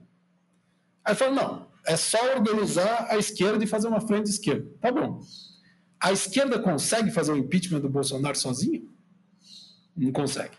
Aí 1.03 1.13
fala, 1.13 1.31
não, 1.31 1.67
é 1.85 1.95
só 1.97 2.17
organizar 2.35 3.07
a 3.09 3.17
esquerda 3.17 3.63
e 3.63 3.67
fazer 3.67 3.87
uma 3.87 4.01
frente 4.01 4.29
esquerda. 4.29 4.67
Tá 4.79 4.91
bom. 4.91 5.21
A 5.99 6.11
esquerda 6.11 6.59
consegue 6.59 7.11
fazer 7.11 7.31
o 7.31 7.37
impeachment 7.37 7.81
do 7.81 7.89
Bolsonaro 7.89 8.37
sozinha? 8.37 8.81
Não 9.95 10.11
consegue. 10.11 10.57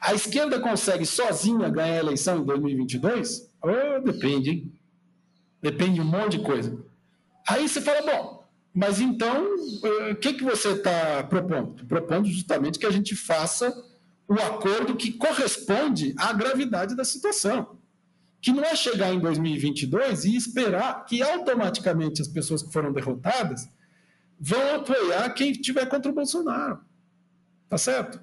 A 0.00 0.14
esquerda 0.14 0.60
consegue 0.60 1.04
sozinha 1.04 1.68
ganhar 1.68 1.94
a 1.94 1.98
eleição 1.98 2.38
em 2.38 2.44
2022? 2.44 3.52
Oh, 3.62 4.00
depende, 4.00 4.50
hein? 4.50 4.72
Depende 5.60 5.94
de 5.94 6.00
um 6.00 6.04
monte 6.04 6.38
de 6.38 6.44
coisa. 6.44 6.78
Aí 7.48 7.68
você 7.68 7.80
fala, 7.80 8.02
bom, 8.02 8.48
mas 8.72 9.00
então, 9.00 9.44
eh, 9.84 10.12
o 10.12 10.16
que, 10.16 10.34
que 10.34 10.44
você 10.44 10.68
está 10.68 11.24
propondo? 11.24 11.84
Propondo 11.86 12.28
justamente 12.28 12.78
que 12.78 12.86
a 12.86 12.92
gente 12.92 13.16
faça 13.16 13.74
o 14.28 14.34
acordo 14.34 14.94
que 14.94 15.12
corresponde 15.12 16.14
à 16.16 16.32
gravidade 16.32 16.94
da 16.94 17.04
situação. 17.04 17.78
Que 18.40 18.52
não 18.52 18.62
é 18.62 18.76
chegar 18.76 19.12
em 19.12 19.18
2022 19.18 20.26
e 20.26 20.36
esperar 20.36 21.04
que 21.06 21.22
automaticamente 21.22 22.22
as 22.22 22.28
pessoas 22.28 22.62
que 22.62 22.72
foram 22.72 22.92
derrotadas 22.92 23.68
vão 24.40 24.76
apoiar 24.76 25.30
quem 25.30 25.50
estiver 25.50 25.86
contra 25.86 26.10
o 26.10 26.14
Bolsonaro. 26.14 26.80
Tá 27.68 27.76
certo? 27.76 28.20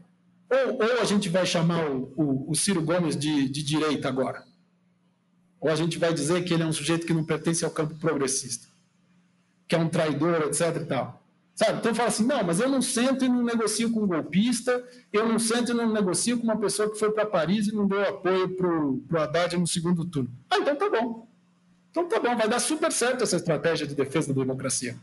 Ou, 0.50 0.76
ou 0.76 1.02
a 1.02 1.06
gente 1.06 1.30
vai 1.30 1.46
chamar 1.46 1.90
o, 1.90 2.14
o, 2.16 2.52
o 2.52 2.56
Ciro 2.56 2.82
Gomes 2.82 3.16
de, 3.16 3.50
de 3.50 3.64
direita 3.64 4.08
agora. 4.08 4.44
Ou 5.60 5.70
a 5.70 5.76
gente 5.76 5.98
vai 5.98 6.14
dizer 6.14 6.44
que 6.44 6.54
ele 6.54 6.64
é 6.64 6.66
um 6.66 6.74
sujeito 6.74 7.06
que 7.06 7.14
não 7.14 7.24
pertence 7.24 7.66
ao 7.66 7.72
campo 7.72 7.96
progressista, 7.96 8.68
que 9.68 9.76
é 9.76 9.78
um 9.78 9.90
traidor, 9.90 10.44
etc. 10.44 10.82
E 10.82 10.86
tal. 10.86 11.26
Sabe? 11.56 11.80
Então 11.80 11.96
fala 11.96 12.10
assim: 12.10 12.26
não, 12.26 12.44
mas 12.44 12.60
eu 12.60 12.70
não 12.70 12.82
sento 12.82 13.24
e 13.24 13.30
não 13.30 13.44
negocio 13.44 13.92
com 13.92 14.04
um 14.04 14.08
golpista, 14.08 14.84
eu 15.12 15.28
não 15.28 15.40
sento 15.40 15.72
e 15.72 15.74
não 15.74 15.92
negocio 15.92 16.38
com 16.38 16.44
uma 16.44 16.58
pessoa 16.58 16.92
que 16.92 17.00
foi 17.00 17.12
para 17.12 17.26
Paris 17.26 17.68
e 17.68 17.74
não 17.74 17.88
deu 17.88 18.02
apoio 18.08 18.50
para 18.56 18.68
o 18.68 19.18
Haddad 19.18 19.58
no 19.58 19.66
segundo 19.66 20.06
turno. 20.06 20.30
Ah, 20.50 20.60
então 20.60 20.76
tá 20.76 20.90
bom. 20.90 21.28
Então 21.90 22.10
tá 22.10 22.20
bom, 22.20 22.36
vai 22.36 22.50
dar 22.50 22.60
super 22.60 22.92
certo 22.92 23.24
essa 23.24 23.38
estratégia 23.38 23.88
de 23.88 23.96
defesa 23.96 24.34
da 24.34 24.42
democracia. 24.42 24.98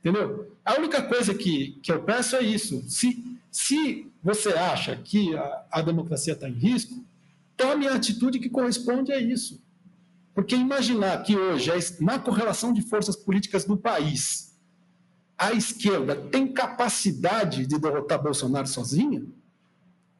Entendeu? 0.00 0.52
A 0.64 0.74
única 0.78 1.02
coisa 1.02 1.34
que, 1.34 1.78
que 1.82 1.90
eu 1.90 2.02
peço 2.02 2.36
é 2.36 2.42
isso. 2.42 2.84
Se, 2.88 3.38
se 3.50 4.06
você 4.22 4.50
acha 4.50 4.96
que 4.96 5.36
a, 5.36 5.64
a 5.70 5.82
democracia 5.82 6.34
está 6.34 6.48
em 6.48 6.52
risco, 6.52 7.04
tome 7.56 7.86
a 7.88 7.94
atitude 7.94 8.38
que 8.38 8.48
corresponde 8.48 9.12
a 9.12 9.20
isso. 9.20 9.60
Porque 10.34 10.54
imaginar 10.54 11.22
que 11.24 11.36
hoje, 11.36 11.70
na 12.00 12.18
correlação 12.18 12.72
de 12.72 12.80
forças 12.80 13.16
políticas 13.16 13.64
do 13.64 13.76
país, 13.76 14.56
a 15.36 15.52
esquerda 15.52 16.14
tem 16.14 16.52
capacidade 16.52 17.66
de 17.66 17.78
derrotar 17.78 18.22
Bolsonaro 18.22 18.66
sozinha, 18.66 19.24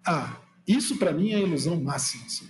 ah, 0.04 0.36
isso 0.66 0.96
para 0.96 1.12
mim 1.12 1.32
é 1.32 1.40
ilusão 1.40 1.80
máxima. 1.80 2.24
Assim. 2.26 2.48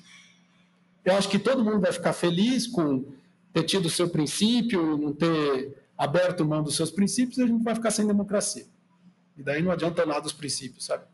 Eu 1.04 1.14
acho 1.14 1.28
que 1.28 1.38
todo 1.38 1.64
mundo 1.64 1.80
vai 1.80 1.92
ficar 1.92 2.12
feliz 2.12 2.66
com 2.66 3.04
ter 3.52 3.64
tido 3.64 3.86
o 3.86 3.90
seu 3.90 4.08
princípio, 4.08 4.96
não 4.96 5.12
ter 5.12 5.76
aberto 5.98 6.44
mão 6.44 6.62
dos 6.62 6.76
seus 6.76 6.90
princípios, 6.90 7.40
a 7.40 7.46
gente 7.46 7.62
vai 7.62 7.74
ficar 7.74 7.90
sem 7.90 8.06
democracia. 8.06 8.66
E 9.36 9.42
daí 9.42 9.62
não 9.62 9.72
adianta 9.72 10.06
nada 10.06 10.26
os 10.26 10.32
princípios, 10.32 10.84
sabe? 10.84 11.04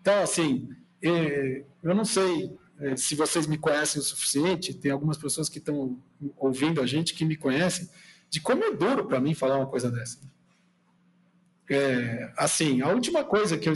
Então, 0.00 0.22
assim, 0.22 0.68
é, 1.02 1.64
eu 1.82 1.94
não 1.94 2.04
sei 2.04 2.54
é, 2.78 2.94
se 2.96 3.14
vocês 3.14 3.46
me 3.46 3.56
conhecem 3.56 4.00
o 4.00 4.04
suficiente, 4.04 4.74
tem 4.74 4.90
algumas 4.90 5.16
pessoas 5.16 5.48
que 5.48 5.58
estão 5.58 5.98
ouvindo 6.36 6.80
a 6.80 6.86
gente 6.86 7.14
que 7.14 7.24
me 7.24 7.36
conhecem, 7.36 7.88
de 8.28 8.40
como 8.40 8.62
é 8.64 8.72
duro 8.72 9.06
para 9.06 9.20
mim 9.20 9.34
falar 9.34 9.56
uma 9.56 9.66
coisa 9.66 9.90
dessa. 9.90 10.18
É, 11.68 12.32
assim, 12.36 12.82
a 12.82 12.88
última 12.90 13.24
coisa 13.24 13.56
que 13.56 13.68
eu 13.68 13.72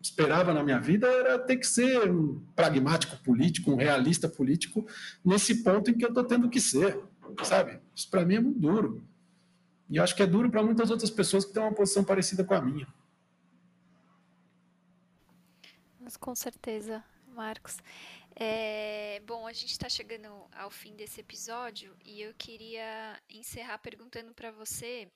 esperava 0.00 0.52
na 0.52 0.64
minha 0.64 0.80
vida 0.80 1.06
era 1.06 1.38
ter 1.38 1.56
que 1.56 1.66
ser 1.66 2.10
um 2.10 2.42
pragmático 2.56 3.16
político, 3.22 3.70
um 3.70 3.76
realista 3.76 4.28
político, 4.28 4.86
nesse 5.24 5.62
ponto 5.62 5.90
em 5.90 5.94
que 5.94 6.04
eu 6.04 6.08
estou 6.08 6.24
tendo 6.24 6.48
que 6.48 6.60
ser, 6.60 6.98
sabe? 7.44 7.78
Isso 7.94 8.10
para 8.10 8.24
mim 8.24 8.36
é 8.36 8.40
muito 8.40 8.58
duro. 8.58 9.02
E 9.92 9.98
eu 9.98 10.02
acho 10.02 10.16
que 10.16 10.22
é 10.22 10.26
duro 10.26 10.50
para 10.50 10.62
muitas 10.62 10.90
outras 10.90 11.10
pessoas 11.10 11.44
que 11.44 11.52
têm 11.52 11.62
uma 11.62 11.74
posição 11.74 12.02
parecida 12.02 12.42
com 12.42 12.54
a 12.54 12.62
minha. 12.62 12.86
Mas 16.00 16.16
com 16.16 16.34
certeza, 16.34 17.04
Marcos. 17.28 17.76
É, 18.34 19.20
bom, 19.26 19.46
a 19.46 19.52
gente 19.52 19.72
está 19.72 19.90
chegando 19.90 20.28
ao 20.56 20.70
fim 20.70 20.96
desse 20.96 21.20
episódio 21.20 21.94
e 22.02 22.22
eu 22.22 22.32
queria 22.38 23.20
encerrar 23.28 23.76
perguntando 23.80 24.32
para 24.32 24.50
você 24.50 25.12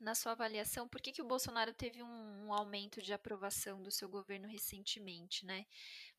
na 0.00 0.14
sua 0.14 0.32
avaliação, 0.32 0.86
por 0.88 1.00
que, 1.00 1.10
que 1.10 1.22
o 1.22 1.26
Bolsonaro 1.26 1.72
teve 1.72 2.02
um, 2.02 2.46
um, 2.46 2.52
aumento 2.52 3.02
de 3.02 3.12
aprovação 3.12 3.82
do 3.82 3.90
seu 3.90 4.08
governo 4.08 4.46
recentemente, 4.46 5.44
né? 5.44 5.66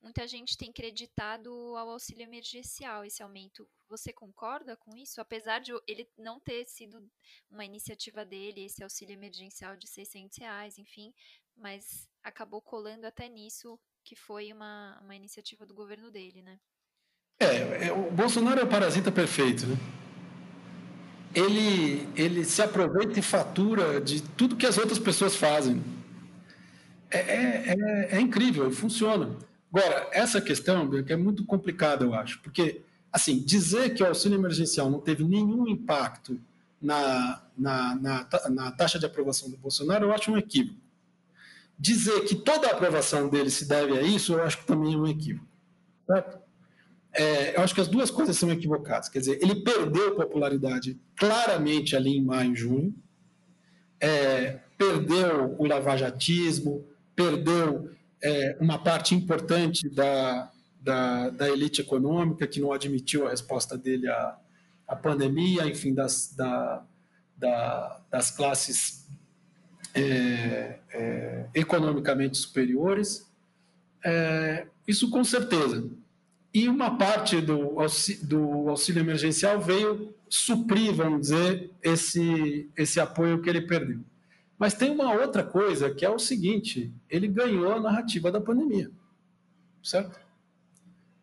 Muita 0.01 0.27
gente 0.27 0.57
tem 0.57 0.71
creditado 0.71 1.51
ao 1.77 1.89
auxílio 1.89 2.23
emergencial 2.23 3.05
esse 3.05 3.23
aumento. 3.23 3.67
Você 3.87 4.11
concorda 4.11 4.75
com 4.75 4.95
isso? 4.97 5.21
Apesar 5.21 5.59
de 5.59 5.71
ele 5.87 6.09
não 6.17 6.39
ter 6.39 6.65
sido 6.65 7.09
uma 7.49 7.63
iniciativa 7.63 8.25
dele, 8.25 8.65
esse 8.65 8.83
auxílio 8.83 9.13
emergencial 9.13 9.77
de 9.77 9.87
600 9.87 10.37
reais, 10.37 10.77
enfim, 10.77 11.13
mas 11.55 12.07
acabou 12.21 12.61
colando 12.61 13.07
até 13.07 13.29
nisso, 13.29 13.79
que 14.03 14.15
foi 14.15 14.51
uma, 14.51 14.99
uma 15.01 15.15
iniciativa 15.15 15.65
do 15.65 15.73
governo 15.73 16.11
dele, 16.11 16.41
né? 16.41 16.59
É, 17.39 17.87
é 17.87 17.93
o 17.93 18.11
Bolsonaro 18.11 18.59
é 18.59 18.63
o 18.63 18.69
parasita 18.69 19.09
perfeito, 19.09 19.65
né? 19.65 19.75
Ele, 21.33 22.07
ele 22.15 22.43
se 22.43 22.61
aproveita 22.61 23.19
e 23.19 23.21
fatura 23.21 24.01
de 24.01 24.21
tudo 24.21 24.55
que 24.55 24.65
as 24.65 24.77
outras 24.77 24.99
pessoas 24.99 25.35
fazem. 25.35 25.81
É, 27.09 27.19
é, 27.19 27.63
é, 27.67 28.17
é 28.17 28.19
incrível, 28.19 28.69
funciona. 28.71 29.35
Agora, 29.71 30.09
essa 30.11 30.41
questão, 30.41 30.89
que 31.03 31.13
é 31.13 31.15
muito 31.15 31.45
complicada, 31.45 32.03
eu 32.03 32.13
acho, 32.13 32.39
porque, 32.41 32.81
assim, 33.11 33.39
dizer 33.39 33.93
que 33.93 34.01
o 34.01 34.07
auxílio 34.07 34.37
emergencial 34.37 34.89
não 34.89 34.99
teve 34.99 35.23
nenhum 35.23 35.67
impacto 35.67 36.39
na, 36.81 37.41
na, 37.57 37.95
na, 37.95 38.27
na 38.49 38.71
taxa 38.71 38.97
de 38.97 39.05
aprovação 39.05 39.49
do 39.49 39.57
Bolsonaro, 39.57 40.05
eu 40.05 40.13
acho 40.13 40.31
um 40.31 40.37
equívoco. 40.37 40.79
Dizer 41.77 42.21
que 42.25 42.35
toda 42.35 42.67
a 42.67 42.71
aprovação 42.71 43.29
dele 43.29 43.49
se 43.49 43.65
deve 43.65 43.97
a 43.97 44.01
isso, 44.01 44.33
eu 44.33 44.43
acho 44.43 44.57
que 44.57 44.65
também 44.65 44.93
é 44.93 44.97
um 44.97 45.07
equívoco. 45.07 45.47
Certo? 46.07 46.38
É, 47.13 47.55
eu 47.57 47.61
acho 47.61 47.73
que 47.73 47.81
as 47.81 47.87
duas 47.87 48.11
coisas 48.11 48.37
são 48.37 48.51
equivocadas. 48.51 49.09
Quer 49.09 49.19
dizer, 49.19 49.39
ele 49.41 49.55
perdeu 49.55 50.15
popularidade 50.15 50.99
claramente 51.15 51.95
ali 51.95 52.17
em 52.17 52.23
maio 52.23 52.53
e 52.53 52.55
junho, 52.55 52.95
é, 53.99 54.59
perdeu 54.77 55.55
o 55.57 55.65
lavajatismo, 55.65 56.85
perdeu 57.15 57.91
é, 58.21 58.57
uma 58.59 58.77
parte 58.77 59.15
importante 59.15 59.89
da, 59.89 60.51
da, 60.81 61.29
da, 61.29 61.49
elite 61.49 61.81
econômica 61.81 62.47
que 62.47 62.61
não 62.61 62.71
admitiu 62.71 63.27
a 63.27 63.31
resposta 63.31 63.77
dele 63.77 64.07
à, 64.07 64.37
à 64.87 64.95
pandemia, 64.95 65.65
enfim, 65.67 65.93
das, 65.93 66.33
da, 66.35 66.85
da, 67.35 68.01
das 68.09 68.31
classes 68.31 69.07
é, 69.93 70.79
é, 70.93 71.45
economicamente 71.53 72.37
superiores. 72.37 73.27
É, 74.05 74.67
isso 74.87 75.09
com 75.09 75.23
certeza. 75.23 75.89
E 76.53 76.67
uma 76.67 76.97
parte 76.97 77.39
do 77.41 77.79
auxílio, 77.79 78.25
do 78.25 78.69
auxílio 78.69 79.01
emergencial 79.01 79.61
veio 79.61 80.15
suprir, 80.27 80.93
vamos 80.93 81.21
dizer, 81.21 81.71
esse, 81.81 82.69
esse 82.75 82.99
apoio 82.99 83.41
que 83.41 83.49
ele 83.49 83.61
perdeu. 83.61 83.99
Mas 84.57 84.73
tem 84.73 84.89
uma 84.89 85.13
outra 85.13 85.43
coisa 85.43 85.93
que 85.93 86.03
é 86.03 86.09
o 86.09 86.19
seguinte: 86.19 86.91
ele 87.09 87.27
ganhou 87.27 87.71
a 87.71 87.79
narrativa 87.79 88.31
da 88.31 88.41
pandemia. 88.41 88.91
Certo? 89.83 90.19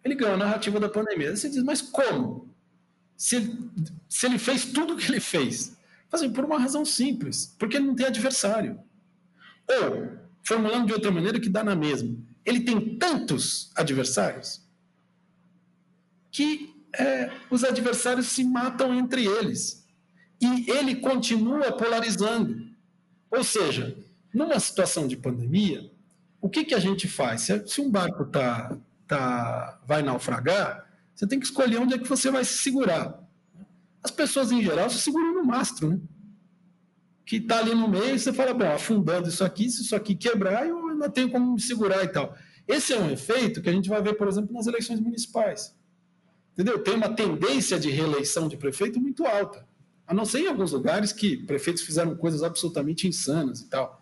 Ele 0.05 0.15
ganhou 0.15 0.35
a 0.35 0.39
narrativa 0.39 0.79
da 0.79 0.89
pandemia. 0.89 1.35
Você 1.35 1.49
diz, 1.49 1.63
mas 1.63 1.83
como? 1.83 2.49
Se 3.17 3.37
ele, 3.37 3.71
se 4.09 4.27
ele 4.27 4.39
fez 4.39 4.65
tudo 4.65 4.95
o 4.95 4.97
que 4.97 5.11
ele 5.11 5.21
fez? 5.21 5.77
Assim, 6.11 6.33
por 6.33 6.45
uma 6.45 6.59
razão 6.59 6.85
simples: 6.85 7.55
porque 7.59 7.77
ele 7.77 7.87
não 7.87 7.97
tem 7.97 8.07
adversário. 8.07 8.79
Ou, 9.69 10.19
formulando 10.45 10.87
de 10.87 10.93
outra 10.93 11.11
maneira, 11.11 11.41
que 11.41 11.49
dá 11.49 11.65
na 11.65 11.75
mesma: 11.75 12.17
ele 12.45 12.61
tem 12.61 12.97
tantos 12.97 13.73
adversários 13.75 14.66
que 16.37 16.75
é, 16.93 17.31
os 17.51 17.65
adversários 17.65 18.27
se 18.27 18.45
matam 18.45 18.95
entre 18.95 19.25
eles. 19.25 19.89
E 20.39 20.71
ele 20.71 20.97
continua 20.97 21.73
polarizando. 21.73 22.55
Ou 23.31 23.43
seja, 23.43 23.97
numa 24.35 24.61
situação 24.61 25.09
de 25.09 25.17
pandemia, 25.17 25.91
o 26.39 26.51
que, 26.51 26.63
que 26.63 26.75
a 26.75 26.79
gente 26.79 27.09
faz? 27.09 27.41
Se, 27.41 27.67
se 27.67 27.81
um 27.81 27.91
barco 27.91 28.27
tá, 28.27 28.77
tá, 29.09 29.81
vai 29.87 30.03
naufragar, 30.03 30.87
você 31.15 31.27
tem 31.27 31.41
que 31.41 31.47
escolher 31.47 31.79
onde 31.79 31.95
é 31.95 31.99
que 31.99 32.07
você 32.07 32.31
vai 32.31 32.45
se 32.45 32.59
segurar. 32.59 33.19
As 34.03 34.11
pessoas, 34.11 34.53
em 34.53 34.63
geral, 34.63 34.91
se 34.91 34.99
seguram 34.99 35.33
no 35.33 35.45
mastro, 35.45 35.89
né? 35.89 36.01
que 37.25 37.37
está 37.37 37.61
ali 37.61 37.75
no 37.75 37.89
meio, 37.89 38.19
você 38.19 38.31
fala, 38.31 38.53
bom, 38.53 38.71
afundando 38.71 39.27
isso 39.27 39.43
aqui, 39.43 39.71
se 39.71 39.81
isso 39.81 39.97
aqui 39.97 40.15
quebrar, 40.15 40.69
eu 40.69 40.87
ainda 40.91 41.09
tenho 41.09 41.31
como 41.31 41.55
me 41.55 41.61
segurar 41.61 42.05
e 42.05 42.09
tal. 42.09 42.37
Esse 42.69 42.93
é 42.93 43.01
um 43.01 43.11
efeito 43.11 43.63
que 43.63 43.71
a 43.71 43.73
gente 43.73 43.89
vai 43.89 44.03
ver, 44.03 44.19
por 44.19 44.29
exemplo, 44.29 44.53
nas 44.53 44.67
eleições 44.67 45.01
municipais. 45.01 45.75
Entendeu? 46.57 46.79
Tem 46.83 46.95
uma 46.95 47.11
tendência 47.11 47.79
de 47.79 47.91
reeleição 47.91 48.49
de 48.49 48.57
prefeito 48.57 48.99
muito 48.99 49.27
alta. 49.27 49.67
A 50.07 50.15
não 50.15 50.25
ser 50.25 50.41
em 50.41 50.47
alguns 50.49 50.73
lugares 50.73 51.13
que 51.13 51.37
prefeitos 51.37 51.83
fizeram 51.83 52.17
coisas 52.17 52.43
absolutamente 52.43 53.07
insanas 53.07 53.61
e 53.61 53.67
tal. 53.67 54.01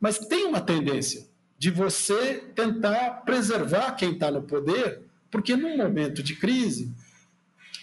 Mas 0.00 0.18
tem 0.18 0.46
uma 0.46 0.62
tendência 0.62 1.28
de 1.58 1.70
você 1.70 2.36
tentar 2.54 3.22
preservar 3.26 3.92
quem 3.92 4.12
está 4.12 4.30
no 4.30 4.42
poder, 4.42 5.02
porque 5.30 5.54
num 5.54 5.76
momento 5.76 6.22
de 6.22 6.34
crise, 6.34 6.90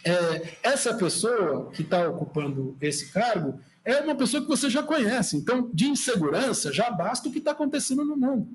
é, 0.03 0.57
essa 0.63 0.95
pessoa 0.95 1.69
que 1.69 1.83
está 1.83 2.09
ocupando 2.09 2.75
esse 2.81 3.11
cargo 3.11 3.59
é 3.85 3.99
uma 3.99 4.15
pessoa 4.15 4.41
que 4.41 4.49
você 4.49 4.67
já 4.67 4.81
conhece. 4.81 5.37
Então, 5.37 5.69
de 5.71 5.85
insegurança, 5.85 6.73
já 6.73 6.89
basta 6.89 7.29
o 7.29 7.31
que 7.31 7.37
está 7.37 7.51
acontecendo 7.51 8.03
no 8.03 8.17
mundo. 8.17 8.49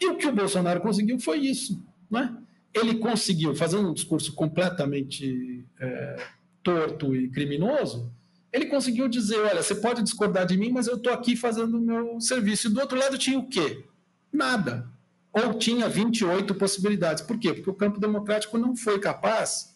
E 0.00 0.06
o 0.06 0.16
que 0.16 0.26
o 0.26 0.32
Bolsonaro 0.32 0.80
conseguiu 0.80 1.20
foi 1.20 1.40
isso. 1.40 1.84
Não 2.10 2.20
é? 2.20 2.34
Ele 2.74 2.96
conseguiu, 2.96 3.54
fazendo 3.54 3.88
um 3.88 3.94
discurso 3.94 4.32
completamente 4.32 5.64
é, 5.78 6.16
torto 6.62 7.14
e 7.14 7.28
criminoso, 7.28 8.10
ele 8.52 8.66
conseguiu 8.66 9.08
dizer: 9.08 9.38
olha, 9.38 9.62
você 9.62 9.74
pode 9.74 10.02
discordar 10.02 10.46
de 10.46 10.56
mim, 10.56 10.70
mas 10.70 10.86
eu 10.86 10.96
estou 10.96 11.12
aqui 11.12 11.36
fazendo 11.36 11.78
o 11.78 11.80
meu 11.80 12.20
serviço. 12.20 12.68
E 12.68 12.70
do 12.70 12.80
outro 12.80 12.98
lado 12.98 13.18
tinha 13.18 13.38
o 13.38 13.48
quê? 13.48 13.84
Nada. 14.32 14.90
Ou 15.32 15.54
tinha 15.54 15.88
28 15.88 16.54
possibilidades. 16.54 17.22
Por 17.22 17.38
quê? 17.38 17.54
Porque 17.54 17.70
o 17.70 17.74
campo 17.74 17.98
democrático 17.98 18.58
não 18.58 18.76
foi 18.76 18.98
capaz 18.98 19.74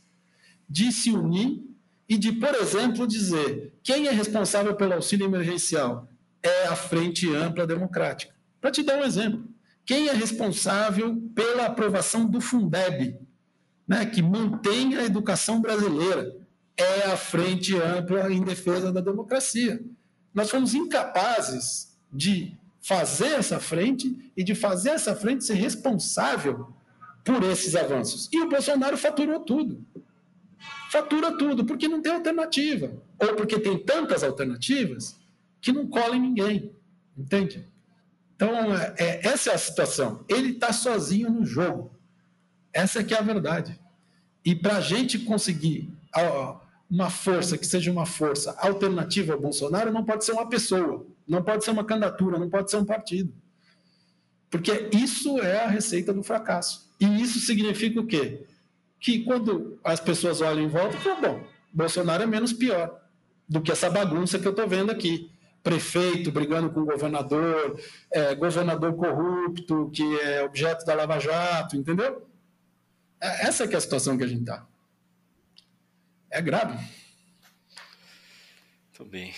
de 0.68 0.92
se 0.92 1.11
unir 1.11 1.62
e 2.09 2.18
de, 2.18 2.32
por 2.32 2.55
exemplo, 2.55 3.07
dizer 3.07 3.72
quem 3.82 4.07
é 4.07 4.11
responsável 4.11 4.74
pelo 4.74 4.94
auxílio 4.94 5.26
emergencial 5.26 6.09
é 6.42 6.66
a 6.66 6.76
Frente 6.76 7.28
Ampla 7.34 7.66
Democrática. 7.66 8.34
Para 8.61 8.70
te 8.70 8.82
dar 8.82 8.99
um 8.99 9.05
exemplo. 9.05 9.49
Quem 9.87 10.09
é 10.09 10.12
responsável 10.12 11.16
pela 11.32 11.66
aprovação 11.66 12.26
do 12.26 12.41
Fundeb, 12.41 13.16
né, 13.87 14.05
que 14.05 14.20
mantém 14.20 14.97
a 14.97 15.05
educação 15.05 15.61
brasileira? 15.61 16.37
É 16.76 17.05
a 17.05 17.16
Frente 17.16 17.74
Ampla 17.76 18.30
em 18.30 18.43
Defesa 18.43 18.93
da 18.93 19.01
Democracia. 19.01 19.80
Nós 20.34 20.51
fomos 20.51 20.74
incapazes 20.74 21.97
de 22.12 22.55
fazer 22.82 23.33
essa 23.33 23.58
frente 23.61 24.33
e 24.37 24.42
de 24.42 24.54
fazer 24.54 24.91
essa 24.91 25.14
frente 25.14 25.45
ser 25.45 25.54
responsável 25.54 26.68
por 27.25 27.42
esses 27.45 27.75
avanços. 27.75 28.29
E 28.33 28.41
o 28.41 28.49
Bolsonaro 28.49 28.99
faturou 28.99 29.41
tudo. 29.41 29.83
Fatura 30.91 31.37
tudo, 31.38 31.64
porque 31.64 31.88
não 31.88 32.03
tem 32.03 32.13
alternativa. 32.13 32.92
Ou 33.18 33.34
porque 33.34 33.58
tem 33.58 33.79
tantas 33.79 34.22
alternativas 34.22 35.17
que 35.61 35.72
não 35.72 35.87
cola 35.87 36.17
em 36.17 36.21
ninguém. 36.21 36.72
Entende? 37.17 37.67
Então, 38.37 38.76
é, 38.99 39.26
essa 39.26 39.50
é 39.50 39.54
a 39.54 39.58
situação. 39.58 40.25
Ele 40.29 40.50
está 40.50 40.72
sozinho 40.72 41.30
no 41.30 41.45
jogo. 41.45 41.91
Essa 42.72 43.03
que 43.03 43.14
é 43.14 43.18
a 43.18 43.22
verdade. 43.22 43.80
E 44.45 44.54
para 44.54 44.76
a 44.76 44.80
gente 44.80 45.18
conseguir 45.18 45.91
uma 46.88 47.11
força 47.11 47.58
que 47.58 47.67
seja 47.67 47.91
uma 47.91 48.07
força 48.07 48.54
alternativa 48.61 49.33
ao 49.33 49.41
Bolsonaro, 49.41 49.92
não 49.92 50.04
pode 50.04 50.25
ser 50.25 50.33
uma 50.33 50.49
pessoa, 50.49 51.07
não 51.26 51.42
pode 51.42 51.64
ser 51.64 51.71
uma 51.71 51.84
candidatura, 51.84 52.38
não 52.38 52.49
pode 52.49 52.71
ser 52.71 52.76
um 52.76 52.84
partido. 52.84 53.33
Porque 54.50 54.91
isso 54.92 55.41
é 55.41 55.64
a 55.64 55.68
receita 55.68 56.13
do 56.13 56.22
fracasso. 56.22 56.88
E 57.00 57.21
isso 57.21 57.41
significa 57.41 58.00
o 58.00 58.07
quê? 58.07 58.45
Que 59.00 59.25
quando 59.25 59.79
as 59.83 59.99
pessoas 59.99 60.41
olham 60.41 60.63
em 60.63 60.68
volta, 60.68 60.96
falam, 60.99 61.21
bom, 61.21 61.45
Bolsonaro 61.72 62.22
é 62.22 62.26
menos 62.26 62.53
pior 62.53 63.00
do 63.49 63.61
que 63.61 63.72
essa 63.72 63.91
bagunça 63.91 64.38
que 64.38 64.46
eu 64.46 64.50
estou 64.53 64.68
vendo 64.68 64.91
aqui 64.91 65.30
prefeito 65.67 66.30
brigando 66.30 66.71
com 66.71 66.84
governador, 66.84 67.76
é, 68.13 68.37
governador 68.37 68.95
corrupto, 68.95 69.91
que 69.91 70.21
é 70.21 70.45
objeto 70.45 70.87
da 70.87 70.95
Lava 70.95 71.18
Jato, 71.18 71.76
entendeu? 71.76 72.25
É, 73.21 73.49
essa 73.49 73.64
é, 73.64 73.72
é 73.72 73.76
a 73.76 73.80
situação 73.80 74.17
que 74.17 74.22
a 74.22 74.29
gente 74.29 74.43
está. 74.43 74.64
É 76.30 76.41
grave. 76.41 76.79
Muito 78.84 79.11
bem. 79.11 79.34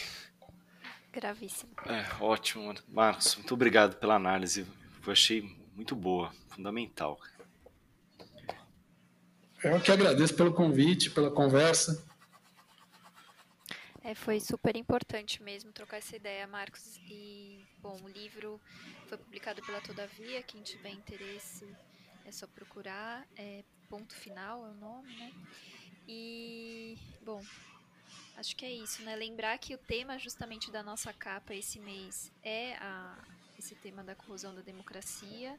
Gravíssimo. 1.10 1.70
É, 1.86 2.04
ótimo, 2.22 2.74
Marcos. 2.86 3.34
Muito 3.36 3.54
obrigado 3.54 3.96
pela 3.96 4.16
análise. 4.16 4.66
Eu 5.06 5.12
achei 5.12 5.56
muito 5.74 5.96
boa, 5.96 6.30
fundamental. 6.50 7.18
Eu 9.64 9.80
que 9.80 9.90
agradeço 9.90 10.34
pelo 10.34 10.52
convite, 10.52 11.10
pela 11.10 11.30
conversa. 11.30 12.06
É, 14.08 14.14
foi 14.14 14.40
super 14.40 14.74
importante 14.74 15.42
mesmo 15.42 15.70
trocar 15.70 15.98
essa 15.98 16.16
ideia, 16.16 16.46
Marcos. 16.46 16.96
E, 17.10 17.62
bom, 17.78 17.94
o 18.02 18.08
livro 18.08 18.58
foi 19.06 19.18
publicado 19.18 19.60
pela 19.60 19.82
Todavia. 19.82 20.42
Quem 20.42 20.62
tiver 20.62 20.88
interesse 20.88 21.68
é 22.24 22.32
só 22.32 22.46
procurar. 22.46 23.28
É 23.36 23.62
Ponto 23.86 24.14
Final 24.14 24.64
é 24.66 24.70
o 24.70 24.74
nome, 24.74 25.14
né? 25.14 25.30
E, 26.08 26.96
bom, 27.22 27.44
Acho 28.34 28.56
que 28.56 28.64
é 28.64 28.72
isso, 28.72 29.02
né? 29.02 29.14
Lembrar 29.14 29.58
que 29.58 29.74
o 29.74 29.78
tema 29.78 30.18
justamente 30.18 30.70
da 30.70 30.82
nossa 30.82 31.12
capa 31.12 31.54
esse 31.54 31.78
mês 31.78 32.32
é 32.42 32.76
a, 32.76 33.18
esse 33.58 33.74
tema 33.74 34.02
da 34.02 34.14
corrosão 34.14 34.54
da 34.54 34.62
democracia. 34.62 35.58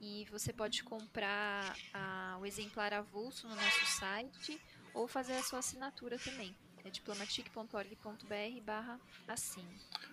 E 0.00 0.24
você 0.30 0.52
pode 0.52 0.84
comprar 0.84 1.76
a, 1.92 2.38
o 2.40 2.46
exemplar 2.46 2.92
avulso 2.92 3.48
no 3.48 3.56
nosso 3.56 3.86
site 3.86 4.60
ou 4.94 5.08
fazer 5.08 5.32
a 5.32 5.42
sua 5.42 5.58
assinatura 5.60 6.16
também. 6.18 6.54
É 6.84 6.90
diplomatic.org.br 6.90 8.60
barra 8.64 9.00
assim. 9.28 9.64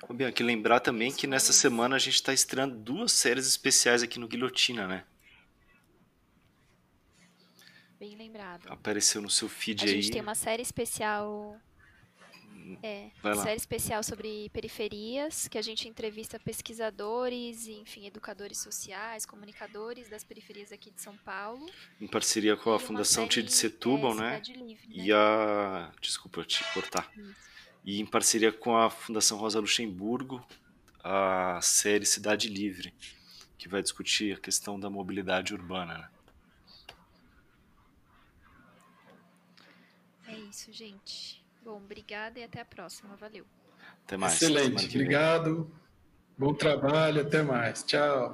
Ô 0.07 0.13
Bianchi, 0.13 0.43
lembrar 0.43 0.79
também 0.79 1.11
que 1.11 1.25
nessa 1.25 1.51
semana 1.51 1.95
a 1.95 1.99
gente 1.99 2.15
está 2.15 2.31
estreando 2.31 2.75
duas 2.75 3.11
séries 3.11 3.47
especiais 3.47 4.03
aqui 4.03 4.19
no 4.19 4.27
Guilhotina, 4.27 4.87
né? 4.87 5.03
Bem 7.99 8.15
lembrado. 8.15 8.67
Apareceu 8.67 9.21
no 9.21 9.29
seu 9.29 9.49
feed 9.49 9.83
a 9.83 9.85
aí. 9.87 9.91
A 9.91 9.95
gente 9.95 10.11
tem 10.11 10.21
uma 10.21 10.35
série 10.35 10.61
especial 10.61 11.59
é, 12.83 13.09
série 13.35 13.55
especial 13.55 14.03
sobre 14.03 14.49
periferias, 14.49 15.47
que 15.47 15.57
a 15.57 15.61
gente 15.61 15.87
entrevista 15.87 16.39
pesquisadores, 16.39 17.67
enfim, 17.67 18.05
educadores 18.05 18.57
sociais, 18.59 19.25
comunicadores 19.25 20.09
das 20.09 20.23
periferias 20.23 20.71
aqui 20.71 20.91
de 20.91 21.01
São 21.01 21.15
Paulo. 21.17 21.65
Em 21.99 22.07
parceria 22.07 22.55
com 22.55 22.73
a 22.73 22.79
Fundação 22.79 23.27
Tid 23.27 23.51
Setúbal, 23.51 24.13
é, 24.13 24.15
né? 24.15 24.41
Livre, 24.45 24.87
né? 24.87 25.03
E 25.05 25.13
a. 25.13 25.91
Desculpa 26.01 26.43
te 26.43 26.63
cortar. 26.73 27.11
Isso. 27.17 27.49
E 27.83 27.99
em 27.99 28.05
parceria 28.05 28.51
com 28.51 28.77
a 28.77 28.89
Fundação 28.89 29.37
Rosa 29.37 29.59
Luxemburgo, 29.59 30.45
a 31.03 31.59
série 31.61 32.05
Cidade 32.05 32.47
Livre, 32.47 32.93
que 33.57 33.67
vai 33.67 33.81
discutir 33.81 34.35
a 34.35 34.39
questão 34.39 34.79
da 34.79 34.89
mobilidade 34.89 35.53
urbana, 35.53 35.97
né? 35.97 36.09
É 40.27 40.37
isso, 40.41 40.71
gente. 40.71 41.38
Bom, 41.69 41.77
obrigada 41.77 42.39
e 42.39 42.43
até 42.43 42.61
a 42.61 42.65
próxima. 42.65 43.15
Valeu. 43.15 43.45
Até 44.03 44.17
mais. 44.17 44.41
Excelente. 44.41 44.87
Obrigado. 44.87 45.69
Bom 46.35 46.51
trabalho. 46.51 47.21
Até 47.21 47.43
mais. 47.43 47.83
Tchau. 47.83 48.33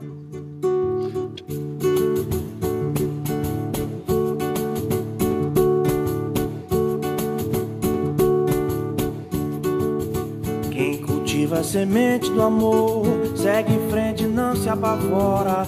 Quem 10.71 11.05
cultiva 11.05 11.59
a 11.59 11.63
semente 11.65 12.31
do 12.31 12.41
amor, 12.41 13.05
segue 13.35 13.73
em 13.73 13.89
frente, 13.89 14.25
não 14.25 14.55
se 14.55 14.69
apavora. 14.69 15.67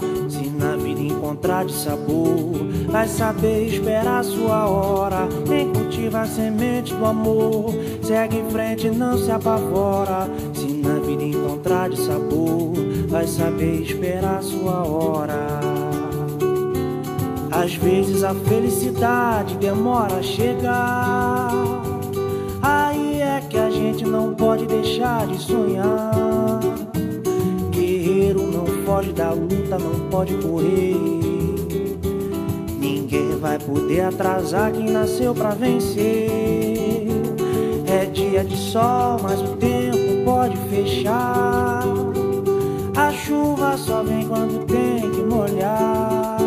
Encontrar 0.97 1.65
de 1.65 1.73
sabor, 1.73 2.51
vai 2.89 3.07
saber 3.07 3.67
esperar 3.67 4.23
sua 4.23 4.67
hora. 4.67 5.27
Quem 5.45 5.71
cultiva 5.71 6.21
a 6.21 6.25
semente 6.25 6.93
do 6.93 7.05
amor, 7.05 7.73
segue 8.01 8.37
em 8.37 8.49
frente, 8.49 8.89
não 8.89 9.17
se 9.17 9.31
apavora. 9.31 10.29
Se 10.53 10.65
na 10.65 10.99
vida 10.99 11.23
encontrar 11.23 11.89
de 11.89 11.99
sabor, 11.99 12.73
vai 13.07 13.27
saber 13.27 13.81
esperar 13.81 14.41
sua 14.41 14.83
hora. 14.83 15.47
Às 17.51 17.75
vezes 17.75 18.23
a 18.23 18.33
felicidade 18.33 19.55
demora 19.57 20.17
a 20.17 20.23
chegar. 20.23 21.51
Aí 22.61 23.21
é 23.21 23.41
que 23.49 23.57
a 23.57 23.69
gente 23.69 24.03
não 24.03 24.33
pode 24.33 24.65
deixar 24.65 25.25
de 25.27 25.37
sonhar. 25.37 26.86
Foge 28.97 29.13
da 29.13 29.29
luta, 29.31 29.77
não 29.77 30.09
pode 30.09 30.33
correr 30.37 31.27
vai 33.39 33.59
poder 33.59 34.01
atrasar 34.01 34.71
quem 34.71 34.89
nasceu 34.89 35.33
pra 35.33 35.51
vencer. 35.51 37.07
É 37.85 38.05
dia 38.05 38.43
de 38.43 38.57
sol, 38.57 39.19
mas 39.21 39.39
o 39.39 39.55
tempo 39.57 40.25
pode 40.25 40.57
fechar. 40.69 41.83
A 42.95 43.11
chuva 43.13 43.77
só 43.77 44.01
vem 44.03 44.27
quando 44.27 44.65
tem 44.65 45.09
que 45.11 45.21
molhar. 45.21 46.39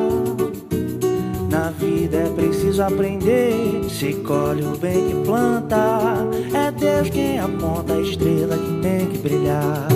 Na 1.48 1.70
vida 1.70 2.16
é 2.16 2.28
preciso 2.35 2.82
aprender. 2.82 3.89
Se 3.89 4.12
colhe 4.14 4.64
o 4.64 4.77
bem 4.77 5.09
que 5.09 5.14
planta. 5.24 6.16
É 6.52 6.70
Deus 6.72 7.09
quem 7.09 7.39
aponta 7.39 7.94
a 7.94 8.01
estrela 8.01 8.56
que 8.59 8.81
tem 8.82 9.06
que 9.06 9.18
brilhar. 9.18 9.89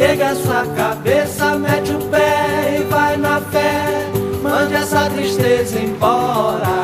Pega 0.00 0.34
sua 0.34 0.64
cabeça, 0.74 1.56
mete 1.56 1.92
o 1.92 1.98
pé 2.08 2.78
e 2.80 2.84
vai 2.84 3.18
na 3.18 3.38
fé 3.38 4.10
mande 4.42 4.74
essa 4.74 5.08
tristeza 5.10 5.78
embora. 5.78 6.80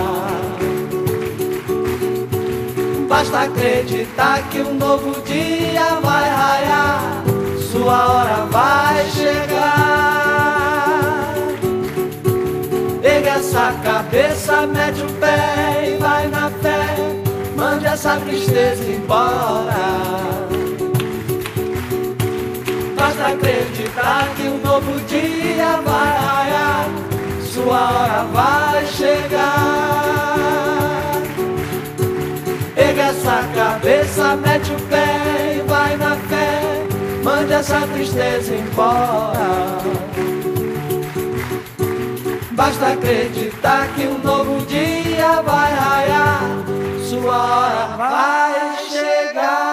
Basta 3.08 3.40
acreditar 3.40 4.48
que 4.50 4.60
um 4.60 4.74
novo 4.74 5.20
dia 5.22 5.98
vai 6.02 6.28
raiar, 6.28 7.24
sua 7.72 8.06
hora 8.06 8.46
vai 8.50 9.08
chegar. 9.10 9.74
Pega 13.00 13.30
essa 13.30 13.72
cabeça, 13.82 14.66
mete 14.66 15.00
o 15.02 15.12
pé 15.14 15.94
e 15.94 15.96
vai 15.98 16.28
na 16.28 16.50
fé, 16.50 16.96
mande 17.56 17.86
essa 17.86 18.16
tristeza 18.16 18.84
embora. 18.84 20.45
Basta 22.96 23.26
acreditar 23.28 24.34
que 24.34 24.42
um 24.42 24.58
novo 24.58 24.98
dia 25.06 25.80
vai 25.84 26.18
raiar 26.18 27.06
sua 27.56 27.90
hora 27.90 28.24
vai 28.32 28.86
chegar. 28.86 29.46
Pega 32.74 33.02
essa 33.02 33.42
cabeça, 33.54 34.36
mete 34.36 34.72
o 34.72 34.80
pé 34.88 35.56
e 35.56 35.62
vai 35.66 35.96
na 35.96 36.16
fé. 36.16 36.60
Mande 37.24 37.54
essa 37.54 37.80
tristeza 37.88 38.54
embora. 38.54 39.78
Basta 42.50 42.88
acreditar 42.88 43.88
que 43.94 44.06
um 44.06 44.18
novo 44.18 44.64
dia 44.66 45.40
vai 45.40 45.72
raiar. 45.72 46.42
Sua 47.08 47.36
hora 47.36 47.96
vai 47.96 48.76
chegar. 48.90 49.65